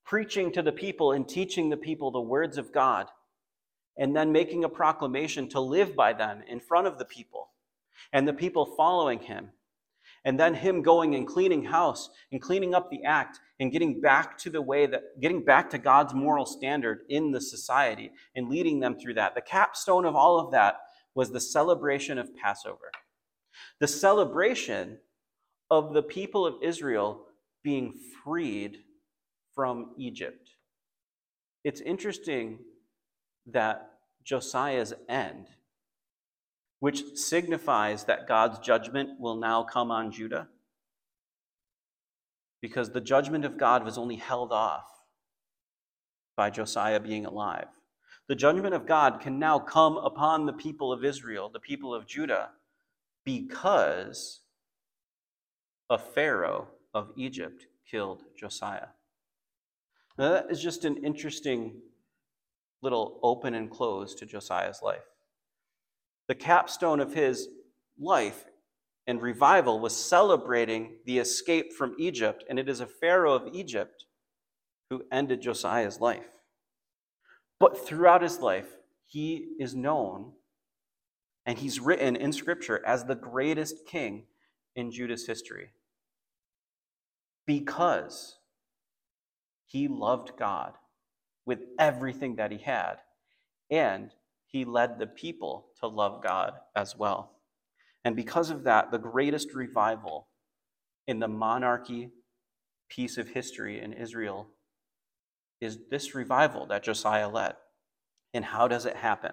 preaching 0.05 0.53
to 0.53 0.62
the 0.62 0.72
people 0.72 1.12
and 1.12 1.28
teaching 1.28 1.68
the 1.68 1.76
people 1.76 2.11
the 2.11 2.20
words 2.20 2.59
of 2.59 2.72
God, 2.72 3.09
and 3.99 4.14
then 4.14 4.30
making 4.30 4.62
a 4.62 4.68
proclamation 4.68 5.49
to 5.49 5.61
live 5.61 5.97
by 5.97 6.12
them 6.12 6.42
in 6.47 6.61
front 6.61 6.86
of 6.86 6.99
the 6.99 7.05
people, 7.05 7.49
and 8.12 8.28
the 8.28 8.32
people 8.32 8.66
following 8.76 9.20
him, 9.20 9.51
and 10.24 10.38
then 10.38 10.55
him 10.55 10.82
going 10.82 11.14
and 11.14 11.26
cleaning 11.26 11.64
house 11.64 12.11
and 12.30 12.42
cleaning 12.42 12.74
up 12.74 12.90
the 12.90 13.05
act 13.05 13.40
and 13.59 13.72
getting 13.72 14.01
back 14.01 14.36
to 14.38 14.51
the 14.51 14.61
way 14.61 14.86
that 14.86 15.20
getting 15.20 15.44
back 15.44 15.70
to 15.70 15.78
God's 15.78 16.14
moral 16.14 16.47
standard 16.47 17.01
in 17.09 17.30
the 17.30 17.40
society 17.40 18.11
and 18.34 18.49
leading 18.49 18.80
them 18.80 18.99
through 18.99 19.14
that. 19.14 19.34
The 19.34 19.40
capstone 19.40 20.05
of 20.05 20.14
all 20.14 20.38
of 20.38 20.53
that 20.53 20.80
was 21.14 21.30
the 21.30 21.40
celebration 21.40 22.18
of 22.18 22.34
Passover. 22.36 22.90
The 23.80 23.88
celebration 23.88 24.99
of 25.70 25.92
the 25.92 26.02
people 26.02 26.46
of 26.46 26.62
Israel 26.62 27.26
being 27.62 27.94
freed 28.24 28.78
from 29.54 29.94
Egypt. 29.98 30.50
It's 31.64 31.80
interesting 31.80 32.58
that 33.46 33.90
Josiah's 34.24 34.92
end, 35.08 35.46
which 36.80 37.16
signifies 37.16 38.04
that 38.04 38.28
God's 38.28 38.58
judgment 38.58 39.18
will 39.18 39.36
now 39.36 39.64
come 39.64 39.90
on 39.90 40.12
Judah, 40.12 40.48
because 42.60 42.90
the 42.90 43.00
judgment 43.00 43.44
of 43.44 43.58
God 43.58 43.84
was 43.84 43.98
only 43.98 44.16
held 44.16 44.52
off 44.52 44.86
by 46.36 46.50
Josiah 46.50 47.00
being 47.00 47.26
alive. 47.26 47.68
The 48.28 48.34
judgment 48.34 48.74
of 48.74 48.86
God 48.86 49.20
can 49.20 49.38
now 49.38 49.58
come 49.58 49.96
upon 49.96 50.46
the 50.46 50.52
people 50.52 50.92
of 50.92 51.04
Israel, 51.04 51.48
the 51.48 51.60
people 51.60 51.94
of 51.94 52.06
Judah, 52.06 52.50
because 53.24 54.40
a 55.89 55.99
Pharaoh 55.99 56.68
of 56.95 57.12
Egypt 57.16 57.66
killed 57.89 58.22
Josiah. 58.37 58.89
Now, 60.18 60.30
that 60.30 60.51
is 60.51 60.62
just 60.62 60.84
an 60.84 61.05
interesting 61.05 61.80
little 62.82 63.20
open 63.22 63.55
and 63.55 63.70
close 63.70 64.14
to 64.14 64.26
Josiah's 64.26 64.80
life. 64.82 65.05
The 66.28 66.34
capstone 66.34 67.01
of 67.01 67.14
his 67.14 67.49
life 67.99 68.45
and 69.07 69.22
revival 69.22 69.78
was 69.78 69.97
celebrating 69.97 70.97
the 71.05 71.18
escape 71.18 71.72
from 71.72 71.95
Egypt, 71.99 72.45
and 72.49 72.59
it 72.59 72.68
is 72.68 72.80
a 72.80 72.87
Pharaoh 72.87 73.34
of 73.34 73.55
Egypt 73.55 74.05
who 74.91 75.05
ended 75.12 75.41
Josiah's 75.41 76.01
life. 76.01 76.26
But 77.59 77.87
throughout 77.87 78.22
his 78.22 78.41
life, 78.41 78.68
he 79.07 79.49
is 79.59 79.74
known 79.74 80.32
and 81.47 81.59
he's 81.59 81.78
written 81.78 82.16
in 82.16 82.32
Scripture 82.32 82.84
as 82.84 83.05
the 83.05 83.14
greatest 83.14 83.87
king 83.87 84.24
in 84.76 84.92
Judah's 84.92 85.26
history 85.26 85.70
because 87.46 88.38
he 89.64 89.88
loved 89.88 90.32
God 90.38 90.74
with 91.44 91.60
everything 91.78 92.36
that 92.36 92.50
he 92.50 92.58
had, 92.58 92.96
and 93.70 94.10
he 94.46 94.64
led 94.64 94.98
the 94.98 95.06
people 95.06 95.68
to 95.80 95.86
love 95.86 96.22
God 96.22 96.54
as 96.74 96.96
well. 96.96 97.32
And 98.04 98.14
because 98.14 98.50
of 98.50 98.64
that, 98.64 98.90
the 98.90 98.98
greatest 98.98 99.54
revival 99.54 100.28
in 101.06 101.20
the 101.20 101.28
monarchy 101.28 102.10
piece 102.88 103.16
of 103.16 103.28
history 103.28 103.80
in 103.80 103.92
Israel 103.92 104.48
is 105.60 105.78
this 105.90 106.14
revival 106.14 106.66
that 106.66 106.84
Josiah 106.84 107.28
led. 107.28 107.54
And 108.34 108.44
how 108.44 108.68
does 108.68 108.86
it 108.86 108.96
happen? 108.96 109.32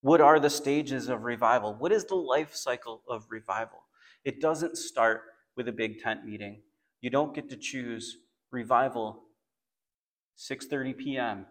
What 0.00 0.20
are 0.20 0.40
the 0.40 0.50
stages 0.50 1.08
of 1.08 1.24
revival? 1.24 1.74
What 1.74 1.92
is 1.92 2.04
the 2.04 2.14
life 2.14 2.54
cycle 2.54 3.02
of 3.08 3.26
revival? 3.30 3.84
It 4.24 4.40
doesn't 4.40 4.76
start 4.76 5.22
with 5.56 5.68
a 5.68 5.72
big 5.72 6.00
tent 6.00 6.24
meeting. 6.24 6.62
You 7.00 7.10
don't 7.10 7.34
get 7.34 7.50
to 7.50 7.56
choose 7.56 8.18
revival 8.50 9.24
6:30 10.38 10.96
p.m. 10.96 11.46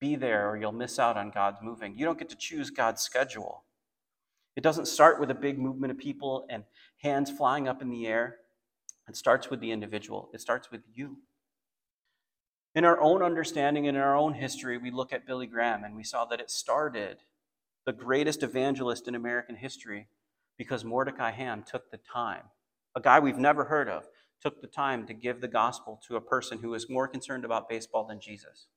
Be 0.00 0.16
there 0.16 0.48
or 0.48 0.56
you'll 0.56 0.72
miss 0.72 0.98
out 0.98 1.16
on 1.16 1.30
God's 1.30 1.58
moving. 1.62 1.96
You 1.96 2.04
don't 2.04 2.18
get 2.18 2.28
to 2.30 2.36
choose 2.36 2.70
God's 2.70 3.02
schedule. 3.02 3.64
It 4.56 4.62
doesn't 4.62 4.86
start 4.86 5.18
with 5.18 5.30
a 5.30 5.34
big 5.34 5.58
movement 5.58 5.90
of 5.90 5.98
people 5.98 6.46
and 6.50 6.64
hands 6.98 7.30
flying 7.30 7.68
up 7.68 7.82
in 7.82 7.90
the 7.90 8.06
air. 8.06 8.36
It 9.08 9.16
starts 9.16 9.50
with 9.50 9.60
the 9.60 9.72
individual. 9.72 10.30
It 10.32 10.40
starts 10.40 10.70
with 10.70 10.82
you. 10.92 11.18
In 12.74 12.84
our 12.84 13.00
own 13.00 13.22
understanding, 13.22 13.86
and 13.86 13.96
in 13.96 14.02
our 14.02 14.16
own 14.16 14.34
history, 14.34 14.78
we 14.78 14.90
look 14.90 15.12
at 15.12 15.26
Billy 15.26 15.46
Graham 15.46 15.84
and 15.84 15.94
we 15.94 16.04
saw 16.04 16.24
that 16.26 16.40
it 16.40 16.50
started 16.50 17.18
the 17.84 17.92
greatest 17.92 18.42
evangelist 18.42 19.08
in 19.08 19.14
American 19.14 19.56
history 19.56 20.08
because 20.62 20.84
Mordecai 20.84 21.32
Ham 21.32 21.64
took 21.68 21.90
the 21.90 21.96
time, 21.96 22.44
a 22.94 23.00
guy 23.00 23.18
we've 23.18 23.36
never 23.36 23.64
heard 23.64 23.88
of, 23.88 24.06
took 24.40 24.60
the 24.60 24.68
time 24.68 25.04
to 25.04 25.12
give 25.12 25.40
the 25.40 25.48
gospel 25.48 26.00
to 26.06 26.14
a 26.14 26.20
person 26.20 26.60
who 26.60 26.68
was 26.68 26.88
more 26.88 27.08
concerned 27.08 27.44
about 27.44 27.68
baseball 27.68 28.06
than 28.06 28.20
Jesus. 28.20 28.68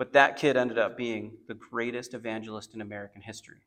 But 0.00 0.14
that 0.14 0.36
kid 0.36 0.56
ended 0.56 0.78
up 0.78 0.96
being 0.96 1.36
the 1.46 1.54
greatest 1.54 2.12
evangelist 2.12 2.74
in 2.74 2.80
American 2.80 3.22
history. 3.22 3.58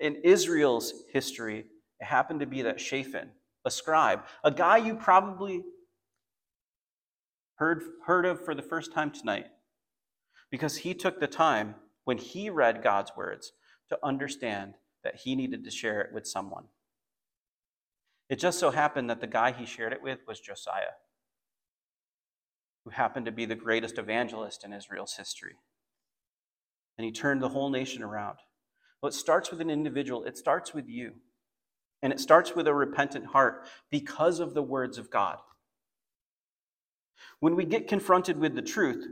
In 0.00 0.14
Israel's 0.24 1.04
history, 1.12 1.66
it 2.00 2.04
happened 2.06 2.40
to 2.40 2.46
be 2.46 2.62
that 2.62 2.80
Shaphan, 2.80 3.28
a 3.66 3.70
scribe, 3.70 4.24
a 4.42 4.50
guy 4.50 4.78
you 4.78 4.94
probably 4.94 5.64
heard, 7.56 7.82
heard 8.06 8.24
of 8.24 8.42
for 8.42 8.54
the 8.54 8.62
first 8.62 8.94
time 8.94 9.10
tonight, 9.10 9.48
because 10.50 10.78
he 10.78 10.94
took 10.94 11.20
the 11.20 11.26
time 11.26 11.74
when 12.04 12.16
he 12.16 12.48
read 12.48 12.82
God's 12.82 13.12
words 13.14 13.52
to 13.92 13.98
understand 14.02 14.72
that 15.04 15.16
he 15.16 15.36
needed 15.36 15.64
to 15.64 15.70
share 15.70 16.00
it 16.00 16.14
with 16.14 16.26
someone. 16.26 16.64
It 18.30 18.38
just 18.38 18.58
so 18.58 18.70
happened 18.70 19.10
that 19.10 19.20
the 19.20 19.26
guy 19.26 19.52
he 19.52 19.66
shared 19.66 19.92
it 19.92 20.02
with 20.02 20.20
was 20.26 20.40
Josiah, 20.40 20.96
who 22.84 22.90
happened 22.90 23.26
to 23.26 23.32
be 23.32 23.44
the 23.44 23.54
greatest 23.54 23.98
evangelist 23.98 24.64
in 24.64 24.72
Israel's 24.72 25.16
history. 25.16 25.56
And 26.96 27.04
he 27.04 27.12
turned 27.12 27.42
the 27.42 27.50
whole 27.50 27.68
nation 27.68 28.02
around. 28.02 28.38
Well, 29.02 29.10
it 29.10 29.14
starts 29.14 29.50
with 29.50 29.60
an 29.60 29.68
individual, 29.68 30.24
it 30.24 30.38
starts 30.38 30.72
with 30.72 30.88
you. 30.88 31.12
And 32.00 32.14
it 32.14 32.18
starts 32.18 32.56
with 32.56 32.66
a 32.66 32.74
repentant 32.74 33.26
heart 33.26 33.66
because 33.90 34.40
of 34.40 34.54
the 34.54 34.62
words 34.62 34.96
of 34.96 35.10
God. 35.10 35.36
When 37.40 37.56
we 37.56 37.66
get 37.66 37.88
confronted 37.88 38.38
with 38.38 38.54
the 38.54 38.62
truth 38.62 39.06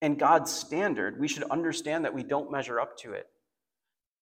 and 0.00 0.18
God's 0.18 0.50
standard, 0.50 1.20
we 1.20 1.28
should 1.28 1.44
understand 1.44 2.04
that 2.04 2.12
we 2.12 2.24
don't 2.24 2.50
measure 2.50 2.80
up 2.80 2.98
to 2.98 3.12
it. 3.12 3.28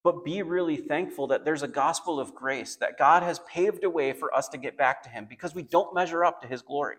But 0.02 0.24
be 0.24 0.42
really 0.42 0.76
thankful 0.76 1.26
that 1.26 1.44
there's 1.44 1.62
a 1.62 1.68
gospel 1.68 2.18
of 2.18 2.34
grace, 2.34 2.76
that 2.76 2.98
God 2.98 3.22
has 3.22 3.40
paved 3.40 3.84
a 3.84 3.90
way 3.90 4.12
for 4.12 4.34
us 4.34 4.48
to 4.48 4.58
get 4.58 4.78
back 4.78 5.02
to 5.02 5.10
Him 5.10 5.26
because 5.28 5.54
we 5.54 5.62
don't 5.62 5.94
measure 5.94 6.24
up 6.24 6.40
to 6.40 6.48
His 6.48 6.62
glory. 6.62 6.96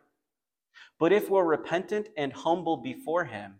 But 0.99 1.11
if 1.11 1.29
we're 1.29 1.43
repentant 1.43 2.09
and 2.15 2.31
humble 2.31 2.77
before 2.77 3.25
Him, 3.25 3.55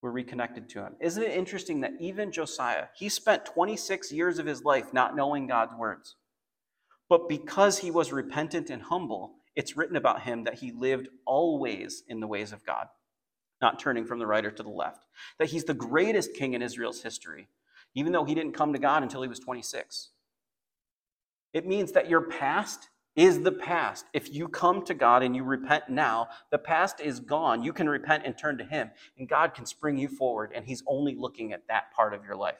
we're 0.00 0.10
reconnected 0.10 0.68
to 0.70 0.80
Him. 0.80 0.94
Isn't 1.00 1.22
it 1.22 1.36
interesting 1.36 1.82
that 1.82 1.92
even 2.00 2.32
Josiah, 2.32 2.86
he 2.94 3.08
spent 3.10 3.44
26 3.44 4.12
years 4.12 4.38
of 4.38 4.46
his 4.46 4.64
life 4.64 4.94
not 4.94 5.14
knowing 5.14 5.46
God's 5.46 5.74
words. 5.74 6.16
But 7.08 7.28
because 7.28 7.78
he 7.78 7.90
was 7.90 8.12
repentant 8.12 8.70
and 8.70 8.82
humble, 8.82 9.34
it's 9.54 9.76
written 9.76 9.96
about 9.96 10.22
him 10.22 10.44
that 10.44 10.54
he 10.54 10.72
lived 10.72 11.08
always 11.24 12.02
in 12.08 12.20
the 12.20 12.26
ways 12.26 12.52
of 12.52 12.64
God, 12.66 12.88
not 13.60 13.78
turning 13.78 14.04
from 14.04 14.18
the 14.18 14.26
right 14.26 14.44
or 14.44 14.50
to 14.50 14.62
the 14.62 14.68
left. 14.68 15.06
That 15.38 15.48
he's 15.50 15.64
the 15.64 15.74
greatest 15.74 16.34
king 16.34 16.54
in 16.54 16.62
Israel's 16.62 17.02
history, 17.02 17.48
even 17.96 18.12
though 18.12 18.24
he 18.24 18.34
didn't 18.34 18.52
come 18.52 18.72
to 18.72 18.78
God 18.78 19.02
until 19.02 19.22
he 19.22 19.28
was 19.28 19.40
26. 19.40 20.10
It 21.52 21.66
means 21.66 21.92
that 21.92 22.08
your 22.08 22.20
past 22.20 22.90
is 23.16 23.40
the 23.40 23.52
past. 23.52 24.04
If 24.12 24.32
you 24.32 24.46
come 24.46 24.84
to 24.84 24.94
God 24.94 25.22
and 25.22 25.34
you 25.34 25.42
repent 25.42 25.88
now, 25.88 26.28
the 26.50 26.58
past 26.58 27.00
is 27.00 27.18
gone. 27.18 27.62
You 27.62 27.72
can 27.72 27.88
repent 27.88 28.24
and 28.26 28.36
turn 28.36 28.58
to 28.58 28.64
Him, 28.64 28.90
and 29.18 29.26
God 29.26 29.54
can 29.54 29.64
spring 29.64 29.96
you 29.96 30.06
forward, 30.06 30.52
and 30.54 30.66
He's 30.66 30.82
only 30.86 31.14
looking 31.14 31.52
at 31.54 31.66
that 31.68 31.92
part 31.94 32.12
of 32.12 32.24
your 32.24 32.36
life. 32.36 32.58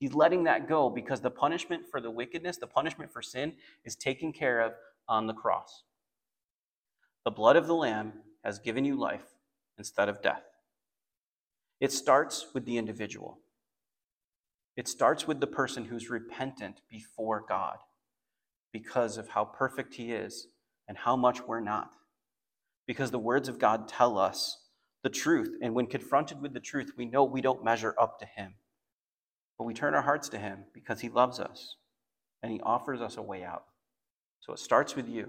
He's 0.00 0.12
letting 0.12 0.44
that 0.44 0.68
go 0.68 0.90
because 0.90 1.20
the 1.20 1.30
punishment 1.30 1.84
for 1.88 2.00
the 2.00 2.10
wickedness, 2.10 2.56
the 2.56 2.66
punishment 2.66 3.12
for 3.12 3.22
sin, 3.22 3.52
is 3.84 3.94
taken 3.94 4.32
care 4.32 4.60
of 4.60 4.72
on 5.08 5.28
the 5.28 5.34
cross. 5.34 5.84
The 7.24 7.30
blood 7.30 7.56
of 7.56 7.68
the 7.68 7.74
Lamb 7.74 8.14
has 8.42 8.58
given 8.58 8.84
you 8.84 8.98
life 8.98 9.36
instead 9.78 10.08
of 10.08 10.20
death. 10.20 10.42
It 11.78 11.92
starts 11.92 12.46
with 12.54 12.64
the 12.64 12.76
individual. 12.76 13.38
It 14.80 14.88
starts 14.88 15.26
with 15.26 15.40
the 15.40 15.46
person 15.46 15.84
who's 15.84 16.08
repentant 16.08 16.80
before 16.88 17.44
God 17.46 17.76
because 18.72 19.18
of 19.18 19.28
how 19.28 19.44
perfect 19.44 19.96
He 19.96 20.10
is 20.10 20.46
and 20.88 20.96
how 20.96 21.16
much 21.16 21.46
we're 21.46 21.60
not. 21.60 21.90
Because 22.86 23.10
the 23.10 23.18
words 23.18 23.46
of 23.46 23.58
God 23.58 23.88
tell 23.88 24.16
us 24.16 24.56
the 25.02 25.10
truth, 25.10 25.54
and 25.60 25.74
when 25.74 25.86
confronted 25.86 26.40
with 26.40 26.54
the 26.54 26.60
truth, 26.60 26.92
we 26.96 27.04
know 27.04 27.24
we 27.24 27.42
don't 27.42 27.62
measure 27.62 27.94
up 28.00 28.18
to 28.20 28.24
Him. 28.24 28.54
But 29.58 29.64
we 29.64 29.74
turn 29.74 29.94
our 29.94 30.00
hearts 30.00 30.30
to 30.30 30.38
Him 30.38 30.64
because 30.72 31.00
He 31.00 31.10
loves 31.10 31.38
us 31.38 31.76
and 32.42 32.50
He 32.50 32.60
offers 32.60 33.02
us 33.02 33.18
a 33.18 33.22
way 33.22 33.44
out. 33.44 33.64
So 34.40 34.54
it 34.54 34.60
starts 34.60 34.96
with 34.96 35.10
you, 35.10 35.24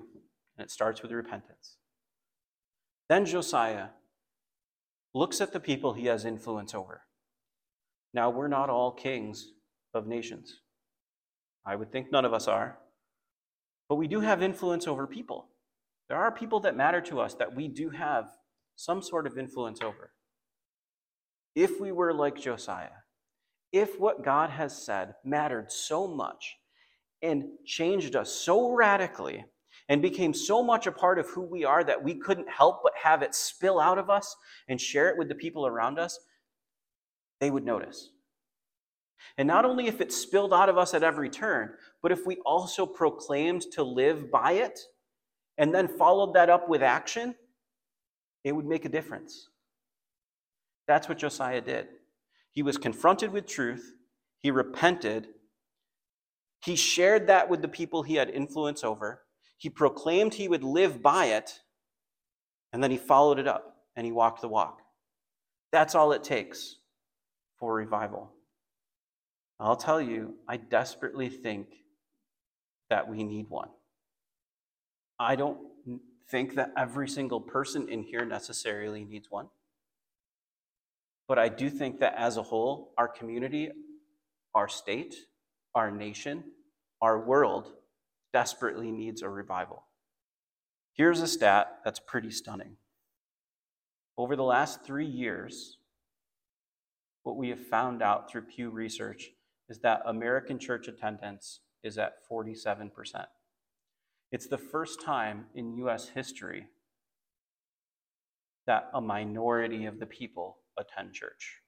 and 0.57 0.63
it 0.63 0.71
starts 0.71 1.01
with 1.01 1.11
repentance. 1.11 1.75
Then 3.09 3.25
Josiah 3.25 3.87
looks 5.13 5.41
at 5.41 5.51
the 5.51 5.59
people 5.59 5.91
he 5.91 6.05
has 6.05 6.23
influence 6.23 6.73
over. 6.73 7.01
Now, 8.13 8.29
we're 8.29 8.47
not 8.47 8.69
all 8.69 8.91
kings 8.91 9.47
of 9.93 10.07
nations. 10.07 10.61
I 11.65 11.75
would 11.75 11.91
think 11.91 12.11
none 12.11 12.25
of 12.25 12.33
us 12.33 12.47
are. 12.47 12.77
But 13.87 13.95
we 13.95 14.07
do 14.07 14.21
have 14.21 14.41
influence 14.41 14.87
over 14.87 15.07
people. 15.07 15.49
There 16.09 16.17
are 16.17 16.31
people 16.31 16.59
that 16.61 16.75
matter 16.75 17.01
to 17.01 17.21
us 17.21 17.33
that 17.35 17.55
we 17.55 17.67
do 17.67 17.89
have 17.89 18.25
some 18.75 19.01
sort 19.01 19.27
of 19.27 19.37
influence 19.37 19.81
over. 19.81 20.11
If 21.55 21.79
we 21.79 21.91
were 21.91 22.13
like 22.13 22.39
Josiah, 22.39 22.89
if 23.71 23.99
what 23.99 24.23
God 24.23 24.49
has 24.49 24.85
said 24.85 25.15
mattered 25.23 25.71
so 25.71 26.07
much 26.07 26.55
and 27.21 27.45
changed 27.65 28.15
us 28.15 28.31
so 28.31 28.71
radically 28.71 29.45
and 29.89 30.01
became 30.01 30.33
so 30.33 30.63
much 30.63 30.87
a 30.87 30.91
part 30.91 31.19
of 31.19 31.29
who 31.29 31.41
we 31.41 31.63
are 31.63 31.83
that 31.83 32.01
we 32.01 32.15
couldn't 32.15 32.49
help 32.49 32.81
but 32.83 32.93
have 33.01 33.21
it 33.21 33.35
spill 33.35 33.79
out 33.79 33.97
of 33.97 34.09
us 34.09 34.35
and 34.69 34.79
share 34.79 35.09
it 35.09 35.17
with 35.17 35.27
the 35.27 35.35
people 35.35 35.67
around 35.67 35.99
us, 35.99 36.19
they 37.41 37.51
would 37.51 37.65
notice. 37.65 38.11
And 39.37 39.47
not 39.47 39.65
only 39.65 39.87
if 39.87 39.99
it 39.99 40.13
spilled 40.13 40.53
out 40.53 40.69
of 40.69 40.77
us 40.77 40.93
at 40.93 41.03
every 41.03 41.29
turn, 41.29 41.73
but 42.01 42.11
if 42.11 42.25
we 42.25 42.37
also 42.45 42.85
proclaimed 42.85 43.63
to 43.73 43.83
live 43.83 44.31
by 44.31 44.53
it 44.53 44.79
and 45.57 45.73
then 45.73 45.87
followed 45.87 46.33
that 46.35 46.49
up 46.49 46.69
with 46.69 46.81
action, 46.81 47.35
it 48.43 48.53
would 48.53 48.65
make 48.65 48.85
a 48.85 48.89
difference. 48.89 49.49
That's 50.87 51.09
what 51.09 51.17
Josiah 51.17 51.61
did. 51.61 51.87
He 52.51 52.63
was 52.63 52.77
confronted 52.77 53.31
with 53.31 53.47
truth, 53.47 53.93
he 54.39 54.51
repented, 54.51 55.27
he 56.63 56.75
shared 56.75 57.27
that 57.27 57.49
with 57.49 57.61
the 57.61 57.67
people 57.67 58.03
he 58.03 58.15
had 58.15 58.29
influence 58.29 58.83
over, 58.83 59.23
he 59.57 59.69
proclaimed 59.69 60.33
he 60.33 60.47
would 60.47 60.63
live 60.63 61.01
by 61.01 61.25
it, 61.25 61.59
and 62.73 62.83
then 62.83 62.91
he 62.91 62.97
followed 62.97 63.39
it 63.39 63.47
up 63.47 63.77
and 63.95 64.05
he 64.05 64.11
walked 64.11 64.41
the 64.41 64.47
walk. 64.47 64.81
That's 65.71 65.95
all 65.95 66.11
it 66.11 66.23
takes 66.23 66.75
for 67.61 67.75
revival. 67.75 68.31
I'll 69.59 69.77
tell 69.77 70.01
you, 70.01 70.33
I 70.47 70.57
desperately 70.57 71.29
think 71.29 71.67
that 72.89 73.07
we 73.07 73.23
need 73.23 73.45
one. 73.49 73.69
I 75.19 75.35
don't 75.35 75.59
think 76.27 76.55
that 76.55 76.71
every 76.75 77.07
single 77.07 77.39
person 77.39 77.87
in 77.87 78.01
here 78.01 78.25
necessarily 78.25 79.05
needs 79.05 79.27
one. 79.29 79.47
But 81.27 81.37
I 81.37 81.49
do 81.49 81.69
think 81.69 81.99
that 81.99 82.15
as 82.17 82.37
a 82.37 82.43
whole, 82.43 82.93
our 82.97 83.07
community, 83.07 83.69
our 84.55 84.67
state, 84.67 85.13
our 85.75 85.91
nation, 85.91 86.43
our 86.99 87.19
world 87.19 87.73
desperately 88.33 88.91
needs 88.91 89.21
a 89.21 89.29
revival. 89.29 89.83
Here's 90.93 91.21
a 91.21 91.27
stat 91.27 91.81
that's 91.85 91.99
pretty 91.99 92.31
stunning. 92.31 92.77
Over 94.17 94.35
the 94.35 94.43
last 94.43 94.83
three 94.83 95.05
years, 95.05 95.77
what 97.23 97.37
we 97.37 97.49
have 97.49 97.65
found 97.65 98.01
out 98.01 98.29
through 98.29 98.43
Pew 98.43 98.69
Research 98.69 99.31
is 99.69 99.79
that 99.79 100.01
American 100.05 100.59
church 100.59 100.87
attendance 100.87 101.61
is 101.83 101.97
at 101.97 102.13
47%. 102.29 102.91
It's 104.31 104.47
the 104.47 104.57
first 104.57 105.01
time 105.01 105.45
in 105.55 105.77
US 105.77 106.09
history 106.09 106.67
that 108.67 108.89
a 108.93 109.01
minority 109.01 109.85
of 109.85 109.99
the 109.99 110.05
people 110.05 110.57
attend 110.77 111.13
church 111.13 111.59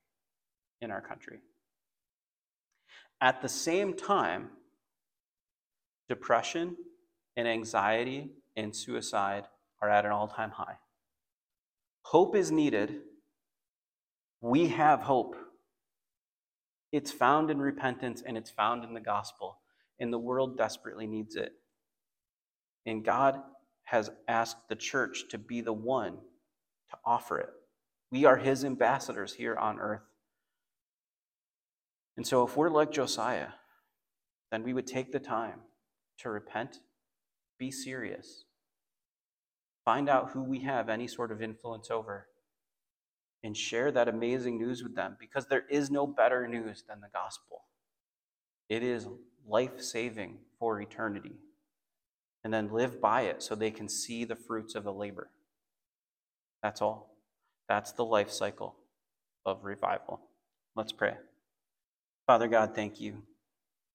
in 0.81 0.91
our 0.91 1.01
country. 1.01 1.39
At 3.21 3.41
the 3.41 3.49
same 3.49 3.93
time, 3.93 4.49
depression 6.09 6.75
and 7.35 7.47
anxiety 7.47 8.31
and 8.55 8.75
suicide 8.75 9.45
are 9.81 9.89
at 9.89 10.05
an 10.05 10.11
all 10.11 10.27
time 10.27 10.51
high. 10.51 10.77
Hope 12.03 12.35
is 12.35 12.51
needed. 12.51 13.01
We 14.43 14.67
have 14.67 14.99
hope. 14.99 15.37
It's 16.91 17.13
found 17.13 17.49
in 17.49 17.59
repentance 17.59 18.21
and 18.25 18.37
it's 18.37 18.49
found 18.49 18.83
in 18.83 18.93
the 18.93 18.99
gospel, 18.99 19.59
and 20.01 20.11
the 20.11 20.19
world 20.19 20.57
desperately 20.57 21.07
needs 21.07 21.37
it. 21.37 21.53
And 22.85 23.05
God 23.05 23.39
has 23.85 24.11
asked 24.27 24.67
the 24.67 24.75
church 24.75 25.29
to 25.29 25.37
be 25.37 25.61
the 25.61 25.71
one 25.71 26.17
to 26.89 26.97
offer 27.05 27.39
it. 27.39 27.51
We 28.11 28.25
are 28.25 28.35
his 28.35 28.65
ambassadors 28.65 29.33
here 29.33 29.55
on 29.55 29.79
earth. 29.79 30.03
And 32.17 32.27
so, 32.27 32.45
if 32.45 32.57
we're 32.57 32.69
like 32.69 32.91
Josiah, 32.91 33.53
then 34.51 34.63
we 34.63 34.73
would 34.73 34.87
take 34.87 35.13
the 35.13 35.19
time 35.19 35.61
to 36.19 36.29
repent, 36.29 36.79
be 37.57 37.71
serious, 37.71 38.43
find 39.85 40.09
out 40.09 40.31
who 40.31 40.43
we 40.43 40.59
have 40.59 40.89
any 40.89 41.07
sort 41.07 41.31
of 41.31 41.41
influence 41.41 41.89
over, 41.89 42.27
and 43.43 43.55
share 43.57 43.91
that 43.91 44.07
amazing 44.07 44.57
news 44.57 44.83
with 44.83 44.95
them 44.95 45.17
because 45.19 45.47
there 45.47 45.65
is 45.69 45.91
no 45.91 46.07
better 46.07 46.47
news 46.47 46.83
than 46.87 47.01
the 47.01 47.09
gospel. 47.13 47.63
It 48.69 48.83
is 48.83 49.07
life 49.47 49.81
saving 49.81 50.39
for 50.59 50.79
eternity. 50.79 51.33
And 52.43 52.53
then 52.53 52.73
live 52.73 52.99
by 53.01 53.21
it 53.23 53.41
so 53.41 53.55
they 53.55 53.71
can 53.71 53.87
see 53.87 54.25
the 54.25 54.35
fruits 54.35 54.75
of 54.75 54.83
the 54.83 54.93
labor. 54.93 55.29
That's 56.61 56.81
all. 56.81 57.15
That's 57.69 57.91
the 57.91 58.05
life 58.05 58.31
cycle 58.31 58.75
of 59.45 59.63
revival. 59.63 60.21
Let's 60.75 60.91
pray. 60.91 61.15
Father 62.27 62.47
God, 62.47 62.75
thank 62.75 62.99
you. 62.99 63.23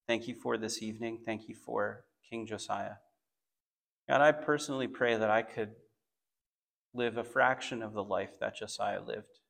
Thank 0.06 0.28
you 0.28 0.34
for 0.34 0.56
this 0.56 0.82
evening. 0.82 1.20
Thank 1.24 1.48
you 1.48 1.54
for 1.54 2.04
King 2.28 2.46
Josiah. 2.46 2.96
God, 4.08 4.20
I 4.20 4.32
personally 4.32 4.88
pray 4.88 5.16
that 5.16 5.30
I 5.30 5.42
could 5.42 5.70
live 6.94 7.16
a 7.16 7.24
fraction 7.24 7.82
of 7.82 7.92
the 7.92 8.04
life 8.04 8.38
that 8.40 8.56
Josiah 8.56 9.02
lived. 9.02 9.40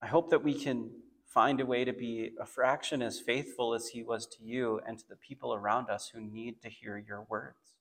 I 0.00 0.06
hope 0.06 0.30
that 0.30 0.44
we 0.44 0.54
can 0.54 0.90
find 1.26 1.60
a 1.60 1.66
way 1.66 1.84
to 1.84 1.92
be 1.92 2.30
a 2.40 2.46
fraction 2.46 3.02
as 3.02 3.20
faithful 3.20 3.74
as 3.74 3.88
he 3.88 4.02
was 4.02 4.26
to 4.26 4.42
you 4.42 4.80
and 4.86 4.98
to 4.98 5.08
the 5.08 5.16
people 5.16 5.52
around 5.52 5.90
us 5.90 6.10
who 6.12 6.20
need 6.20 6.62
to 6.62 6.68
hear 6.68 6.96
your 6.96 7.26
words. 7.28 7.74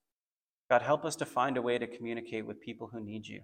God, 0.69 0.81
help 0.81 1.05
us 1.05 1.15
to 1.17 1.25
find 1.25 1.55
a 1.55 1.61
way 1.61 1.77
to 1.77 1.87
communicate 1.87 2.45
with 2.45 2.59
people 2.59 2.87
who 2.91 2.99
need 2.99 3.25
you. 3.27 3.41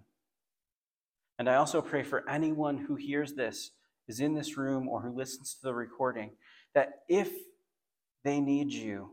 And 1.40 1.50
I 1.50 1.56
also 1.56 1.82
pray 1.82 2.04
for 2.04 2.28
anyone 2.30 2.78
who 2.78 2.96
hears 2.96 3.34
this, 3.34 3.72
is 4.08 4.20
in 4.20 4.34
this 4.34 4.58
room, 4.58 4.90
or 4.90 5.02
who 5.02 5.16
listens 5.16 5.54
to 5.54 5.62
the 5.64 5.74
recording, 5.74 6.32
that 6.76 7.04
if 7.08 7.32
they 8.24 8.42
need 8.42 8.72
you, 8.72 9.12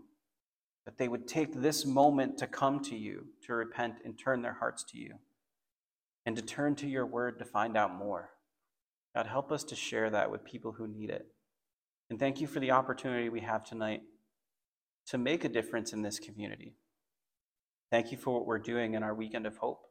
that 0.84 0.98
they 0.98 1.08
would 1.08 1.28
take 1.28 1.54
this 1.54 1.86
moment 1.86 2.38
to 2.38 2.46
come 2.46 2.80
to 2.80 2.96
you, 2.96 3.26
to 3.46 3.54
repent 3.54 3.96
and 4.04 4.18
turn 4.18 4.42
their 4.42 4.54
hearts 4.54 4.84
to 4.90 4.98
you, 4.98 5.14
and 6.26 6.36
to 6.36 6.42
turn 6.42 6.74
to 6.76 6.86
your 6.86 7.06
word 7.06 7.38
to 7.38 7.44
find 7.44 7.76
out 7.76 7.94
more. 7.94 8.30
God, 9.14 9.26
help 9.26 9.50
us 9.50 9.64
to 9.64 9.76
share 9.76 10.10
that 10.10 10.30
with 10.30 10.44
people 10.44 10.72
who 10.72 10.86
need 10.86 11.10
it. 11.10 11.26
And 12.08 12.18
thank 12.18 12.40
you 12.40 12.46
for 12.46 12.60
the 12.60 12.70
opportunity 12.70 13.28
we 13.28 13.40
have 13.40 13.64
tonight 13.64 14.02
to 15.06 15.18
make 15.18 15.44
a 15.44 15.48
difference 15.48 15.92
in 15.92 16.02
this 16.02 16.18
community. 16.18 16.74
Thank 17.90 18.12
you 18.12 18.18
for 18.18 18.32
what 18.32 18.46
we're 18.46 18.58
doing 18.58 18.94
in 18.94 19.02
our 19.02 19.14
weekend 19.14 19.46
of 19.46 19.56
hope. 19.56 19.86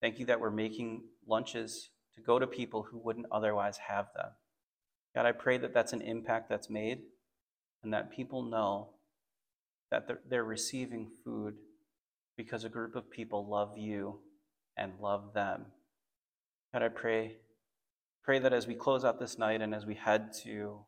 Thank 0.00 0.18
you 0.18 0.26
that 0.26 0.40
we're 0.40 0.50
making 0.50 1.04
lunches 1.26 1.90
to 2.14 2.20
go 2.20 2.38
to 2.38 2.46
people 2.46 2.82
who 2.90 2.98
wouldn't 2.98 3.26
otherwise 3.30 3.78
have 3.88 4.06
them. 4.16 4.30
God, 5.14 5.26
I 5.26 5.32
pray 5.32 5.58
that 5.58 5.74
that's 5.74 5.92
an 5.92 6.02
impact 6.02 6.48
that's 6.48 6.70
made 6.70 7.02
and 7.82 7.92
that 7.92 8.10
people 8.10 8.42
know 8.42 8.90
that 9.90 10.08
they're, 10.28 10.44
receiving 10.44 11.10
food 11.24 11.54
because 12.36 12.64
a 12.64 12.68
group 12.68 12.94
of 12.94 13.10
people 13.10 13.48
love 13.48 13.76
you 13.76 14.20
and 14.80 14.94
love 15.00 15.34
them. 15.34 15.66
God, 16.72 16.82
I 16.82 16.88
pray 16.88 17.36
pray 18.24 18.38
that 18.38 18.52
as 18.52 18.66
we 18.66 18.74
close 18.74 19.04
out 19.04 19.18
this 19.18 19.38
night 19.38 19.62
and 19.62 19.74
as 19.74 19.86
we 19.86 19.94
head 19.94 20.32
to 20.44 20.80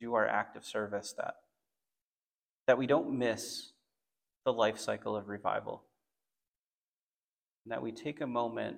do 0.00 0.14
our 0.14 0.26
act 0.26 0.56
of 0.56 0.64
service 0.64 1.14
that 1.16 1.34
that 2.66 2.78
we 2.78 2.86
don't 2.86 3.18
miss 3.18 3.72
the 4.44 4.52
life 4.52 4.78
cycle 4.78 5.16
of 5.16 5.28
revival. 5.28 5.84
And 7.64 7.72
that 7.72 7.82
we 7.82 7.92
take 7.92 8.20
a 8.20 8.26
moment 8.26 8.76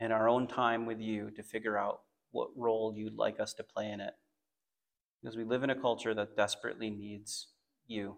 in 0.00 0.12
our 0.12 0.28
own 0.28 0.46
time 0.46 0.86
with 0.86 1.00
you 1.00 1.30
to 1.32 1.42
figure 1.42 1.78
out 1.78 2.00
what 2.30 2.48
role 2.56 2.92
you'd 2.96 3.16
like 3.16 3.40
us 3.40 3.54
to 3.54 3.64
play 3.64 3.90
in 3.90 4.00
it. 4.00 4.14
Because 5.22 5.36
we 5.36 5.44
live 5.44 5.62
in 5.62 5.70
a 5.70 5.80
culture 5.80 6.14
that 6.14 6.36
desperately 6.36 6.90
needs 6.90 7.48
you. 7.86 8.16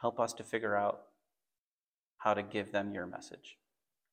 Help 0.00 0.18
us 0.18 0.32
to 0.34 0.44
figure 0.44 0.76
out 0.76 1.02
how 2.18 2.34
to 2.34 2.42
give 2.42 2.72
them 2.72 2.92
your 2.92 3.06
message 3.06 3.59